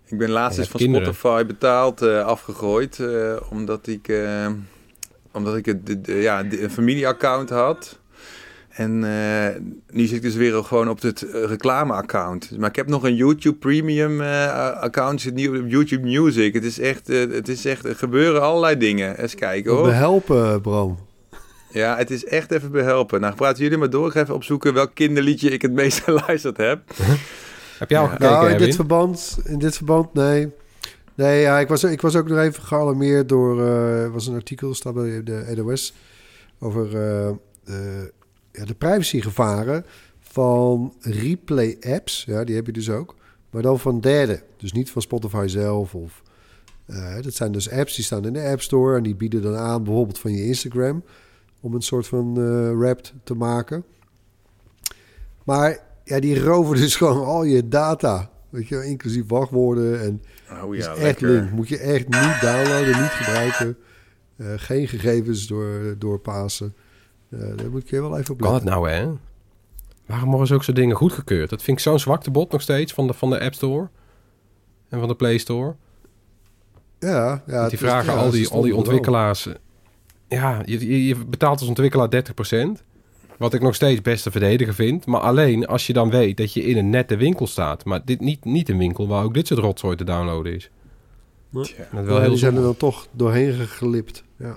Ik 0.06 0.18
ben 0.18 0.30
laatst 0.30 0.58
eens 0.58 0.68
van 0.68 0.80
kinderen. 0.80 1.14
Spotify 1.14 1.46
betaald 1.46 2.02
afgegooid. 2.02 3.00
omdat 3.50 3.86
ik, 3.86 4.20
omdat 5.32 5.56
ik 5.56 5.66
het, 5.66 6.00
ja, 6.04 6.44
een 6.50 6.70
familieaccount 6.70 7.50
had. 7.50 8.00
En 8.72 9.04
eh, 9.04 9.60
nu 9.90 10.06
zit 10.06 10.16
ik 10.16 10.22
dus 10.22 10.34
weer 10.34 10.64
gewoon 10.64 10.88
op 10.88 11.02
het 11.02 11.22
eh, 11.22 11.44
reclameaccount. 11.44 12.58
Maar 12.58 12.68
ik 12.68 12.76
heb 12.76 12.88
nog 12.88 13.02
een 13.02 13.14
YouTube 13.14 13.56
Premium 13.56 14.20
eh, 14.20 14.72
account. 14.80 15.20
Zit 15.20 15.34
nu 15.34 15.48
op 15.48 15.68
YouTube 15.68 16.02
Music. 16.02 16.54
Het 16.54 16.64
is 16.64 16.78
echt, 16.78 17.06
het 17.06 17.48
is 17.48 17.64
echt, 17.64 17.84
er 17.84 17.96
gebeuren 17.96 18.42
allerlei 18.42 18.76
dingen. 18.76 19.20
Eens 19.20 19.34
kijken 19.34 19.72
hoor. 19.72 19.84
Behelpen, 19.84 20.60
Bram. 20.60 20.98
Ja, 21.70 21.96
het 21.96 22.10
is 22.10 22.24
echt 22.24 22.50
even 22.50 22.70
behelpen. 22.70 23.20
Nou, 23.20 23.34
praten 23.34 23.62
jullie 23.62 23.78
maar 23.78 23.90
door. 23.90 24.06
Ik 24.06 24.12
ga 24.12 24.20
even 24.20 24.34
opzoeken 24.34 24.74
welk 24.74 24.90
kinderliedje 24.94 25.50
ik 25.50 25.62
het 25.62 25.72
meest 25.72 26.00
geluisterd 26.04 26.56
heb. 26.56 26.80
Heb 27.78 27.90
jij 27.90 27.98
al 27.98 28.06
gekeken, 28.06 28.30
nou, 28.30 28.46
in 28.46 28.52
Erwin? 28.52 28.66
dit 28.66 28.74
verband, 28.74 29.38
in 29.44 29.58
dit 29.58 29.76
verband, 29.76 30.14
nee. 30.14 30.52
Nee, 31.14 31.40
ja, 31.40 31.58
ik, 31.58 31.68
was, 31.68 31.84
ik 31.84 32.00
was 32.00 32.16
ook 32.16 32.28
nog 32.28 32.38
even 32.38 32.62
gealarmeerd 32.62 33.28
door... 33.28 33.56
was 34.12 34.26
een 34.26 34.34
artikel, 34.34 34.74
staat 34.74 34.94
bij 34.94 35.22
de 35.22 35.44
EDOS... 35.46 35.94
over 36.58 36.86
eh, 36.86 37.30
de, 37.64 38.12
ja, 38.52 38.64
de 38.64 38.74
privacygevaren 38.74 39.84
van 40.20 40.94
replay-apps. 41.00 42.24
Ja, 42.24 42.44
die 42.44 42.54
heb 42.54 42.66
je 42.66 42.72
dus 42.72 42.90
ook. 42.90 43.14
Maar 43.50 43.62
dan 43.62 43.78
van 43.78 44.00
derden. 44.00 44.42
Dus 44.56 44.72
niet 44.72 44.90
van 44.90 45.02
Spotify 45.02 45.44
zelf. 45.48 45.94
Of, 45.94 46.22
eh, 46.86 47.22
dat 47.22 47.34
zijn 47.34 47.52
dus 47.52 47.70
apps 47.70 47.94
die 47.94 48.04
staan 48.04 48.24
in 48.26 48.32
de 48.32 48.42
App 48.42 48.60
Store... 48.60 48.96
en 48.96 49.02
die 49.02 49.14
bieden 49.14 49.42
dan 49.42 49.56
aan 49.56 49.84
bijvoorbeeld 49.84 50.18
van 50.18 50.32
je 50.32 50.44
Instagram... 50.44 51.04
om 51.60 51.74
een 51.74 51.82
soort 51.82 52.06
van 52.06 52.36
eh 52.38 52.86
rap 52.86 53.00
te 53.24 53.34
maken. 53.34 53.84
Maar 55.44 55.78
ja, 56.04 56.20
die 56.20 56.40
roven 56.40 56.76
dus 56.76 56.96
gewoon 57.02 57.24
al 57.24 57.44
je 57.44 57.68
data. 57.68 58.30
Weet 58.48 58.68
je, 58.68 58.84
inclusief 58.84 59.28
wachtwoorden 59.28 60.00
en 60.00 60.22
Oh 60.64 60.74
ja, 60.74 60.90
echt 60.90 61.00
lekker. 61.00 61.28
link. 61.28 61.50
Moet 61.50 61.68
je 61.68 61.78
echt 61.78 62.08
niet 62.08 62.40
downloaden, 62.40 63.00
niet 63.00 63.10
gebruiken. 63.10 63.76
Eh, 64.36 64.46
geen 64.56 64.88
gegevens 64.88 65.46
door, 65.46 65.94
doorpassen. 65.98 66.74
Daar 67.38 67.70
moet 67.70 67.88
je 67.88 68.00
wel 68.00 68.18
even 68.18 68.34
op 68.34 68.40
Kan 68.40 68.54
het 68.54 68.64
nou, 68.64 68.90
hè? 68.90 69.08
Waarom 70.06 70.28
worden 70.28 70.46
zulke 70.46 70.64
soort 70.64 70.76
dingen 70.76 70.96
goedgekeurd? 70.96 71.50
Dat 71.50 71.62
vind 71.62 71.76
ik 71.76 71.82
zo'n 71.82 71.98
zwakte 71.98 72.30
bot 72.30 72.52
nog 72.52 72.60
steeds 72.62 72.92
van 72.92 73.06
de, 73.06 73.12
van 73.12 73.30
de 73.30 73.40
App 73.40 73.54
Store. 73.54 73.88
En 74.88 74.98
van 74.98 75.08
de 75.08 75.14
Play 75.14 75.38
Store. 75.38 75.74
Ja, 76.98 77.42
ja. 77.46 77.52
Want 77.58 77.70
die 77.70 77.78
is- 77.78 77.86
vragen 77.86 78.12
ja, 78.12 78.18
al, 78.18 78.30
ze 78.30 78.36
die, 78.36 78.48
al 78.48 78.60
die 78.60 78.70
wel. 78.70 78.78
ontwikkelaars... 78.78 79.46
eh, 79.46 79.54
Ja, 80.28 80.62
je, 80.64 81.06
je, 81.06 81.16
betaalt 81.16 81.58
als 81.60 81.68
ontwikkelaar 81.68 82.08
30%. 82.78 82.82
Wat 83.38 83.54
ik 83.54 83.60
nog 83.60 83.74
steeds 83.74 84.00
best 84.02 84.22
te 84.22 84.30
verdedigen 84.30 84.74
vind. 84.74 85.06
Maar 85.06 85.20
alleen 85.20 85.66
als 85.66 85.86
je 85.86 85.92
dan 85.92 86.10
weet 86.10 86.36
dat 86.36 86.52
je 86.52 86.62
in 86.64 86.76
een 86.76 86.90
nette 86.90 87.16
winkel 87.16 87.46
staat. 87.46 87.84
Maar 87.84 88.04
dit 88.04 88.20
niet, 88.20 88.44
niet 88.44 88.68
een 88.68 88.78
winkel 88.78 89.08
waar 89.08 89.24
ook 89.24 89.34
dit 89.34 89.46
soort 89.46 89.60
rotzooi 89.60 89.96
te 89.96 90.04
downloaden 90.04 90.54
is. 90.54 90.70
Tja. 91.50 91.60
Dat 91.60 91.66
is 92.00 92.06
wel 92.06 92.14
Ja, 92.14 92.20
heel 92.20 92.28
die 92.30 92.38
zijn 92.38 92.56
er 92.56 92.62
dan 92.62 92.76
toch 92.76 93.06
doorheen 93.10 93.52
geglipt. 93.52 94.24
Ja. 94.36 94.56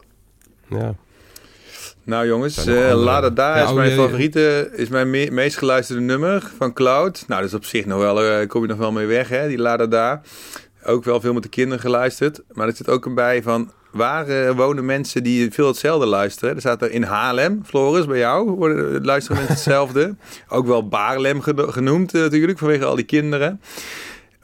Ja. 0.69 0.95
Nou 2.05 2.27
jongens, 2.27 2.59
andere? 2.59 2.93
Lada 2.93 3.29
Da 3.29 3.55
is 3.63 3.69
oh, 3.69 3.75
mijn 3.75 3.91
favoriete, 3.91 4.69
is 4.75 4.89
mijn 4.89 5.09
me- 5.09 5.31
meest 5.31 5.57
geluisterde 5.57 6.01
nummer 6.01 6.51
van 6.57 6.73
Cloud. 6.73 7.23
Nou, 7.27 7.41
dat 7.41 7.49
is 7.49 7.55
op 7.55 7.65
zich 7.65 7.85
nog 7.85 7.99
wel, 7.99 8.23
eh 8.23 8.47
kom 8.47 8.61
je 8.61 8.67
nog 8.67 8.77
wel 8.77 8.91
mee 8.91 9.05
weg, 9.05 9.29
hè, 9.29 9.47
die 9.47 9.57
Lada 9.57 9.85
Da. 9.85 10.21
Ook 10.83 11.03
wel 11.03 11.21
veel 11.21 11.33
met 11.33 11.43
de 11.43 11.49
kinderen 11.49 11.79
geluisterd. 11.79 12.41
Maar 12.51 12.67
er 12.67 12.75
zit 12.75 12.89
ook 12.89 13.05
een 13.05 13.15
bij 13.15 13.43
van, 13.43 13.71
waar 13.91 14.27
eh, 14.27 14.49
wonen 14.55 14.85
mensen 14.85 15.23
die 15.23 15.51
veel 15.51 15.67
hetzelfde 15.67 16.05
luisteren? 16.05 16.55
Er 16.55 16.59
staat 16.61 16.81
er 16.81 16.91
in 16.91 17.03
Haarlem, 17.03 17.61
Floris, 17.65 18.05
bij 18.05 18.17
jou, 18.17 18.49
worden, 18.49 19.05
luisteren 19.05 19.37
mensen 19.37 19.55
hetzelfde. 19.55 20.15
ook 20.49 20.65
wel 20.67 20.87
Baarlem 20.87 21.41
geno- 21.41 21.67
genoemd 21.71 22.13
natuurlijk, 22.13 22.57
vanwege 22.59 22.85
al 22.85 22.95
die 22.95 23.05
kinderen. 23.05 23.61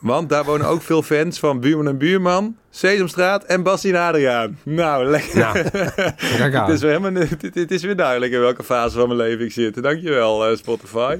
Want 0.01 0.29
daar 0.29 0.45
wonen 0.45 0.67
ook 0.67 0.81
veel 0.81 1.01
fans 1.01 1.39
van 1.39 1.59
Buurman 1.59 1.87
en 1.87 1.97
Buurman, 1.97 2.55
Sesamstraat 2.69 3.43
en 3.43 3.63
Bassie 3.63 3.93
en 3.93 3.99
Adriaan. 3.99 4.57
Nou, 4.63 5.05
lekker. 5.05 5.37
Nou. 5.39 5.57
Het 5.57 6.69
is, 6.69 6.81
weer 6.81 6.91
helemaal, 6.91 7.21
het, 7.21 7.55
het 7.55 7.71
is 7.71 7.83
weer 7.83 7.95
duidelijk 7.95 8.31
in 8.31 8.39
welke 8.39 8.63
fase 8.63 8.97
van 8.97 9.07
mijn 9.07 9.19
leven 9.19 9.45
ik 9.45 9.51
zit. 9.51 9.83
Dankjewel, 9.83 10.45
eh 10.47 10.57
Spotify. 10.57 11.17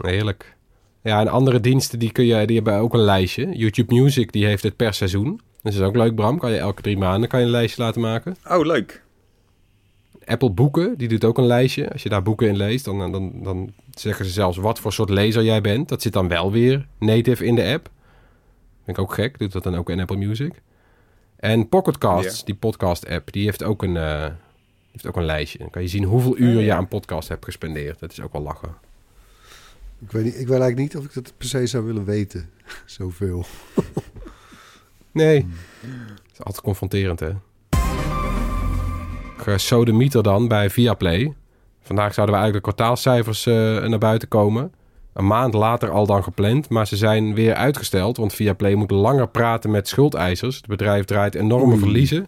Heerlijk. 0.00 0.54
Ja, 1.02 1.20
en 1.20 1.28
andere 1.28 1.60
diensten 1.60 1.98
die, 1.98 2.12
kun 2.12 2.26
je, 2.26 2.46
die 2.46 2.56
hebben 2.56 2.74
ook 2.74 2.94
een 2.94 3.04
lijstje. 3.04 3.48
YouTube 3.52 3.94
Music 3.94 4.32
die 4.32 4.46
heeft 4.46 4.62
het 4.62 4.76
per 4.76 4.94
seizoen. 4.94 5.40
Dat 5.62 5.72
is 5.72 5.80
ook 5.80 5.96
leuk, 5.96 6.14
Bram. 6.14 6.38
Kan 6.38 6.50
je 6.50 6.58
elke 6.58 6.82
drie 6.82 6.98
maanden 6.98 7.28
kan 7.28 7.40
je 7.40 7.44
een 7.46 7.50
lijstje 7.50 7.82
laten 7.82 8.00
maken. 8.00 8.36
Oh, 8.50 8.66
leuk. 8.66 9.03
Apple 10.24 10.50
Boeken, 10.50 10.98
die 10.98 11.08
doet 11.08 11.24
ook 11.24 11.38
een 11.38 11.46
lijstje. 11.46 11.92
Als 11.92 12.02
je 12.02 12.08
daar 12.08 12.22
boeken 12.22 12.48
in 12.48 12.56
leest, 12.56 12.84
dan, 12.84 13.12
dan, 13.12 13.32
dan 13.42 13.72
zeggen 13.94 14.24
ze 14.24 14.30
zelfs 14.30 14.56
wat 14.56 14.78
voor 14.80 14.92
soort 14.92 15.08
lezer 15.10 15.44
jij 15.44 15.60
bent. 15.60 15.88
Dat 15.88 16.02
zit 16.02 16.12
dan 16.12 16.28
wel 16.28 16.52
weer 16.52 16.86
native 16.98 17.44
in 17.44 17.54
de 17.54 17.64
app. 17.72 17.90
Vind 18.84 18.96
ik 18.96 19.02
ook 19.02 19.14
gek, 19.14 19.38
doet 19.38 19.52
dat 19.52 19.62
dan 19.62 19.74
ook 19.74 19.90
in 19.90 20.00
Apple 20.00 20.16
Music. 20.16 20.52
En 21.36 21.68
Pocketcasts, 21.68 22.38
Ja. 22.38 22.44
die 22.44 22.54
podcast-app, 22.54 23.32
die 23.32 23.44
heeft 23.44 23.62
ook, 23.62 23.82
een, 23.82 23.96
eh, 23.96 24.26
heeft 24.92 25.06
ook 25.06 25.16
een 25.16 25.24
lijstje. 25.24 25.58
Dan 25.58 25.70
kan 25.70 25.82
je 25.82 25.88
zien 25.88 26.04
hoeveel 26.04 26.38
uur 26.38 26.60
je 26.60 26.72
aan 26.72 26.88
podcast 26.88 27.28
hebt 27.28 27.44
gespendeerd. 27.44 27.98
Dat 27.98 28.12
is 28.12 28.20
ook 28.20 28.32
wel 28.32 28.42
lachen. 28.42 28.74
Ik 30.00 30.10
weet, 30.12 30.24
niet, 30.24 30.32
ik 30.34 30.46
weet 30.48 30.60
eigenlijk 30.60 30.78
niet 30.78 30.96
of 30.96 31.04
ik 31.04 31.14
dat 31.14 31.32
per 31.36 31.48
se 31.48 31.66
zou 31.66 31.84
willen 31.84 32.04
weten. 32.04 32.50
Zoveel. 32.86 33.44
Nee, 35.12 35.46
dat 35.80 36.32
is 36.32 36.38
altijd 36.38 36.64
confronterend, 36.64 37.20
hè? 37.20 37.30
Gesodemieter 39.52 40.22
dan 40.22 40.48
bij 40.48 40.70
Viaplay. 40.70 41.34
Vandaag 41.82 42.14
zouden 42.14 42.34
we 42.34 42.40
eigenlijk 42.40 42.66
de 42.66 42.72
kwartaalcijfers 42.72 43.46
eh, 43.46 43.54
naar 43.88 43.98
buiten 43.98 44.28
komen. 44.28 44.72
Een 45.12 45.26
maand 45.26 45.54
later 45.54 45.90
al 45.90 46.06
dan 46.06 46.22
gepland, 46.22 46.68
maar 46.68 46.86
ze 46.86 46.96
zijn 46.96 47.34
weer 47.34 47.54
uitgesteld. 47.54 48.16
Want 48.16 48.34
Viaplay 48.34 48.74
moet 48.74 48.90
langer 48.90 49.28
praten 49.28 49.70
met 49.70 49.88
schuldeisers. 49.88 50.56
Het 50.56 50.66
bedrijf 50.66 51.04
draait 51.04 51.34
enorme 51.34 51.72
Oei. 51.72 51.78
verliezen. 51.78 52.26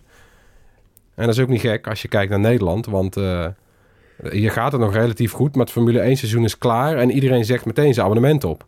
En 1.15 1.27
dat 1.27 1.35
is 1.35 1.41
ook 1.41 1.49
niet 1.49 1.61
gek 1.61 1.87
als 1.87 2.03
je 2.03 2.09
kijkt 2.09 2.31
naar 2.31 2.41
Nederland. 2.41 2.87
Want 2.87 3.17
eh, 3.17 3.47
hier 4.31 4.51
gaat 4.51 4.73
het 4.73 4.81
nog 4.81 4.93
relatief 4.93 5.33
goed. 5.33 5.55
Maar 5.55 5.65
het 5.65 5.75
Formule 5.75 6.01
1 6.01 6.17
seizoen 6.17 6.45
is 6.45 6.59
klaar. 6.59 6.97
En 6.97 7.11
iedereen 7.11 7.45
zegt 7.45 7.65
meteen 7.65 7.95
zijn 7.95 8.07
abonnement 8.07 8.45
op. 8.45 8.67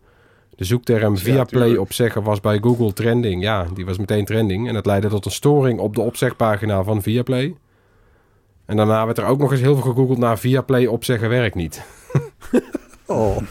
De 0.57 0.65
zoekterm 0.65 1.17
Viaplay 1.17 1.77
opzeggen 1.77 2.23
was 2.23 2.41
bij 2.41 2.59
Google 2.59 2.93
trending. 2.93 3.43
Ja, 3.43 3.67
die 3.75 3.87
was 3.87 3.99
meteen 3.99 4.25
trending. 4.25 4.69
En 4.69 4.75
dat 4.75 4.87
leidde 4.87 5.09
tot 5.09 5.25
een 5.25 5.31
storing 5.31 5.79
op 5.79 5.95
de 5.95 6.01
opzegpagina 6.01 6.83
van 6.83 7.03
Viaplay. 7.03 7.55
En 8.69 8.77
daarna 8.77 9.05
werd 9.07 9.19
er 9.19 9.25
ook 9.25 9.39
nog 9.39 9.51
eens 9.53 9.61
heel 9.61 9.75
veel 9.75 9.85
gegoogeld 9.93 10.19
naar 10.19 10.39
Viaplay 10.39 10.87
opzeggen 10.87 11.29
werkt 11.29 11.55
niet. 11.55 11.83
Oh. 13.11 13.37
oh 13.37 13.43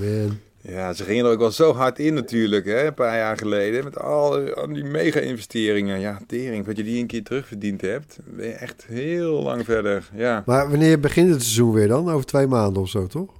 man. 0.00 0.38
Ja, 0.60 0.92
ze 0.92 1.04
gingen 1.04 1.24
er 1.24 1.30
ook 1.30 1.38
wel 1.38 1.50
zo 1.50 1.74
hard 1.74 1.98
in 1.98 2.14
natuurlijk, 2.14 2.66
hè, 2.66 2.86
een 2.86 2.94
paar 2.94 3.16
jaar 3.16 3.36
geleden. 3.38 3.84
Met 3.84 3.98
al, 4.00 4.54
al 4.54 4.72
die 4.72 4.84
mega-investeringen. 4.84 6.00
Ja, 6.00 6.18
tering, 6.26 6.66
wat 6.66 6.76
je 6.76 6.82
die 6.84 7.00
een 7.00 7.06
keer 7.06 7.22
terugverdiend 7.24 7.80
hebt. 7.80 8.18
Ben 8.24 8.46
je 8.46 8.52
echt 8.52 8.84
heel 8.88 9.42
lang 9.42 9.64
verder. 9.64 10.08
Ja, 10.14 10.42
Maar 10.46 10.70
wanneer 10.70 11.00
begint 11.00 11.30
het 11.30 11.42
seizoen 11.42 11.72
weer 11.72 11.88
dan? 11.88 12.10
Over 12.10 12.26
twee 12.26 12.46
maanden 12.46 12.82
of 12.82 12.88
zo, 12.88 13.06
toch? 13.06 13.30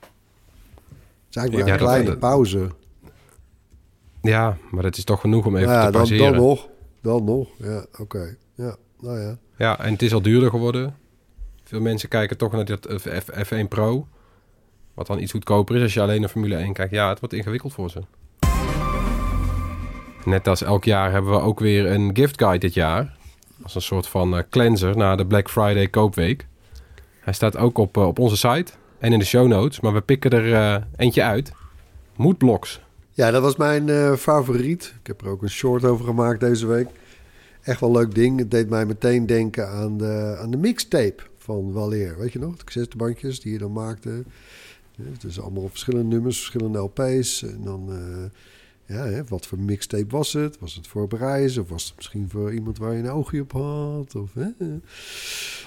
Het 0.00 0.08
is 1.30 1.36
eigenlijk 1.36 1.52
maar 1.56 1.66
Ja, 1.66 1.72
een 1.80 1.86
kleine 1.88 2.10
dat- 2.10 2.18
pauze. 2.18 2.68
Ja, 4.22 4.56
maar 4.70 4.82
dat 4.82 4.96
is 4.96 5.04
toch 5.04 5.20
genoeg 5.20 5.46
om 5.46 5.56
even 5.56 5.72
ja, 5.72 5.76
te 5.86 5.92
dan, 5.92 5.92
pauzeren. 5.92 6.32
dan 6.32 6.42
nog. 6.42 6.68
Dan 7.06 7.24
nog. 7.24 7.48
Ja, 7.58 7.84
oké. 7.98 8.36
Ja, 8.54 8.76
nou 9.00 9.20
ja. 9.20 9.38
Ja, 9.56 9.78
en 9.78 9.92
het 9.92 10.02
is 10.02 10.12
al 10.12 10.22
duurder 10.22 10.50
geworden. 10.50 10.96
Veel 11.64 11.80
mensen 11.80 12.08
kijken 12.08 12.36
toch 12.36 12.52
naar 12.52 12.64
dat 12.64 12.86
F- 13.00 13.08
F- 13.24 13.52
F1 13.52 13.68
Pro. 13.68 14.06
Wat 14.94 15.06
dan 15.06 15.18
iets 15.20 15.32
goedkoper 15.32 15.76
is 15.76 15.82
als 15.82 15.94
je 15.94 16.00
alleen 16.00 16.20
naar 16.20 16.28
Formule 16.28 16.56
1 16.56 16.72
kijkt. 16.72 16.92
Ja, 16.92 17.08
het 17.08 17.20
wordt 17.20 17.34
ingewikkeld 17.34 17.72
voor 17.72 17.90
ze. 17.90 18.00
Net 20.24 20.48
als 20.48 20.62
elk 20.62 20.84
jaar 20.84 21.12
hebben 21.12 21.30
we 21.30 21.40
ook 21.40 21.60
weer 21.60 21.86
een 21.90 22.10
gift 22.16 22.40
guide 22.42 22.58
dit 22.58 22.74
jaar. 22.74 23.16
Als 23.62 23.74
een 23.74 23.82
soort 23.82 24.06
van 24.06 24.36
eh, 24.36 24.42
cleanser 24.50 24.96
na 24.96 25.16
de 25.16 25.26
Black 25.26 25.50
Friday 25.50 25.88
koopweek. 25.88 26.46
Hij 27.20 27.32
staat 27.32 27.56
ook 27.56 27.78
op, 27.78 27.96
eh, 27.96 28.06
op 28.06 28.18
onze 28.18 28.36
site 28.36 28.72
en 28.98 29.12
in 29.12 29.18
de 29.18 29.24
show 29.24 29.46
notes. 29.46 29.80
Maar 29.80 29.92
we 29.92 30.00
pikken 30.00 30.30
er 30.30 30.54
eh, 30.54 30.82
eentje 30.96 31.22
uit. 31.22 31.52
Moodblocks. 32.16 32.80
Ja, 33.16 33.30
dat 33.30 33.42
was 33.42 33.56
mijn 33.56 33.88
eh, 33.88 34.14
favoriet. 34.14 34.94
Ik 35.00 35.06
heb 35.06 35.20
er 35.20 35.28
ook 35.28 35.42
een 35.42 35.50
short 35.50 35.84
over 35.84 36.04
gemaakt 36.04 36.40
deze 36.40 36.66
week. 36.66 36.88
Echt 37.62 37.80
wel 37.80 37.88
een 37.88 37.96
leuk 37.96 38.14
ding. 38.14 38.38
Het 38.38 38.50
deed 38.50 38.68
mij 38.68 38.86
meteen 38.86 39.26
denken 39.26 39.68
aan 39.68 39.98
de, 39.98 40.36
aan 40.40 40.50
de 40.50 40.56
mixtape 40.56 41.22
van 41.38 41.72
Waleer. 41.72 42.18
Weet 42.18 42.32
je 42.32 42.38
nog? 42.38 42.56
De 42.56 42.64
cassettebandjes 42.64 43.40
die 43.40 43.52
je 43.52 43.58
dan 43.58 43.72
maakte. 43.72 44.24
Ja, 44.94 45.04
Het 45.12 45.24
is 45.24 45.40
allemaal 45.40 45.68
verschillende 45.68 46.14
nummers, 46.14 46.36
verschillende 46.36 46.78
LP's. 46.78 47.42
En 47.42 47.60
dan, 47.64 47.88
eh, 47.90 48.96
ja, 48.96 49.04
hè, 49.04 49.24
wat 49.24 49.46
voor 49.46 49.58
mixtape 49.58 50.08
was 50.08 50.32
het? 50.32 50.58
Was 50.58 50.74
het 50.74 50.86
voor 50.86 51.08
prijs? 51.08 51.58
Of 51.58 51.68
was 51.68 51.84
het 51.84 51.96
misschien 51.96 52.28
voor 52.28 52.52
iemand 52.52 52.78
waar 52.78 52.92
je 52.92 52.98
een 52.98 53.10
oogje 53.10 53.40
op 53.40 53.52
had? 53.52 54.14
Of, 54.14 54.30
hè? 54.34 54.48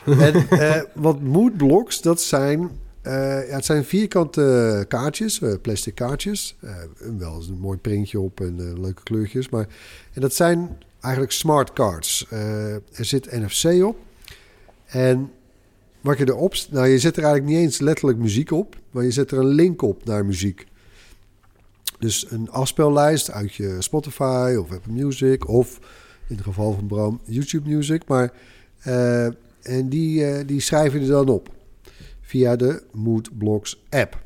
en 0.29 0.49
eh, 0.49 0.81
wat 0.93 1.21
moodblocks, 1.21 2.01
dat 2.01 2.21
zijn... 2.21 2.69
eh, 3.01 3.47
ja, 3.49 3.55
het 3.55 3.65
zijn 3.65 3.85
vierkante 3.85 4.85
kaartjes, 4.87 5.41
eh, 5.41 5.53
plastic 5.61 5.95
kaartjes. 5.95 6.55
Eh, 6.59 6.75
wel 7.17 7.43
een 7.49 7.59
mooi 7.59 7.77
printje 7.77 8.19
op 8.19 8.41
en 8.41 8.81
leuke 8.81 9.03
kleurtjes. 9.03 9.49
Maar, 9.49 9.67
en 10.13 10.21
dat 10.21 10.33
zijn 10.33 10.77
eigenlijk 10.99 11.33
smart 11.33 11.73
cards. 11.73 12.25
Er 12.29 13.05
zit 13.05 13.31
NFC 13.31 13.83
op. 13.83 13.97
En 14.85 15.31
wat 16.01 16.17
je 16.17 16.27
erop... 16.27 16.55
Nou, 16.69 16.87
je 16.87 16.99
zet 16.99 17.17
er 17.17 17.23
eigenlijk 17.23 17.53
niet 17.53 17.63
eens 17.63 17.79
letterlijk 17.79 18.17
muziek 18.17 18.51
op. 18.51 18.75
Maar 18.91 19.03
je 19.03 19.11
zet 19.11 19.31
er 19.31 19.37
een 19.37 19.47
link 19.47 19.81
op 19.81 20.05
naar 20.05 20.25
muziek. 20.25 20.67
Dus 21.99 22.31
een 22.31 22.49
afspeellijst 22.49 23.31
uit 23.31 23.53
je 23.53 23.75
Spotify 23.79 24.55
of 24.59 24.71
Apple 24.71 24.93
Music... 24.93 25.47
of 25.47 25.79
in 26.27 26.35
het 26.35 26.45
geval 26.45 26.73
van 26.73 26.87
Bram 26.87 27.19
YouTube 27.23 27.69
Music. 27.69 28.07
Maar, 28.07 28.33
en 29.61 29.89
die, 29.89 30.45
die 30.45 30.59
schrijf 30.59 30.93
je 30.93 31.05
dan 31.05 31.29
op 31.29 31.49
via 32.29 32.55
de 32.55 32.83
Moodblocks 32.91 33.83
app. 33.89 34.21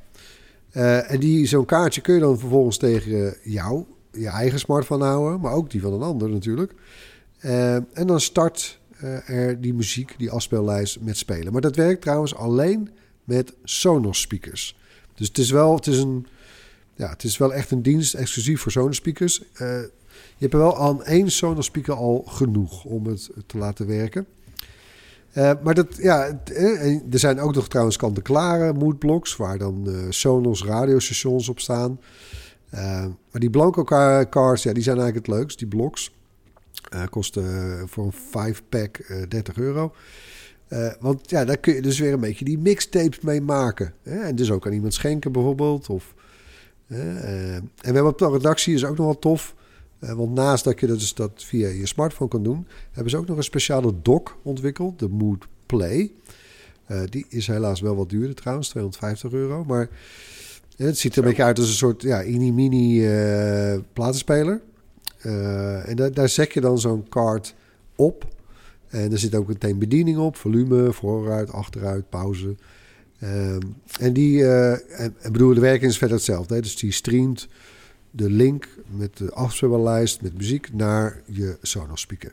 Eh, 0.71 1.11
en 1.11 1.19
die, 1.19 1.45
zo'n 1.45 1.65
kaartje 1.65 2.01
kun 2.01 2.13
je 2.13 2.19
dan 2.19 2.39
vervolgens 2.39 2.77
tegen 2.77 3.35
jou, 3.43 3.85
je 4.11 4.27
eigen 4.27 4.59
smartphone 4.59 5.05
houden, 5.05 5.39
maar 5.39 5.53
ook 5.53 5.69
die 5.69 5.81
van 5.81 5.93
een 5.93 6.01
ander 6.01 6.29
natuurlijk. 6.29 6.73
Eh, 7.39 7.75
en 7.75 8.07
dan 8.07 8.21
start 8.21 8.79
eh, 8.97 9.29
er 9.29 9.61
die 9.61 9.73
muziek, 9.73 10.15
die 10.17 10.31
afspeellijst 10.31 10.99
met 10.99 11.17
spelen. 11.17 11.51
Maar 11.51 11.61
dat 11.61 11.75
werkt 11.75 12.01
trouwens 12.01 12.35
alleen 12.35 12.89
met 13.23 13.53
Sonos 13.63 14.21
speakers. 14.21 14.77
Dus 15.15 15.27
het 15.27 15.37
is 15.37 15.51
wel, 15.51 15.75
het 15.75 15.87
is 15.87 15.97
een, 15.97 16.27
ja, 16.95 17.09
het 17.09 17.23
is 17.23 17.37
wel 17.37 17.53
echt 17.53 17.71
een 17.71 17.81
dienst 17.81 18.13
exclusief 18.13 18.61
voor 18.61 18.71
Sonos 18.71 18.95
speakers. 18.95 19.41
Je 19.57 19.89
hebt 20.37 20.53
wel 20.53 20.77
aan 20.77 21.03
één 21.03 21.31
Sonos 21.31 21.65
speaker 21.65 21.93
al 21.93 22.23
genoeg 22.27 22.83
om 22.83 23.05
het 23.05 23.29
te 23.45 23.57
laten 23.57 23.87
werken. 23.87 24.25
Eh, 25.33 25.51
maar 25.63 25.73
dat, 25.73 25.97
ja, 25.97 26.41
eh, 26.43 26.95
er 27.11 27.19
zijn 27.19 27.39
ook 27.39 27.55
nog 27.55 27.67
trouwens 27.67 27.97
kant-en-klare 27.97 28.73
moodblocks... 28.73 29.35
waar 29.35 29.57
dan 29.57 29.87
eh, 29.87 29.93
Sonos 30.09 30.63
radiostations 30.63 31.49
op 31.49 31.59
staan. 31.59 31.99
Maar 33.31 33.41
die 33.41 33.49
blanco 33.49 33.83
car- 33.83 34.29
cars, 34.29 34.63
ja, 34.63 34.73
die 34.73 34.83
zijn 34.83 34.97
eigenlijk 34.97 35.27
het 35.27 35.35
leukst, 35.35 35.59
die 35.59 35.67
blocks. 35.67 36.15
Kosten 37.09 37.43
voor 37.89 38.05
een 38.05 38.55
5-pack 38.55 38.97
eh 38.97 39.17
30 39.29 39.57
euro. 39.57 39.93
Want 40.99 41.29
ja, 41.29 41.45
daar 41.45 41.57
kun 41.57 41.73
je 41.73 41.81
dus 41.81 41.99
weer 41.99 42.13
een 42.13 42.19
beetje 42.19 42.45
die 42.45 42.57
mixtapes 42.57 43.19
mee 43.19 43.41
maken. 43.41 43.93
Hè? 44.03 44.19
En 44.19 44.35
dus 44.35 44.51
ook 44.51 44.65
aan 44.65 44.73
iemand 44.73 44.93
schenken 44.93 45.31
bijvoorbeeld. 45.31 45.89
Of, 45.89 46.13
en 46.87 47.71
we 47.75 47.91
hebben 47.93 48.07
op 48.07 48.17
de 48.17 48.29
redactie, 48.29 48.73
is 48.73 48.85
ook 48.85 48.97
nog 48.97 49.05
wel 49.05 49.19
tof... 49.19 49.55
Eh, 50.03 50.13
want 50.13 50.33
naast 50.33 50.63
dat 50.63 50.79
je 50.79 50.87
dat, 50.87 50.99
dus 50.99 51.13
dat 51.13 51.31
via 51.35 51.67
je 51.67 51.85
smartphone 51.85 52.29
kan 52.29 52.43
doen, 52.43 52.67
hebben 52.91 53.11
ze 53.11 53.17
ook 53.17 53.27
nog 53.27 53.37
een 53.37 53.43
speciale 53.43 53.93
dock 54.01 54.37
ontwikkeld, 54.43 54.99
de 54.99 55.09
Mood 55.09 55.47
Play. 55.65 56.11
Eh, 56.85 57.01
die 57.09 57.25
is 57.29 57.47
helaas 57.47 57.81
wel 57.81 57.95
wat 57.95 58.09
duurder 58.09 58.35
trouwens, 58.35 58.69
250 58.69 59.31
euro. 59.31 59.63
Maar 59.63 59.89
eh, 60.77 60.85
het 60.85 60.97
ziet 60.97 61.11
er 61.11 61.17
een 61.17 61.27
beetje 61.27 61.43
uit 61.43 61.59
als 61.59 61.67
een 61.67 61.73
soort 61.73 62.01
ja, 62.01 62.17
mini-mini 62.17 63.07
eh, 63.07 63.79
platenspeler. 63.93 64.61
En 65.85 65.95
daar, 65.95 66.13
daar 66.13 66.29
zet 66.29 66.53
je 66.53 66.61
dan 66.61 66.79
zo'n 66.79 67.09
kaart 67.09 67.55
op. 67.95 68.27
En 68.87 69.11
er 69.11 69.17
zit 69.17 69.35
ook 69.35 69.47
meteen 69.47 69.79
bediening 69.79 70.17
op, 70.17 70.35
volume, 70.35 70.93
vooruit, 70.93 71.51
achteruit, 71.51 72.09
pauze. 72.09 72.55
Ehm, 73.19 73.59
en 73.99 74.13
die, 74.13 74.45
en, 74.45 75.15
en 75.19 75.31
bedoel, 75.31 75.53
de 75.53 75.59
werking 75.59 75.91
is 75.91 75.97
verder 75.97 76.17
hetzelfde. 76.17 76.53
Hè? 76.53 76.61
Dus 76.61 76.75
die 76.75 76.91
streamt 76.91 77.47
de 78.15 78.29
link 78.29 78.67
met 78.97 79.17
de 79.17 79.31
afspeellijst 79.33 80.21
met 80.21 80.37
muziek 80.37 80.69
naar 80.73 81.21
je 81.25 81.57
Sonos 81.61 82.01
speaker. 82.01 82.31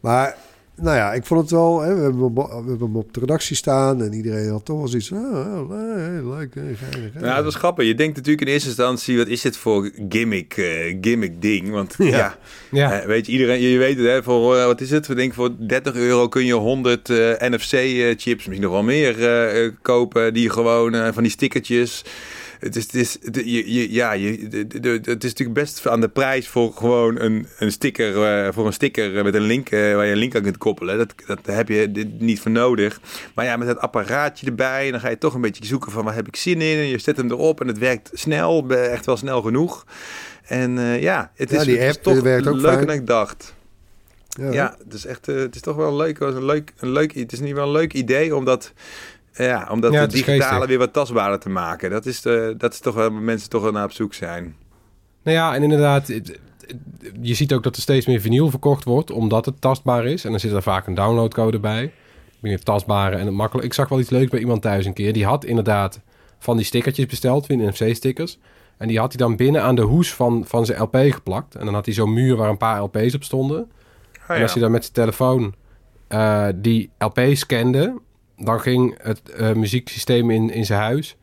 Maar 0.00 0.36
nou 0.74 0.96
ja, 0.96 1.12
ik 1.12 1.24
vond 1.24 1.40
het 1.40 1.50
wel. 1.50 1.80
Hè, 1.80 1.94
we, 1.94 2.00
hebben 2.02 2.22
hem, 2.22 2.38
op- 2.38 2.48
we 2.50 2.54
hebben 2.54 2.78
hem 2.86 2.96
op 2.96 3.12
de 3.14 3.20
redactie 3.20 3.56
staan 3.56 4.02
en 4.02 4.12
iedereen 4.12 4.48
had 4.50 4.64
toch 4.64 4.78
wel 4.78 4.88
zoiets. 4.88 5.12
Oh, 5.12 5.70
hey, 5.70 6.22
leuk, 6.24 6.54
hey, 6.54 6.74
geinig, 6.74 7.12
hey. 7.12 7.22
Nou, 7.22 7.34
dat 7.34 7.44
was 7.44 7.54
grappig. 7.54 7.86
Je 7.86 7.94
denkt 7.94 8.16
natuurlijk 8.16 8.46
in 8.46 8.52
eerste 8.52 8.68
instantie, 8.68 9.16
wat 9.16 9.26
is 9.26 9.40
dit 9.40 9.56
voor 9.56 9.90
gimmick, 10.08 10.56
eh, 10.56 10.96
gimmick 11.00 11.42
ding? 11.42 11.70
Want 11.70 11.94
ja, 11.98 12.38
Ja, 12.70 13.00
eh, 13.00 13.06
weet 13.06 13.26
je, 13.26 13.32
iedereen, 13.32 13.60
je 13.60 13.78
weet 13.78 13.96
het, 13.96 14.06
hè, 14.06 14.22
voor, 14.22 14.56
eh, 14.56 14.64
wat 14.64 14.80
is 14.80 14.90
het? 14.90 15.06
We 15.06 15.14
denken 15.14 15.34
voor 15.34 15.50
30 15.68 15.94
euro 15.94 16.28
kun 16.28 16.44
je 16.44 16.52
100 16.54 17.08
NFC-chips, 17.38 18.24
misschien 18.46 18.60
nog 18.60 18.72
wel 18.72 18.82
meer, 18.82 19.72
kopen. 19.82 20.34
Die 20.34 20.50
gewoon 20.50 21.12
van 21.14 21.22
die 21.22 21.32
stickertjes. 21.32 22.04
Het 22.66 22.76
is, 22.76 22.82
het 22.84 22.94
is, 22.94 23.16
het- 23.22 23.36
je, 23.36 23.72
je, 23.74 23.92
ja, 23.92 24.12
je, 24.12 24.28
het 25.02 25.24
is 25.24 25.30
natuurlijk 25.30 25.52
best 25.52 25.86
aan 25.86 26.00
de 26.00 26.08
prijs 26.08 26.48
voor 26.48 26.72
gewoon 26.72 27.20
een, 27.20 27.46
een 27.58 27.72
sticker, 27.72 28.22
eh, 28.46 28.52
voor 28.52 28.66
een 28.66 28.72
sticker 28.72 29.24
met 29.24 29.34
een 29.34 29.40
link 29.40 29.70
eh, 29.70 29.94
waar 29.94 30.04
je 30.06 30.12
een 30.12 30.18
link 30.18 30.34
aan 30.36 30.42
kunt 30.42 30.58
koppelen. 30.58 30.98
Dat, 30.98 31.14
dat 31.26 31.38
heb 31.42 31.68
je 31.68 31.92
dit 31.92 32.20
niet 32.20 32.40
voor 32.40 32.50
nodig. 32.50 33.00
Maar 33.34 33.44
ja, 33.44 33.56
met 33.56 33.68
het 33.68 33.78
apparaatje 33.78 34.46
erbij, 34.46 34.90
dan 34.90 35.00
ga 35.00 35.08
je 35.08 35.18
toch 35.18 35.34
een 35.34 35.40
beetje 35.40 35.66
zoeken 35.66 35.92
van 35.92 36.04
waar 36.04 36.14
heb 36.14 36.28
ik 36.28 36.36
zin 36.36 36.60
in. 36.60 36.76
En 36.78 36.86
je 36.86 36.98
zet 36.98 37.16
hem 37.16 37.30
erop 37.30 37.60
en 37.60 37.66
het 37.66 37.78
werkt 37.78 38.10
snel, 38.12 38.68
echt 38.68 39.06
wel 39.06 39.16
snel 39.16 39.42
genoeg. 39.42 39.86
En 40.44 40.78
eh, 40.78 41.02
ja, 41.02 41.30
het 41.34 41.50
Ja, 41.50 41.58
is, 41.58 41.64
die 41.64 41.78
het 41.78 41.88
is 41.88 41.94
app, 41.94 42.02
toch 42.02 42.16
eh, 42.16 42.22
werkt 42.22 42.46
ook 42.46 42.60
leuker 42.60 42.86
dan 42.86 42.94
ik 42.96 43.06
dacht. 43.06 43.54
Ja. 44.28 44.52
Ja, 44.52 44.76
het 44.84 44.94
is 44.94 45.06
echt, 45.06 45.28
eh, 45.28 45.36
het 45.36 45.54
is 45.54 45.60
toch 45.60 45.76
wel 45.76 45.96
leuk, 45.96 46.18
een 46.18 46.44
leuk, 46.44 46.72
een 46.78 46.90
leuk, 46.92 47.14
het 47.14 47.32
is 47.32 47.40
niet 47.40 47.54
wel 47.54 47.64
een 47.66 47.72
leuk 47.72 47.92
idee 47.92 48.36
om 48.36 48.44
dat, 48.44 48.72
ja, 49.36 49.68
om 49.70 49.80
dat 49.80 49.92
Ja, 49.92 50.06
digitale 50.06 50.40
geestig. 50.42 50.66
weer 50.66 50.78
wat 50.78 50.92
tastbaarder 50.92 51.38
te 51.38 51.48
maken. 51.48 51.90
Dat 51.90 52.06
is, 52.06 52.20
de, 52.20 52.54
dat 52.58 52.72
is 52.72 52.78
toch 52.78 52.94
waar 52.94 53.12
mensen 53.12 53.50
toch 53.50 53.62
wel 53.62 53.72
naar 53.72 53.84
op 53.84 53.92
zoek 53.92 54.14
zijn. 54.14 54.56
Nou 55.22 55.36
ja, 55.36 55.54
en 55.54 55.62
inderdaad, 55.62 56.06
je 57.20 57.34
ziet 57.34 57.52
ook 57.52 57.62
dat 57.62 57.76
er 57.76 57.82
steeds 57.82 58.06
meer 58.06 58.20
vinyl 58.20 58.50
verkocht 58.50 58.84
wordt, 58.84 59.10
omdat 59.10 59.46
het 59.46 59.60
tastbaar 59.60 60.04
is. 60.06 60.24
En 60.24 60.30
dan 60.30 60.40
zit 60.40 60.52
er 60.52 60.62
vaak 60.62 60.86
een 60.86 60.94
downloadcode 60.94 61.58
bij. 61.58 61.92
Het 62.40 62.64
tastbare 62.64 63.16
en 63.16 63.26
het 63.26 63.34
makkelijk. 63.34 63.66
Ik 63.66 63.74
zag 63.74 63.88
wel 63.88 64.00
iets 64.00 64.10
leuks 64.10 64.30
bij 64.30 64.40
iemand 64.40 64.62
thuis 64.62 64.84
een 64.86 64.92
keer. 64.92 65.12
Die 65.12 65.24
had 65.24 65.44
inderdaad 65.44 66.00
van 66.38 66.56
die 66.56 66.66
stickertjes 66.66 67.06
besteld, 67.06 67.46
van 67.46 67.56
NFC-stickers. 67.66 68.38
En 68.76 68.88
die 68.88 68.98
had 68.98 69.12
hij 69.12 69.26
dan 69.26 69.36
binnen 69.36 69.62
aan 69.62 69.74
de 69.74 69.82
hoes 69.82 70.14
van, 70.14 70.44
van 70.46 70.66
zijn 70.66 70.80
LP 70.82 70.96
geplakt. 70.96 71.54
En 71.54 71.64
dan 71.64 71.74
had 71.74 71.84
hij 71.84 71.94
zo'n 71.94 72.12
muur 72.12 72.36
waar 72.36 72.48
een 72.48 72.56
paar 72.56 72.80
LP's 72.82 73.14
op 73.14 73.24
stonden. 73.24 73.70
Ah, 74.26 74.36
En 74.36 74.42
als 74.42 74.52
hij 74.52 74.62
dan 74.62 74.70
met 74.70 74.82
zijn 74.82 74.94
telefoon 74.94 75.54
eh, 76.08 76.46
die 76.54 76.90
LP 76.98 77.20
scande, 77.32 78.00
dan 78.36 78.60
ging 78.60 78.94
het 79.02 79.30
eh, 79.30 79.52
muzieksysteem 79.52 80.30
in, 80.30 80.50
in 80.50 80.66
zijn 80.66 80.80
huis 80.80 81.16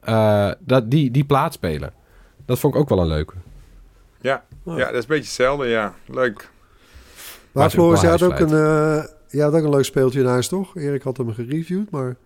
eh, 0.00 0.50
dat, 0.58 0.90
die, 0.90 1.10
die 1.10 1.24
plaat 1.24 1.52
spelen. 1.52 1.92
Dat 2.46 2.58
vond 2.58 2.74
ik 2.74 2.80
ook 2.80 2.88
wel 2.88 2.98
een 3.00 3.06
leuke. 3.06 3.34
ja. 4.20 4.44
ja, 4.64 4.76
dat 4.76 4.94
is 4.94 5.00
een 5.00 5.08
beetje 5.08 5.14
hetzelfde, 5.16 5.66
ja. 5.66 5.94
Leuk. 6.06 6.50
Maar 7.52 7.70
Floris, 7.70 8.00
jij 8.00 8.10
had 8.10 8.22
ook 8.22 8.38
een, 8.38 8.48
eh, 8.48 9.04
jij 9.28 9.42
had 9.44 9.54
ook 9.54 9.64
een 9.64 9.70
leuk 9.70 9.84
speeltje 9.84 10.20
in 10.20 10.26
huis, 10.26 10.48
toch? 10.48 10.76
Erik 10.76 11.02
had 11.02 11.16
hem 11.16 11.32
gereviewd, 11.34 11.90
maar... 11.90 12.16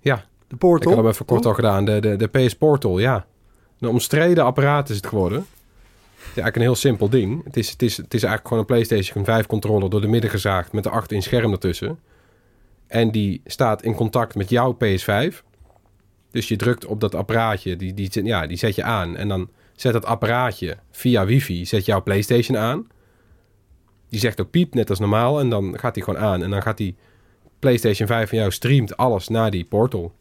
Ja, 0.00 0.14
De 0.16 0.54
ik 0.54 0.58
Portal? 0.58 0.90
had 0.92 1.00
hem 1.00 1.10
even 1.10 1.24
kort 1.24 1.42
toch? 1.42 1.50
al 1.50 1.56
gedaan. 1.56 1.84
De, 1.84 2.00
de, 2.00 2.16
de 2.16 2.26
PS 2.26 2.54
Portal, 2.54 2.98
ja. 2.98 3.26
Een 3.80 3.88
omstreden 3.88 4.44
apparaat 4.44 4.88
is 4.88 4.96
het 4.96 5.06
geworden. 5.06 5.38
Het 5.38 5.46
is 6.36 6.42
eigenlijk 6.42 6.56
een 6.56 6.62
heel 6.62 6.74
simpel 6.74 7.08
ding. 7.08 7.44
Het 7.44 7.56
is, 7.56 7.70
het 7.70 7.82
is, 7.82 7.96
het 7.96 8.14
is 8.14 8.22
eigenlijk 8.22 8.42
gewoon 8.42 8.58
een 8.58 8.66
PlayStation 8.68 9.24
5 9.24 9.46
controller 9.46 9.90
door 9.90 10.00
de 10.00 10.06
midden 10.08 10.30
gezaagd 10.30 10.72
met 10.72 10.86
een 10.86 10.92
8 10.92 11.12
inch 11.12 11.22
scherm 11.22 11.52
ertussen. 11.52 11.98
En 12.88 13.10
die 13.10 13.40
staat 13.44 13.82
in 13.82 13.94
contact 13.94 14.34
met 14.34 14.50
jouw 14.50 14.76
PS5. 14.84 15.42
Dus 16.30 16.48
je 16.48 16.56
drukt 16.56 16.86
op 16.86 17.00
dat 17.00 17.14
apparaatje, 17.14 17.76
die, 17.76 17.94
die, 17.94 18.24
ja, 18.24 18.46
die 18.46 18.56
zet 18.56 18.74
je 18.74 18.82
aan. 18.82 19.16
En 19.16 19.28
dan 19.28 19.48
zet 19.74 19.92
dat 19.92 20.04
apparaatje 20.04 20.76
via 20.90 21.24
wifi, 21.24 21.66
zet 21.66 21.84
jouw 21.84 22.02
PlayStation 22.02 22.58
aan. 22.58 22.86
Die 24.08 24.20
zegt 24.20 24.40
ook 24.40 24.50
piep, 24.50 24.74
net 24.74 24.90
als 24.90 24.98
normaal. 24.98 25.40
En 25.40 25.50
dan 25.50 25.78
gaat 25.78 25.94
die 25.94 26.02
gewoon 26.02 26.20
aan. 26.20 26.42
En 26.42 26.50
dan 26.50 26.62
gaat 26.62 26.76
die 26.76 26.96
PlayStation 27.58 28.08
5 28.08 28.28
van 28.28 28.38
jou 28.38 28.50
streamt 28.50 28.96
alles 28.96 29.28
naar 29.28 29.50
die 29.50 29.64
portal. 29.64 30.12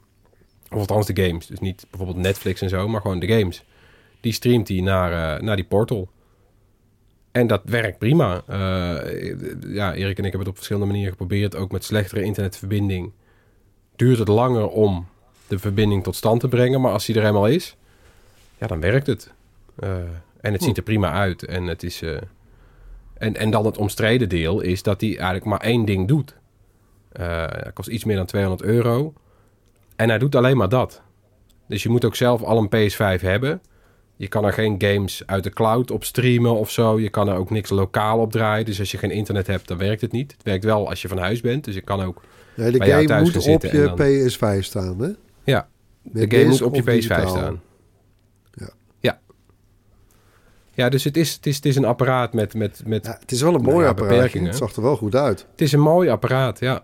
Of 0.69 0.79
althans 0.79 1.05
de 1.07 1.23
games. 1.23 1.47
Dus 1.47 1.59
niet 1.59 1.85
bijvoorbeeld 1.89 2.19
Netflix 2.19 2.61
en 2.61 2.69
zo, 2.69 2.87
maar 2.87 3.01
gewoon 3.01 3.19
de 3.19 3.27
games. 3.27 3.63
Die 4.21 4.33
streamt 4.33 4.67
hij 4.67 4.81
naar, 4.81 5.35
eh, 5.35 5.41
naar 5.41 5.55
die 5.55 5.65
portal. 5.65 6.09
En 7.37 7.47
dat 7.47 7.61
werkt 7.65 7.97
prima. 7.97 8.41
Eh, 8.47 8.57
ja, 9.67 9.93
Erik 9.93 10.17
en 10.17 10.25
ik 10.25 10.31
hebben 10.31 10.39
het 10.39 10.47
op 10.47 10.55
verschillende 10.55 10.87
manieren 10.87 11.11
geprobeerd. 11.11 11.55
Ook 11.55 11.71
met 11.71 11.83
slechtere 11.83 12.23
internetverbinding. 12.23 13.11
Duurt 13.95 14.19
het 14.19 14.27
langer 14.27 14.67
om 14.67 15.07
de 15.47 15.59
verbinding 15.59 16.03
tot 16.03 16.15
stand 16.15 16.39
te 16.39 16.47
brengen. 16.47 16.81
Maar 16.81 16.91
als 16.91 17.05
die 17.05 17.15
er 17.15 17.25
eenmaal 17.25 17.47
is, 17.47 17.75
ja, 18.57 18.67
dan 18.67 18.79
werkt 18.79 19.07
het. 19.07 19.33
Eh, 19.79 19.89
en 20.41 20.53
het 20.53 20.63
ziet 20.63 20.77
er 20.77 20.83
prima 20.83 21.11
uit. 21.11 21.45
En, 21.45 21.67
het 21.67 21.83
is, 21.83 22.01
eh, 22.01 22.17
en, 23.13 23.35
en 23.35 23.49
dan 23.49 23.65
het 23.65 23.77
omstreden 23.77 24.29
deel 24.29 24.61
is 24.61 24.83
dat 24.83 25.01
hij 25.01 25.09
eigenlijk 25.09 25.45
maar 25.45 25.61
één 25.61 25.85
ding 25.85 26.07
doet. 26.07 26.35
Het 27.11 27.73
kost 27.73 27.89
iets 27.89 28.03
meer 28.03 28.15
dan 28.15 28.25
200 28.25 28.61
euro. 28.61 29.13
En 29.95 30.09
hij 30.09 30.17
doet 30.17 30.35
alleen 30.35 30.57
maar 30.57 30.69
dat. 30.69 31.01
Dus 31.67 31.83
je 31.83 31.89
moet 31.89 32.05
ook 32.05 32.15
zelf 32.15 32.43
al 32.43 32.57
een 32.57 32.91
PS5 32.91 33.21
hebben. 33.21 33.61
Je 34.17 34.27
kan 34.27 34.45
er 34.45 34.53
geen 34.53 34.75
games 34.77 35.23
uit 35.25 35.43
de 35.43 35.49
cloud 35.49 35.91
op 35.91 36.03
streamen 36.03 36.55
of 36.55 36.71
zo. 36.71 36.99
Je 36.99 37.09
kan 37.09 37.27
er 37.29 37.35
ook 37.35 37.49
niks 37.49 37.69
lokaal 37.69 38.19
op 38.19 38.31
draaien. 38.31 38.65
Dus 38.65 38.79
als 38.79 38.91
je 38.91 38.97
geen 38.97 39.11
internet 39.11 39.47
hebt, 39.47 39.67
dan 39.67 39.77
werkt 39.77 40.01
het 40.01 40.11
niet. 40.11 40.31
Het 40.31 40.43
werkt 40.43 40.63
wel 40.63 40.89
als 40.89 41.01
je 41.01 41.07
van 41.07 41.17
huis 41.17 41.41
bent. 41.41 41.63
Dus 41.63 41.73
je 41.75 41.81
kan 41.81 42.01
ook... 42.03 42.21
De 42.55 42.63
game 42.63 43.05
thuis 43.05 43.33
moet 43.33 43.47
op 43.47 43.61
je 43.61 43.69
en 43.69 43.95
dan- 43.95 44.29
PS5 44.59 44.63
staan, 44.63 45.01
hè? 45.01 45.09
Ja, 45.43 45.67
Met 46.01 46.29
de 46.29 46.37
game 46.37 46.49
moet 46.49 46.61
op 46.61 46.75
je 46.75 46.81
of 46.81 46.87
PS5 46.87 46.91
digitaal. 46.91 47.27
staan. 47.29 47.61
Ja. 48.53 48.69
Ja. 48.99 49.19
Ja, 50.73 50.89
dus 50.89 51.03
het 51.03 51.17
is, 51.17 51.33
het 51.33 51.45
is, 51.45 51.55
het 51.55 51.65
is 51.65 51.75
een 51.75 51.85
apparaat 51.85 52.33
met... 52.33 52.53
met, 52.53 52.81
met 52.85 53.05
Ja, 53.05 53.17
het 53.19 53.31
is 53.31 53.41
wel 53.41 53.53
een 53.55 53.61
Nou 53.61 53.73
mooi 53.73 53.93
beperkingen. 53.93 54.47
Het 54.47 54.57
zag 54.57 54.75
er 54.75 54.81
wel 54.81 54.95
goed 54.97 55.15
uit. 55.15 55.45
Het 55.51 55.61
is 55.61 55.71
een 55.71 55.79
mooi 55.79 56.09
apparaat, 56.09 56.59
ja. 56.59 56.83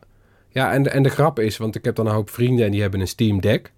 Ja, 0.50 0.72
en 0.72 0.84
de, 0.84 0.90
en 0.90 1.04
de 1.04 1.10
grap 1.10 1.40
is, 1.40 1.58
want 1.58 1.76
ik 1.76 1.86
heb 1.86 1.96
dan 1.96 2.06
een 2.08 2.14
hoop 2.14 2.30
vrienden 2.30 2.66
en 2.66 2.72
die 2.72 2.82
hebben 2.82 3.00
een 3.00 3.08
Steam 3.08 3.42
Deck. 3.42 3.72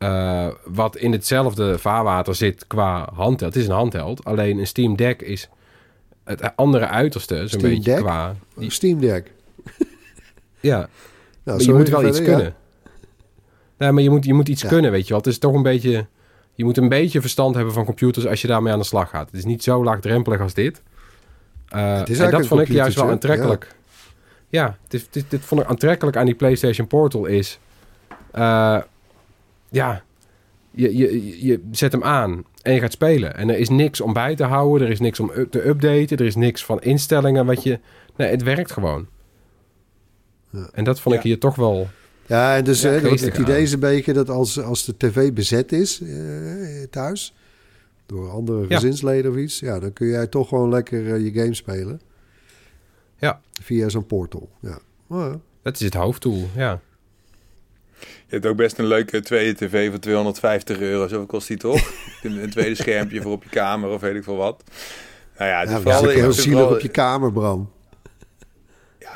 Eh, 0.00 0.46
wat 0.64 0.96
in 0.96 1.12
hetzelfde 1.12 1.78
vaarwater 1.78 2.34
zit 2.34 2.66
qua 2.66 3.08
handheld. 3.14 3.54
Het 3.54 3.62
is 3.62 3.68
een 3.68 3.74
handheld, 3.74 4.24
alleen 4.24 4.58
een 4.58 4.66
Steam 4.66 4.96
Deck 4.96 5.22
is 5.22 5.48
het 6.24 6.56
andere 6.56 6.86
uiterste, 6.86 7.36
zo'n 7.36 7.48
Steam 7.48 7.62
beetje 7.62 7.90
Deck? 7.92 8.00
qua... 8.00 8.34
Die, 8.56 8.70
Steam 8.70 9.00
Deck. 9.00 9.32
ja, 10.60 10.88
Nou, 11.42 11.58
maar 11.58 11.66
je 11.66 11.72
moet 11.72 11.88
wel 11.88 12.06
iets 12.06 12.18
ja. 12.18 12.24
kunnen. 12.24 12.54
Nee, 13.78 13.92
maar 13.92 14.02
je 14.02 14.10
moet, 14.10 14.24
je 14.24 14.34
moet 14.34 14.48
iets 14.48 14.62
Ja. 14.62 14.68
kunnen, 14.68 14.90
weet 14.90 15.02
je 15.02 15.08
wel. 15.08 15.18
Het 15.18 15.26
is 15.26 15.38
toch 15.38 15.54
een 15.54 15.62
beetje... 15.62 16.06
Je 16.54 16.64
moet 16.64 16.76
een 16.76 16.88
beetje 16.88 17.20
verstand 17.20 17.54
hebben 17.54 17.72
van 17.74 17.84
computers 17.84 18.26
als 18.26 18.40
je 18.42 18.48
daarmee 18.48 18.72
aan 18.72 18.78
de 18.78 18.84
slag 18.84 19.10
gaat. 19.10 19.26
Het 19.26 19.38
is 19.38 19.44
niet 19.44 19.62
zo 19.62 19.84
laagdrempelig 19.84 20.40
als 20.40 20.54
dit. 20.54 20.82
Eh, 21.68 21.98
Het 21.98 22.08
is 22.08 22.18
en 22.18 22.30
dat 22.30 22.46
vond 22.46 22.60
ik 22.60 22.68
juist 22.68 22.96
wel 22.96 23.08
aantrekkelijk. 23.10 23.74
Ja, 24.48 24.76
dit, 24.88 25.08
dit, 25.10 25.24
dit 25.28 25.40
vond 25.44 25.60
ik 25.60 25.66
aantrekkelijk 25.66 26.16
aan 26.16 26.26
die 26.26 26.34
PlayStation 26.34 26.86
Portal 26.86 27.26
is... 27.26 27.58
eh, 28.32 28.78
ja, 29.70 30.02
je, 30.70 30.96
je, 30.96 31.46
je 31.46 31.60
zet 31.70 31.92
hem 31.92 32.02
aan 32.02 32.44
en 32.62 32.74
je 32.74 32.80
gaat 32.80 32.92
spelen. 32.92 33.36
En 33.36 33.48
er 33.48 33.58
is 33.58 33.68
niks 33.68 34.00
om 34.00 34.12
bij 34.12 34.34
te 34.34 34.44
houden. 34.44 34.86
Er 34.86 34.92
is 34.92 35.00
niks 35.00 35.20
om 35.20 35.30
te 35.50 35.66
updaten. 35.68 36.16
Er 36.16 36.24
is 36.24 36.36
niks 36.36 36.64
van 36.64 36.80
instellingen 36.80 37.46
wat 37.46 37.62
je... 37.62 37.80
Nee, 38.16 38.30
het 38.30 38.42
werkt 38.42 38.72
gewoon. 38.72 39.06
Ja. 40.50 40.68
En 40.72 40.84
dat 40.84 41.00
vond 41.00 41.14
ik 41.14 41.22
Ja. 41.22 41.28
hier 41.28 41.38
toch 41.38 41.56
wel... 41.56 41.88
Ja, 42.26 42.56
en 42.56 42.64
dus 42.64 42.82
Ja, 42.82 42.90
hè, 42.90 43.08
het, 43.08 43.38
idee 43.38 43.62
is 43.62 43.72
een 43.72 43.80
beetje 43.80 44.12
dat 44.12 44.28
als, 44.28 44.60
als 44.60 44.84
de 44.84 44.96
tv 44.96 45.32
bezet 45.32 45.72
is 45.72 46.00
eh, 46.00 46.08
thuis... 46.90 47.34
door 48.06 48.30
andere 48.30 48.66
gezinsleden 48.66 49.30
of 49.30 49.36
iets... 49.36 49.60
ja, 49.60 49.78
dan 49.78 49.92
kun 49.92 50.06
jij 50.06 50.26
toch 50.26 50.48
gewoon 50.48 50.70
lekker 50.70 51.14
eh, 51.14 51.24
je 51.24 51.32
game 51.32 51.54
spelen. 51.54 52.00
Ja. 53.18 53.40
Via 53.62 53.88
zo'n 53.88 54.06
portal, 54.06 54.48
ja. 54.60 54.78
Oh. 55.08 55.34
Dat 55.62 55.74
is 55.74 55.80
het 55.80 55.94
hoofddoel, 55.94 56.48
ja. 56.56 56.80
Je 58.00 58.06
hebt 58.36 58.46
ook 58.46 58.56
best 58.56 58.78
een 58.78 58.86
leuke 58.86 59.20
tweede 59.20 59.54
tv 59.66 59.90
voor 59.90 59.98
250 59.98 60.80
euro. 60.80 61.08
Zo 61.08 61.26
kost 61.26 61.48
die 61.48 61.56
toch? 61.56 61.92
een, 62.22 62.50
tweede 62.50 62.74
schermpje 62.74 63.22
voor 63.22 63.32
op 63.32 63.42
je 63.42 63.48
kamer 63.50 63.90
of 63.90 64.00
weet 64.00 64.14
ik 64.14 64.24
veel 64.24 64.36
wat. 64.36 64.62
Nou 65.38 65.50
ja, 65.50 65.60
het 65.60 65.68
Ja, 65.70 65.76
is 65.76 65.82
vooral... 65.82 66.08
heel 66.08 66.32
zielig 66.32 66.58
vooral- 66.58 66.74
op 66.76 66.80
je 66.80 66.88
kamer, 66.88 67.32
Bram. 67.32 67.70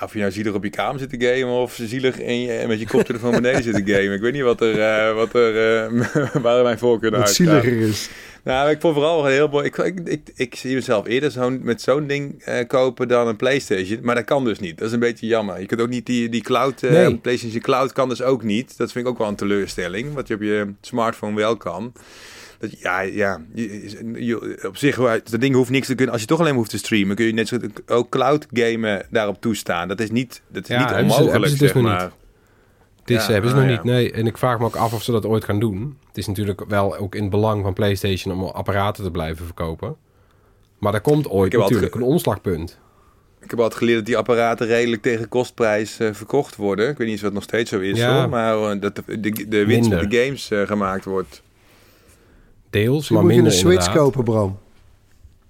Of 0.04 0.12
je 0.12 0.18
nou 0.18 0.32
zielig 0.32 0.54
op 0.54 0.64
je 0.64 0.70
kamer 0.70 1.00
zit 1.00 1.10
te 1.10 1.26
gamen 1.26 1.54
of 1.54 1.78
zielig 1.82 2.18
in 2.18 2.40
je, 2.40 2.64
met 2.66 2.80
je 2.80 2.86
koptelefoon 2.86 3.30
beneden 3.30 3.62
zit 3.62 3.74
te 3.74 3.92
gamen. 3.92 4.12
Ik 4.12 4.20
weet 4.20 4.32
niet 4.32 4.42
wat 4.42 4.60
er, 4.60 4.80
eh, 4.80 5.14
wat 5.14 5.34
er 5.34 5.84
eh, 5.84 6.34
waar 6.42 6.62
mijn 6.62 6.78
voorkeur 6.78 7.10
naar 7.10 7.20
uitgaat. 7.20 7.36
zieliger 7.36 7.80
is. 7.80 8.08
Nou, 8.44 8.70
ik 8.70 8.80
vond 8.80 8.94
vooral 8.94 9.24
heel 9.24 9.48
mooi. 9.48 9.66
Ik, 9.66 9.76
ik, 9.76 9.98
ik, 10.04 10.20
ik 10.34 10.54
zie 10.54 10.74
mezelf 10.74 11.06
eerder 11.06 11.30
zo'n, 11.30 11.60
met 11.62 11.82
zo'n 11.82 12.06
ding 12.06 12.42
eh, 12.42 12.66
kopen 12.66 13.08
dan 13.08 13.28
een 13.28 13.36
PlayStation. 13.36 13.98
Maar 14.02 14.14
dat 14.14 14.24
kan 14.24 14.44
dus 14.44 14.58
niet. 14.58 14.78
Dat 14.78 14.86
is 14.86 14.92
een 14.92 15.00
beetje 15.00 15.26
jammer. 15.26 15.60
Je 15.60 15.66
kunt 15.66 15.80
ook 15.80 15.88
niet 15.88 16.06
die, 16.06 16.28
die 16.28 16.42
cloud. 16.42 16.80
Nee. 16.80 17.16
PlayStation 17.16 17.60
Cloud 17.60 17.92
kan 17.92 18.08
dus 18.08 18.22
ook 18.22 18.42
niet. 18.42 18.76
Dat 18.76 18.92
vind 18.92 19.04
ik 19.04 19.10
ook 19.10 19.18
wel 19.18 19.28
een 19.28 19.34
teleurstelling. 19.34 20.14
Wat 20.14 20.28
je 20.28 20.34
op 20.34 20.42
je 20.42 20.72
smartphone 20.80 21.36
wel 21.36 21.56
kan. 21.56 21.92
Dat, 22.58 22.80
ja, 22.80 23.00
ja. 23.00 23.40
Je, 23.54 23.90
je- 24.24 24.64
op 24.68 24.76
zich, 24.76 24.96
dat 25.24 25.40
ding 25.40 25.54
hoeft 25.54 25.70
niks 25.70 25.86
te 25.86 25.94
kunnen. 25.94 26.12
Als 26.12 26.22
je 26.22 26.28
toch 26.28 26.40
alleen 26.40 26.54
hoeft 26.54 26.70
te 26.70 26.78
streamen, 26.78 27.16
kun 27.16 27.24
je 27.26 27.32
net 27.32 27.48
zo 27.48 27.56
ook 27.86 28.08
cloud 28.10 28.46
gamen 28.52 29.06
daarop 29.10 29.40
toestaan. 29.40 29.88
Dat 29.88 30.00
is 30.00 30.10
niet, 30.10 30.42
dat 30.48 30.62
is 30.62 30.68
Ja, 30.68 30.78
niet 30.78 30.90
hebben 30.90 31.10
ze- 31.10 31.18
onmogelijk, 31.20 31.32
hebben 31.32 31.50
ze 31.50 31.56
dus 31.58 31.72
zeg 31.72 31.82
maar. 31.82 32.02
niet. 32.02 32.12
Het 33.00 33.10
is, 33.10 33.26
Ja, 33.26 33.32
hebben 33.32 33.50
ze 33.50 33.56
nou 33.56 33.68
nog 33.68 33.76
ja. 33.76 33.82
niet, 33.82 33.92
nee. 33.92 34.12
En 34.12 34.26
ik 34.26 34.38
vraag 34.38 34.58
me 34.58 34.64
ook 34.64 34.76
af 34.76 34.92
of 34.92 35.02
ze 35.02 35.12
dat 35.12 35.26
ooit 35.26 35.44
gaan 35.44 35.60
doen. 35.60 35.98
Het 36.08 36.18
is 36.18 36.26
natuurlijk 36.26 36.64
wel 36.68 36.96
ook 36.96 37.14
in 37.14 37.22
het 37.22 37.30
belang 37.30 37.62
van 37.62 37.72
PlayStation 37.72 38.34
om 38.42 38.48
apparaten 38.48 39.04
te 39.04 39.10
blijven 39.10 39.44
verkopen. 39.44 39.96
Maar 40.78 40.94
er 40.94 41.00
komt 41.00 41.28
ooit 41.28 41.52
natuurlijk 41.52 41.94
een 41.94 42.02
omslagpunt. 42.02 42.78
Ik 43.40 43.50
heb 43.50 43.58
altijd 43.58 43.78
geleerd 43.78 43.96
dat 43.98 44.06
die 44.06 44.16
apparaten 44.16 44.66
redelijk 44.66 45.02
tegen 45.02 45.28
kostprijs 45.28 45.98
eh, 45.98 46.08
verkocht 46.12 46.56
worden. 46.56 46.88
Ik 46.88 46.98
weet 46.98 47.06
niet 47.06 47.16
of 47.16 47.22
dat 47.22 47.32
nog 47.32 47.42
steeds 47.42 47.70
zo 47.70 47.78
is, 47.80 47.98
Ja. 47.98 48.20
hoor, 48.20 48.28
maar 48.28 48.56
eh, 48.70 48.80
dat 48.80 48.96
de, 49.06 49.20
de, 49.20 49.48
de 49.48 49.64
winst 49.66 49.90
met 49.90 50.10
de 50.10 50.16
games 50.24 50.50
eh, 50.50 50.62
gemaakt 50.66 51.04
wordt. 51.04 51.42
Deels, 52.74 53.10
maar 53.10 53.22
moet 53.22 53.34
je 53.34 53.40
een 53.40 53.50
Switch 53.50 53.86
inderdaad. 53.86 53.96
kopen, 53.96 54.24
Bram. 54.24 54.58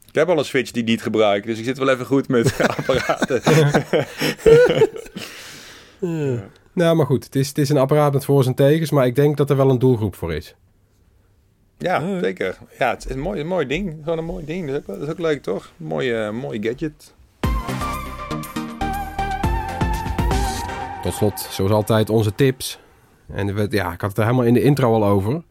Ik 0.06 0.14
heb 0.14 0.28
al 0.28 0.38
een 0.38 0.44
Switch 0.44 0.70
die 0.70 0.82
ik 0.82 0.88
niet 0.88 1.02
gebruik, 1.02 1.46
dus 1.46 1.58
ik 1.58 1.64
zit 1.64 1.78
wel 1.78 1.88
even 1.88 2.06
goed 2.06 2.28
met 2.28 2.60
apparaten. 2.76 3.42
Nou, 6.72 6.96
maar 6.96 7.06
goed. 7.06 7.24
Het 7.24 7.36
is, 7.36 7.48
het 7.48 7.58
is 7.58 7.68
een 7.68 7.76
apparaat 7.76 8.12
met 8.12 8.24
voor's 8.24 8.46
en 8.46 8.54
tegens. 8.54 8.90
Maar 8.90 9.06
ik 9.06 9.14
denk 9.14 9.36
dat 9.36 9.50
er 9.50 9.56
wel 9.56 9.70
een 9.70 9.78
doelgroep 9.78 10.14
voor 10.14 10.34
is. 10.34 10.54
Ja, 11.78 12.20
zeker. 12.20 12.58
Ja, 12.78 12.90
het 12.90 13.04
is 13.04 13.10
een 13.10 13.20
mooi, 13.20 13.40
een 13.40 13.46
mooi 13.46 13.66
ding. 13.66 13.96
Gewoon 14.02 14.18
een 14.18 14.24
mooi 14.24 14.44
ding. 14.44 14.70
Dat 14.70 14.80
is 14.80 14.80
ook, 14.80 14.86
dat 14.86 15.02
is 15.02 15.08
ook 15.08 15.18
leuk, 15.18 15.42
toch? 15.42 15.72
Mooie, 15.76 16.32
mooie 16.32 16.62
gadget. 16.62 17.14
Tot 21.02 21.14
slot, 21.14 21.40
zoals 21.50 21.70
altijd, 21.70 22.10
onze 22.10 22.34
tips. 22.34 22.78
En 23.32 23.68
ja, 23.70 23.92
ik 23.92 24.00
had 24.00 24.10
het 24.10 24.18
er 24.18 24.24
helemaal 24.24 24.46
in 24.46 24.54
de 24.54 24.62
intro 24.62 24.94
al 24.94 25.04
over. 25.04 25.42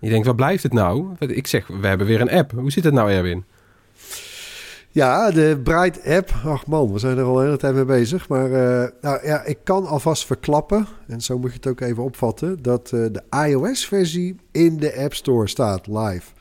Je 0.00 0.08
denkt, 0.08 0.26
wat 0.26 0.36
blijft 0.36 0.62
het 0.62 0.72
nou? 0.72 1.06
Ik 1.18 1.46
zeg, 1.46 1.66
we 1.66 1.86
hebben 1.86 2.06
weer 2.06 2.20
een 2.20 2.30
app. 2.30 2.50
Hoe 2.50 2.70
zit 2.70 2.84
het 2.84 2.94
nou, 2.94 3.10
Erwin? 3.10 3.44
Ja, 4.90 5.30
de 5.30 5.60
Bright 5.62 6.04
app. 6.06 6.30
Ach 6.44 6.66
man, 6.66 6.92
we 6.92 6.98
zijn 6.98 7.18
er 7.18 7.24
al 7.24 7.38
een 7.38 7.44
hele 7.44 7.56
tijd 7.56 7.74
mee 7.74 7.84
bezig. 7.84 8.28
Maar 8.28 8.50
uh, 8.50 8.88
nou, 9.00 9.26
ja, 9.26 9.44
ik 9.44 9.58
kan 9.64 9.86
alvast 9.86 10.26
verklappen, 10.26 10.86
en 11.06 11.20
zo 11.20 11.38
moet 11.38 11.50
je 11.50 11.56
het 11.56 11.66
ook 11.66 11.80
even 11.80 12.02
opvatten, 12.02 12.62
dat 12.62 12.90
uh, 12.94 13.06
de 13.12 13.22
iOS-versie 13.48 14.36
in 14.52 14.76
de 14.76 14.96
App 14.96 15.14
Store 15.14 15.48
staat 15.48 15.86
live. 15.86 16.32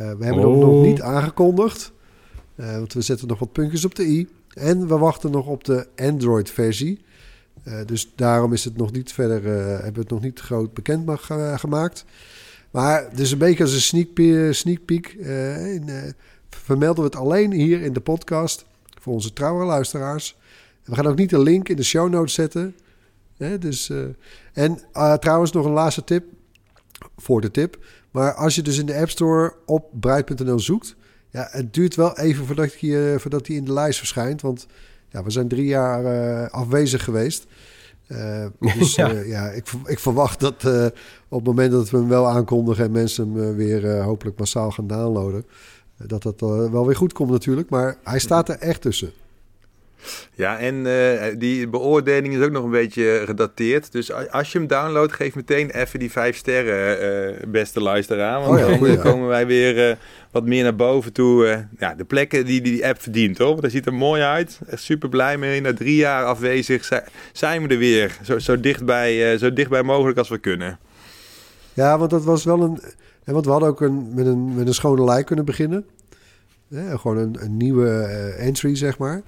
Uh, 0.00 0.10
we 0.18 0.24
hebben 0.24 0.46
oh. 0.46 0.50
hem 0.50 0.58
nog 0.58 0.84
niet 0.84 1.00
aangekondigd, 1.00 1.92
want 2.54 2.92
we 2.92 3.00
zetten 3.00 3.28
nog 3.28 3.38
wat 3.38 3.52
puntjes 3.52 3.84
op 3.84 3.94
de 3.94 4.06
i. 4.06 4.28
En 4.52 4.88
we 4.88 4.98
wachten 4.98 5.30
nog 5.30 5.46
op 5.46 5.64
de 5.64 5.86
Android-versie. 5.96 7.04
dus 7.86 8.12
daarom 8.16 8.52
is 8.52 8.64
het 8.64 8.76
nog 8.76 8.92
niet 8.92 9.12
verder, 9.12 9.42
hebben 9.44 9.92
we 9.92 10.00
het 10.00 10.10
nog 10.10 10.20
niet 10.20 10.40
groot 10.40 10.74
bekend 10.74 11.20
gemaakt. 11.56 12.04
Maar 12.70 13.04
het 13.10 13.18
is 13.18 13.32
een 13.32 13.38
beetje 13.38 13.62
als 13.62 13.72
een 13.72 13.80
sneak, 13.80 14.12
peek. 14.12 14.54
Sneak 14.54 14.84
peek 14.84 15.12
in, 15.12 16.14
vermelden 16.50 17.04
we 17.04 17.10
het 17.10 17.18
alleen 17.18 17.52
hier 17.52 17.80
in 17.80 17.92
de 17.92 18.00
podcast 18.00 18.64
voor 19.00 19.12
onze 19.12 19.32
trouwe 19.32 19.64
luisteraars. 19.64 20.36
we 20.84 20.94
gaan 20.94 21.06
ook 21.06 21.16
niet 21.16 21.30
de 21.30 21.42
link 21.42 21.68
in 21.68 21.76
de 21.76 21.84
show 21.84 22.10
notes 22.10 22.34
zetten. 22.34 22.76
dus, 23.58 23.88
uh, 23.88 24.04
en 24.52 24.80
trouwens 25.20 25.52
nog 25.52 25.64
een 25.64 25.72
laatste 25.72 26.04
tip 26.04 26.24
voor 27.16 27.40
de 27.40 27.50
tip. 27.50 27.78
Maar 28.10 28.34
als 28.34 28.54
je 28.54 28.62
dus 28.62 28.78
in 28.78 28.86
de 28.86 28.96
App 28.96 29.10
Store 29.10 29.54
op 29.66 29.84
Bright.nl 29.92 30.58
zoekt... 30.58 30.96
Ja, 31.30 31.48
het 31.50 31.74
duurt 31.74 31.94
wel 31.94 32.18
even 32.18 32.46
voordat 32.46 32.80
hij, 32.80 33.18
voordat 33.18 33.46
hij 33.46 33.56
in 33.56 33.64
de 33.64 33.72
lijst 33.72 33.98
verschijnt. 33.98 34.40
Want 34.40 34.66
ja, 35.08 35.22
we 35.22 35.30
zijn 35.30 35.48
drie 35.48 35.66
jaar 35.66 36.50
afwezig 36.50 37.04
geweest. 37.04 37.46
Uh, 38.08 38.46
dus 38.76 38.94
ja, 39.00 39.08
ja 39.08 39.50
ik, 39.50 39.66
ik, 39.84 39.98
verwacht 39.98 40.40
dat 40.40 40.64
op 41.28 41.38
het 41.38 41.44
moment 41.44 41.72
dat 41.72 41.90
we 41.90 41.96
hem 41.96 42.08
wel 42.08 42.28
aankondigen... 42.28 42.84
en 42.84 42.90
mensen 42.90 43.34
hem 43.34 43.56
weer 43.56 44.02
hopelijk 44.02 44.38
massaal 44.38 44.70
gaan 44.70 44.86
downloaden 44.86 45.44
dat 46.06 46.22
dat 46.22 46.40
wel 46.70 46.86
weer 46.86 46.96
goed 46.96 47.12
komt 47.12 47.30
natuurlijk. 47.30 47.70
Maar 47.70 47.96
hij 48.02 48.18
staat 48.18 48.48
er 48.48 48.58
echt 48.58 48.80
tussen. 48.80 49.12
Ja, 50.34 50.58
en 50.58 50.74
uh, 50.74 51.22
die 51.38 51.68
beoordeling 51.68 52.34
is 52.34 52.44
ook 52.44 52.50
nog 52.50 52.64
een 52.64 52.70
beetje 52.70 53.22
gedateerd. 53.24 53.92
Dus 53.92 54.12
als 54.12 54.52
je 54.52 54.58
hem 54.58 54.66
downloadt, 54.66 55.12
geef 55.12 55.34
meteen 55.34 55.70
even 55.70 55.98
die 55.98 56.10
vijf 56.10 56.36
sterren, 56.36 57.30
uh, 57.30 57.46
beste 57.48 57.80
luisteraar. 57.80 58.40
Want 58.40 58.62
oh 58.62 58.78
ja, 58.78 58.86
dan 58.86 58.98
komen 58.98 59.28
wij 59.28 59.46
weer 59.46 59.90
uh, 59.90 59.96
wat 60.30 60.44
meer 60.44 60.62
naar 60.62 60.76
boven 60.76 61.12
toe. 61.12 61.66
ja, 61.78 61.94
de 61.94 62.04
plekken 62.04 62.46
die 62.46 62.60
die 62.60 62.86
app 62.86 63.02
verdient, 63.02 63.38
hoor. 63.38 63.48
Want 63.48 63.62
dat 63.62 63.70
ziet 63.70 63.86
er 63.86 63.94
mooi 63.94 64.22
uit. 64.22 64.60
Echt 64.66 64.82
super 64.82 65.08
blij 65.08 65.38
mee. 65.38 65.60
Na 65.60 65.74
drie 65.74 65.96
jaar 65.96 66.24
afwezig 66.24 66.88
zijn 67.32 67.62
we 67.62 67.68
er 67.68 67.78
weer. 67.78 68.18
Zo, 68.22 68.38
zo, 68.38 68.60
dichtbij, 68.60 69.38
zo 69.38 69.52
dichtbij 69.52 69.82
mogelijk 69.82 70.18
als 70.18 70.28
we 70.28 70.38
kunnen. 70.38 70.78
Ja, 71.72 71.98
want 71.98 72.10
dat 72.10 72.24
was 72.24 72.44
wel 72.44 72.60
een 72.62 72.80
en 73.28 73.34
want 73.34 73.44
we 73.44 73.50
hadden 73.50 73.68
ook 73.68 73.80
een, 73.80 74.14
met, 74.14 74.26
een, 74.26 74.54
met 74.54 74.66
een 74.66 74.74
schone 74.74 75.04
lei 75.04 75.24
kunnen 75.24 75.44
beginnen. 75.44 75.84
gewoon 76.72 77.16
een, 77.16 77.36
een 77.40 77.56
nieuwe 77.56 77.88
entry, 78.38 78.76
zeg 78.76 78.98
maar. 78.98 79.22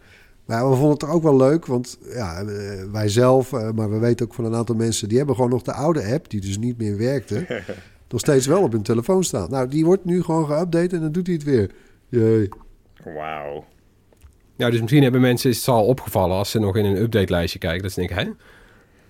Maar 0.44 0.70
we 0.70 0.76
vonden 0.76 0.90
het 0.90 1.04
ook 1.04 1.22
wel 1.22 1.36
leuk, 1.36 1.66
want 1.66 1.98
ja, 2.14 2.40
eh, 2.40 2.84
wij 2.92 3.08
zelf, 3.08 3.52
uh, 3.52 3.70
maar 3.70 3.90
we 3.90 3.98
weten 3.98 4.26
ook 4.26 4.34
van 4.34 4.44
een 4.44 4.54
aantal 4.54 4.74
mensen... 4.74 5.08
die 5.08 5.18
hebben 5.18 5.34
gewoon 5.34 5.50
nog 5.50 5.62
de 5.62 5.72
oude 5.72 6.12
app, 6.12 6.30
die 6.30 6.40
dus 6.40 6.58
niet 6.58 6.78
meer 6.78 6.96
werkte... 6.96 7.46
nog 8.08 8.20
steeds 8.20 8.46
wel 8.46 8.62
op 8.62 8.72
hun 8.72 8.82
telefoon 8.82 9.24
staan. 9.24 9.50
Nou, 9.50 9.68
die 9.68 9.84
wordt 9.84 10.04
nu 10.04 10.22
gewoon 10.22 10.46
geüpdate 10.46 10.92
en 10.94 11.00
dan 11.00 11.12
doet 11.12 11.26
hij 11.26 11.34
het 11.34 11.44
weer. 11.44 11.70
Jee. 12.08 12.48
Wauw. 13.04 13.64
Ja, 14.56 14.70
dus 14.70 14.80
misschien 14.80 15.02
hebben 15.02 15.20
mensen, 15.20 15.50
het 15.50 15.68
al 15.68 15.86
opgevallen... 15.86 16.36
als 16.36 16.50
ze 16.50 16.58
nog 16.58 16.76
in 16.76 16.84
een 16.84 16.96
update-lijstje 16.96 17.58
kijken, 17.58 17.82
dat 17.82 17.92
ze 17.92 17.98
denken... 17.98 18.16
hè, 18.16 18.30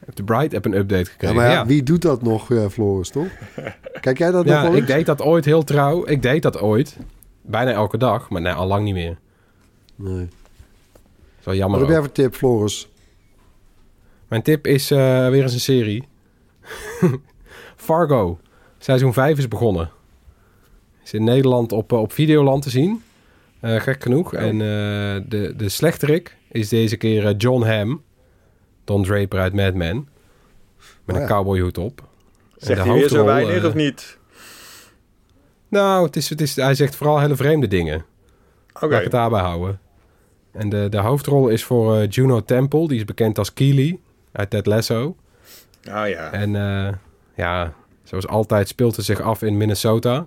heb 0.05 0.15
de 0.15 0.25
Bright 0.25 0.55
app 0.55 0.65
een 0.65 0.75
update 0.75 1.11
gekregen. 1.11 1.37
Ja, 1.37 1.43
maar 1.43 1.51
ja, 1.51 1.67
wie 1.67 1.83
doet 1.83 2.03
dat 2.03 2.23
nog, 2.23 2.51
uh, 2.51 2.67
Floris, 2.67 3.11
toch? 3.11 3.29
Kijk 4.01 4.19
jij 4.19 4.31
dat 4.31 4.47
ja, 4.47 4.63
nog 4.63 4.75
ik 4.75 4.87
deed 4.87 5.07
dat 5.07 5.23
ooit 5.23 5.45
heel 5.45 5.63
trouw. 5.63 6.07
Ik 6.07 6.23
deed 6.23 6.43
dat 6.43 6.59
ooit. 6.59 6.97
Bijna 7.43 7.71
elke 7.71 7.99
dag, 7.99 8.31
maar 8.31 8.41
nee, 8.41 8.53
al 8.53 8.67
lang 8.67 8.85
niet 8.85 8.95
meer. 8.95 9.19
Nee. 9.95 10.29
Zo 11.41 11.55
jammer. 11.55 11.79
Wat 11.79 11.89
heb 11.89 11.97
jij 11.97 12.07
voor 12.07 12.15
tip, 12.15 12.35
Floris? 12.35 12.89
Mijn 14.29 14.43
tip 14.43 14.67
is 14.67 14.91
uh, 14.91 15.29
weer 15.29 15.43
eens 15.43 15.53
een 15.53 15.61
serie. 15.61 16.09
Fargo. 17.77 18.39
Seizoen 18.79 19.13
5 19.13 19.39
is 19.39 19.49
begonnen. 19.49 19.91
Is 21.05 21.13
in 21.13 21.25
Nederland 21.25 21.73
op, 21.73 21.93
op 21.93 22.13
Videoland 22.13 22.63
te 22.63 22.71
zien. 22.71 23.03
Uh, 23.63 23.81
gek 23.81 24.03
genoeg. 24.03 24.35
Oh. 24.35 24.41
En 24.41 24.59
de, 24.59 25.55
de 25.57 25.69
slechterik 25.69 26.37
is 26.49 26.69
deze 26.69 26.97
keer 26.97 27.37
John 27.37 27.65
Hamm. 27.65 28.03
Don 28.85 29.03
Draper 29.03 29.41
uit 29.41 29.55
Mad 29.55 29.75
Men. 29.75 30.09
Met 31.05 31.17
oh, 31.17 31.23
een 31.23 31.29
cowboyhoed 31.29 31.79
op. 31.79 32.09
Zegt 32.57 32.85
hij 32.85 32.93
weer 32.93 33.09
zo 33.09 33.25
weinig 33.25 33.57
uh, 33.57 33.65
of 33.65 33.75
niet? 33.75 34.19
Nou, 35.69 36.07
het 36.07 36.17
is, 36.17 36.29
het 36.29 36.41
is, 36.41 36.57
hij 36.57 36.75
zegt 36.75 36.97
vooral 36.97 37.21
hele 37.21 37.37
vreemde 37.37 37.69
dingen. 37.69 37.95
Oké. 37.95 38.05
Okay. 38.73 38.89
Laat 38.89 38.99
ik 38.99 39.05
het 39.05 39.13
daarbij 39.13 39.41
houden. 39.41 39.81
En 40.53 40.69
de, 40.69 40.89
de 40.89 40.99
hoofdrol 40.99 41.49
is 41.49 41.65
voor 41.65 41.97
uh, 41.97 42.09
Juno 42.09 42.41
Temple. 42.41 42.89
Die 42.89 42.97
is 42.97 43.05
bekend 43.05 43.39
als 43.39 43.53
Keely 43.53 43.99
uit 44.33 44.51
Ted 44.51 44.67
Lasso. 44.67 45.17
Oh 45.89 46.09
ja. 46.09 46.33
En 46.33 46.55
uh, 46.55 46.89
ja, 47.35 47.73
zoals 48.03 48.27
altijd 48.27 48.69
speelt 48.69 48.97
het 48.97 49.05
zich 49.05 49.21
af 49.21 49.43
in 49.43 49.57
Minnesota. 49.57 50.25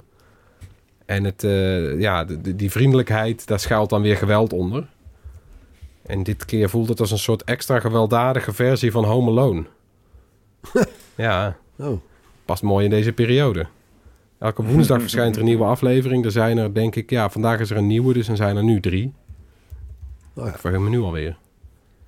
En 1.06 1.24
het, 1.24 1.44
uh, 1.44 2.00
ja, 2.00 2.24
de, 2.24 2.56
die 2.56 2.72
vriendelijkheid, 2.72 3.48
daar 3.48 3.60
schuilt 3.60 3.90
dan 3.90 4.02
weer 4.02 4.18
geweld 4.18 4.54
onder. 4.54 4.88
En 6.06 6.24
dit 6.24 6.46
keer 6.46 6.70
voelt 6.70 6.90
het 6.90 7.00
als 7.00 7.12
een 7.12 7.18
soort 7.18 7.44
extra 7.44 7.80
gewelddadige 7.80 8.54
versie 8.54 8.92
van 8.92 9.04
Home 9.04 9.30
Alone. 9.30 9.64
ja, 11.16 11.58
oh. 11.78 12.00
past 12.46 12.64
mooi 12.64 12.84
in 12.84 12.90
deze 12.90 13.14
periode. 13.14 13.66
Elke 14.40 14.64
woensdag 14.64 15.02
verschijnt 15.08 15.36
er 15.36 15.42
een 15.42 15.48
nieuwe 15.48 15.64
aflevering. 15.64 16.26
Er 16.26 16.32
zijn 16.32 16.58
er, 16.58 16.74
denk 16.74 16.96
ik, 16.96 17.10
ja, 17.10 17.30
vandaag 17.30 17.60
is 17.60 17.70
er 17.70 17.78
een 17.78 17.88
nieuwe, 17.88 18.14
dus 18.14 18.28
er 18.28 18.36
zijn 18.36 18.58
er 18.58 18.64
nu 18.64 18.80
drie. 18.80 19.14
Oh 20.36 20.46
ja. 20.46 20.70
Ik 20.70 20.80
me 20.80 20.90
nu 20.90 21.00
alweer. 21.00 21.38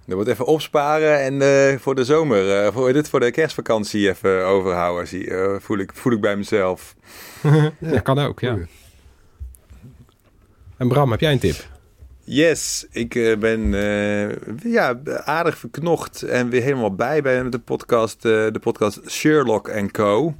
Dan 0.06 0.16
wordt 0.16 0.30
even 0.30 0.46
opsparen 0.46 1.20
en 1.20 1.34
uh, 1.34 1.80
voor 1.80 1.96
de 1.96 2.06
zomer, 2.06 2.66
uh, 2.66 2.74
voor, 2.74 2.94
dit 2.94 3.10
voor 3.10 3.20
de 3.20 3.32
kerstvakantie 3.32 4.10
even 4.10 4.46
overhouden. 4.46 5.08
Zie, 5.08 5.26
uh, 5.26 5.56
voel, 5.60 5.78
ik, 5.78 5.92
voel 5.94 6.14
ik 6.14 6.22
bij 6.22 6.36
mezelf. 6.36 6.96
ja, 7.44 7.72
dat 7.80 8.02
kan 8.02 8.20
ook, 8.20 8.40
ja. 8.40 8.58
En 10.78 10.88
Bram, 10.88 11.12
heb 11.12 11.20
jij 11.20 11.32
een 11.32 11.40
tip? 11.40 11.68
Yes, 12.24 12.88
ik 12.92 13.16
uh, 13.16 13.38
ben 13.38 13.60
uh, 13.74 14.74
ja, 14.74 15.00
aardig 15.24 15.58
verknocht 15.58 16.22
en 16.22 16.50
weer 16.50 16.62
helemaal 16.62 16.96
bij 16.96 17.22
bij 17.22 17.50
de 17.50 17.60
podcast, 17.60 18.26
uh, 18.26 18.32
de 18.52 18.60
podcast 18.60 19.02
Sherlock 19.10 19.92
Co. 19.92 20.36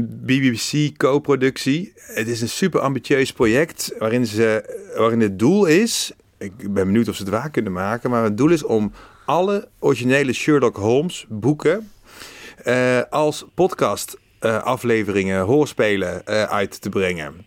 BBC 0.00 0.96
co-productie. 0.96 1.92
Het 1.96 2.28
is 2.28 2.40
een 2.40 2.48
super 2.48 2.80
ambitieus 2.80 3.32
project 3.32 3.94
waarin, 3.98 4.26
ze, 4.26 4.76
waarin 4.96 5.20
het 5.20 5.38
doel 5.38 5.66
is, 5.66 6.12
ik 6.38 6.72
ben 6.72 6.86
benieuwd 6.86 7.08
of 7.08 7.16
ze 7.16 7.22
het 7.22 7.30
waar 7.30 7.50
kunnen 7.50 7.72
maken, 7.72 8.10
maar 8.10 8.24
het 8.24 8.36
doel 8.36 8.50
is 8.50 8.62
om 8.62 8.92
alle 9.24 9.68
originele 9.78 10.32
Sherlock 10.32 10.76
Holmes 10.76 11.26
boeken 11.28 11.90
als 13.10 13.44
podcast 13.54 14.18
afleveringen, 14.40 15.40
hoorspelen 15.40 16.26
uit 16.48 16.80
te 16.80 16.88
brengen. 16.88 17.44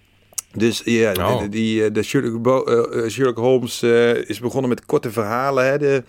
Dus 0.54 0.82
ja, 0.86 1.12
oh. 1.12 1.40
de, 1.40 1.50
die, 1.50 1.92
de 1.92 2.04
Sherlock, 2.04 2.70
uh, 2.70 3.08
Sherlock 3.08 3.38
Holmes 3.38 3.84
uh, 3.84 4.30
is 4.30 4.40
begonnen 4.40 4.70
met 4.70 4.86
korte 4.86 5.12
verhalen. 5.12 5.66
Hè? 5.66 5.78
De, 5.78 6.04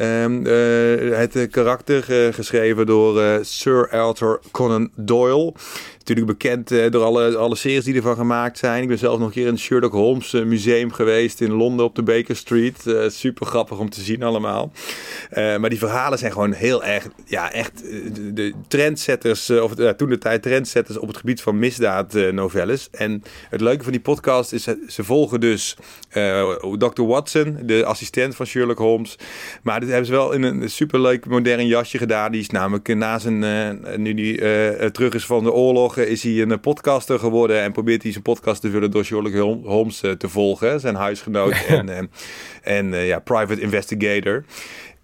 um, 0.00 0.46
uh, 0.46 1.16
het 1.16 1.48
karakter 1.50 2.02
geschreven 2.34 2.86
door 2.86 3.44
Sir 3.44 3.88
Arthur 3.90 4.40
Conan 4.50 4.90
Doyle 4.96 5.54
natuurlijk 6.14 6.38
bekend 6.38 6.72
uh, 6.72 6.90
door 6.90 7.04
alle, 7.04 7.36
alle 7.36 7.56
series 7.56 7.84
die 7.84 7.94
ervan 7.94 8.16
gemaakt 8.16 8.58
zijn. 8.58 8.82
Ik 8.82 8.88
ben 8.88 8.98
zelf 8.98 9.18
nog 9.18 9.26
een 9.26 9.32
keer 9.32 9.46
in 9.46 9.52
het 9.52 9.60
Sherlock 9.60 9.92
Holmes 9.92 10.32
uh, 10.32 10.44
museum 10.44 10.92
geweest 10.92 11.40
in 11.40 11.52
Londen 11.52 11.84
op 11.84 11.94
de 11.94 12.02
Baker 12.02 12.36
Street. 12.36 12.86
Uh, 12.86 13.08
super 13.08 13.46
grappig 13.46 13.78
om 13.78 13.90
te 13.90 14.00
zien 14.00 14.22
allemaal. 14.22 14.72
maar 15.34 15.68
die 15.68 15.78
verhalen 15.78 16.18
zijn 16.18 16.32
gewoon 16.32 16.52
heel 16.52 16.84
erg, 16.84 17.08
ja, 17.24 17.52
echt 17.52 17.82
de, 18.14 18.32
de 18.32 18.52
trendsetters, 18.68 19.50
of 19.50 19.74
toen 19.74 20.08
de 20.08 20.18
tijd 20.18 20.42
trendsetters 20.42 20.98
op 20.98 21.08
het 21.08 21.16
gebied 21.16 21.40
van 21.40 21.58
misdaadnovelles. 21.58 22.88
en 22.90 23.22
het 23.50 23.60
leuke 23.60 23.82
van 23.82 23.92
die 23.92 24.00
podcast 24.00 24.52
is, 24.52 24.68
ze 24.88 25.04
volgen 25.04 25.40
dus 25.40 25.76
Dr. 26.78 27.02
Watson, 27.02 27.58
de 27.62 27.84
assistent 27.84 28.36
van 28.36 28.46
Sherlock 28.46 28.78
Holmes. 28.78 29.18
Maar 29.62 29.80
dit 29.80 29.88
hebben 29.88 30.06
ze 30.06 30.12
wel 30.12 30.32
in 30.32 30.42
een 30.42 30.70
superleuk 30.70 31.26
modern 31.26 31.66
jasje 31.66 31.98
gedaan. 31.98 32.32
Die 32.32 32.40
is 32.40 32.50
namelijk 32.50 32.94
na 32.94 33.18
zijn, 33.18 34.02
nu 34.02 34.14
die 34.14 34.38
terug 34.90 35.14
is 35.14 35.26
van 35.26 35.44
de 35.44 35.52
oorlog 35.52 35.98
is 36.08 36.22
hij 36.22 36.40
een 36.40 36.60
podcaster 36.60 37.18
geworden 37.18 37.62
en 37.62 37.72
probeert 37.72 38.02
hij 38.02 38.12
zijn 38.12 38.22
podcast 38.22 38.60
te 38.60 38.70
vullen 38.70 38.90
door 38.90 39.04
Sherlock 39.04 39.34
Holmes 39.64 40.02
eh, 40.02 40.10
te 40.10 40.28
volgen, 40.28 40.80
zijn 40.80 40.94
huisgenoot 40.94 41.64
en, 41.68 41.88
en, 41.88 42.10
en 42.62 42.94
eh, 42.94 43.06
ja, 43.06 43.18
private 43.18 43.60
investigator. 43.60 44.44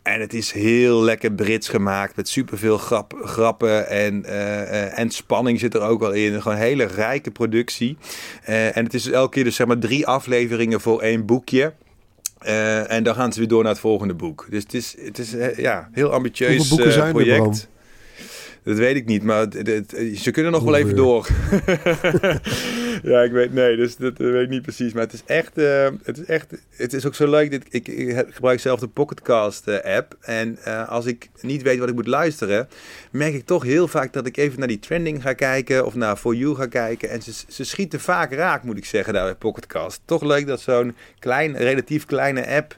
En 0.07 0.21
het 0.21 0.35
is 0.35 0.53
heel 0.53 1.03
lekker 1.03 1.33
Brits 1.33 1.69
gemaakt 1.69 2.17
met 2.17 2.29
superveel 2.29 2.79
grap, 2.79 3.15
grappen 3.23 3.89
en, 3.89 4.25
eh, 4.25 4.63
eh, 4.63 4.99
en 4.99 5.11
spanning 5.11 5.61
zit 5.61 5.75
er 5.75 5.81
ook 5.81 6.01
wel 6.01 6.13
in. 6.13 6.43
Gewoon 6.43 6.57
een 6.57 6.63
hele 6.63 6.85
rijke 6.85 7.31
productie. 7.31 7.97
Eh, 8.43 8.77
en 8.77 8.85
het 8.85 8.95
is 8.95 9.11
elke 9.11 9.31
keer 9.31 9.45
dus 9.45 9.57
zeg 9.57 9.67
maar 9.67 9.79
drie 9.79 10.07
afleveringen 10.07 10.81
voor 10.81 11.01
één 11.01 11.27
boekje. 11.27 11.73
Eh, 12.39 12.91
en 12.91 13.03
dan 13.03 13.15
gaan 13.15 13.33
ze 13.33 13.39
weer 13.39 13.49
door 13.49 13.63
naar 13.63 13.73
het 13.73 13.81
volgende 13.81 14.15
boek. 14.15 14.47
Dus 14.51 14.63
het 14.63 14.75
is, 14.75 14.97
het 14.99 15.19
is 15.19 15.35
eh, 15.35 15.57
ja, 15.57 15.89
heel 15.93 16.13
ambitieus 16.13 16.57
Hoeveel 16.57 16.77
boeken 16.77 16.95
eh, 16.95 16.99
zijn 16.99 17.07
er, 17.07 17.23
project. 17.23 17.41
Bram? 17.41 17.75
Dat 18.67 18.77
weet 18.77 18.97
ik 18.97 19.07
niet, 19.07 19.23
maar 19.23 19.41
het- 19.41 19.55
het- 19.55 19.67
het- 19.91 20.19
ze 20.19 20.31
kunnen 20.31 20.53
nog 20.53 20.63
wel 20.63 20.77
even 20.77 20.97
door. 20.97 21.29
ja, 23.13 23.23
ik 23.23 23.33
weet, 23.33 23.53
nee, 23.53 23.77
dus 23.77 23.97
dat 23.97 24.19
weet 24.19 24.43
ik 24.43 24.49
niet 24.49 24.63
precies. 24.63 24.93
Maar 24.93 25.03
het 25.03 25.13
is 25.13 25.23
echt, 25.27 25.59
eh, 25.59 25.89
het 26.05 26.19
is 26.19 26.25
echt, 26.25 26.47
het 26.71 26.93
is 26.93 27.07
ook 27.07 27.15
zo 27.15 27.31
leuk. 27.31 27.51
Dit, 27.51 27.65
ik, 27.71 27.89
gebruik 28.31 28.61
zelf 28.61 28.81
de 28.81 28.89
Pocketcast 28.89 29.69
eh, 29.69 29.97
app. 29.97 30.17
En 30.21 30.59
eh, 30.65 30.89
als 30.89 31.07
ik 31.07 31.29
niet 31.41 31.63
weet 31.63 31.79
wat 31.79 31.89
ik 31.89 31.95
moet 31.95 32.07
luisteren, 32.07 32.69
merk 33.11 33.35
ik 33.35 33.45
toch 33.45 33.63
heel 33.63 33.89
vaak 33.89 34.13
dat 34.13 34.27
ik 34.27 34.37
even 34.37 34.59
naar 34.59 34.69
die 34.69 34.79
trending 34.79 35.23
ga 35.23 35.33
kijken 35.33 35.87
of 35.87 35.95
naar 35.95 36.17
For 36.17 36.35
You 36.35 36.55
ga 36.55 36.67
kijken. 36.67 37.11
En 37.11 37.23
ze, 37.23 37.33
ze 37.49 37.65
schieten 37.65 38.01
vaak 38.01 38.33
raak, 38.33 38.63
moet 38.63 38.77
ik 38.77 38.85
zeggen, 38.85 39.13
daar 39.15 39.25
bij 39.25 39.35
Pocketcast. 39.35 40.01
Toch 40.05 40.23
leuk 40.23 40.47
dat 40.47 40.61
zo'n 40.61 40.95
klein, 41.19 41.57
relatief 41.57 42.05
kleine 42.05 42.47
app 42.47 42.77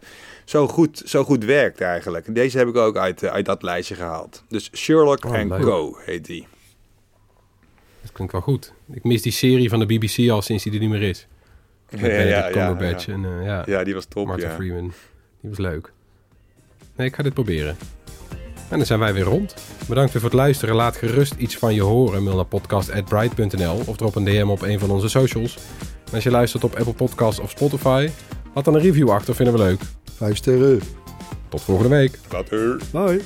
zo 0.49 0.68
goed, 0.68 1.03
zo 1.05 1.24
goed 1.24 1.44
werkt 1.44 1.80
eigenlijk. 1.80 2.26
En 2.26 2.32
deze 2.32 2.59
heb 2.59 2.68
ik 2.68 2.76
ook 2.76 2.96
uit, 2.96 3.22
eh, 3.22 3.30
uit 3.30 3.44
dat 3.44 3.62
lijstje 3.62 3.94
gehaald. 3.94 4.44
Dus 4.49 4.70
Sherlock 4.74 5.24
Oh, 5.24 5.32
and 5.32 5.49
leuk. 5.49 5.61
Co 5.61 5.96
heet 6.05 6.24
die. 6.24 6.46
Dat 8.03 8.12
klinkt 8.12 8.32
wel 8.32 8.42
goed. 8.42 8.72
Ik 8.92 9.05
mis 9.05 9.22
die 9.22 9.32
serie 9.32 9.68
van 9.68 9.78
de 9.78 9.86
BBC 9.86 10.30
al 10.30 10.42
sinds 10.42 10.64
die 10.64 10.72
er 10.72 10.78
niet 10.78 10.88
meer 10.90 11.03
is. 11.03 11.26
Met 11.90 12.01
Benedict 12.01 12.51
Cumberbatch 12.51 13.07
ja. 13.07 13.12
en 13.12 13.24
eh, 13.24 13.44
ja, 13.44 13.62
Ja, 13.66 13.84
die 13.84 13.94
was 13.94 14.05
top, 14.05 14.26
Martin 14.26 14.49
ja. 14.49 14.55
Freeman. 14.55 14.92
Die 15.40 15.51
was 15.51 15.59
leuk. 15.59 15.92
Nee, 16.96 17.07
ik 17.07 17.14
ga 17.14 17.22
dit 17.22 17.34
proberen. 17.34 17.76
En 18.68 18.76
dan 18.76 18.86
zijn 18.86 18.99
wij 18.99 19.14
weer 19.14 19.24
rond. 19.24 19.55
Bedankt 19.88 20.12
weer 20.12 20.20
voor 20.20 20.30
het 20.30 20.38
luisteren. 20.38 20.74
Laat 20.74 20.96
gerust 20.96 21.34
iets 21.34 21.57
van 21.57 21.74
je 21.74 21.82
horen. 21.82 22.22
Mail 22.22 22.36
naar 22.36 22.44
podcast.bright.nl 22.44 23.82
of 23.86 23.96
drop 23.96 24.14
een 24.14 24.24
DM 24.24 24.49
op 24.49 24.62
een 24.62 24.78
van 24.78 24.90
onze 24.90 25.09
socials. 25.09 25.59
En 26.07 26.14
als 26.14 26.22
je 26.22 26.30
luistert 26.30 26.64
op 26.64 26.74
Apple 26.74 26.92
Podcasts 26.92 27.40
of 27.40 27.51
Spotify, 27.51 28.09
laat 28.55 28.64
dan 28.64 28.74
een 28.74 28.80
review 28.80 29.11
achter. 29.11 29.34
Vinden 29.34 29.55
we 29.55 29.61
leuk. 29.61 29.80
Vijf 30.18 30.36
sterren. 30.36 30.80
Tot 31.48 31.62
volgende 31.62 31.96
week. 31.96 32.18
Later. 32.30 32.80
Bye. 32.92 33.20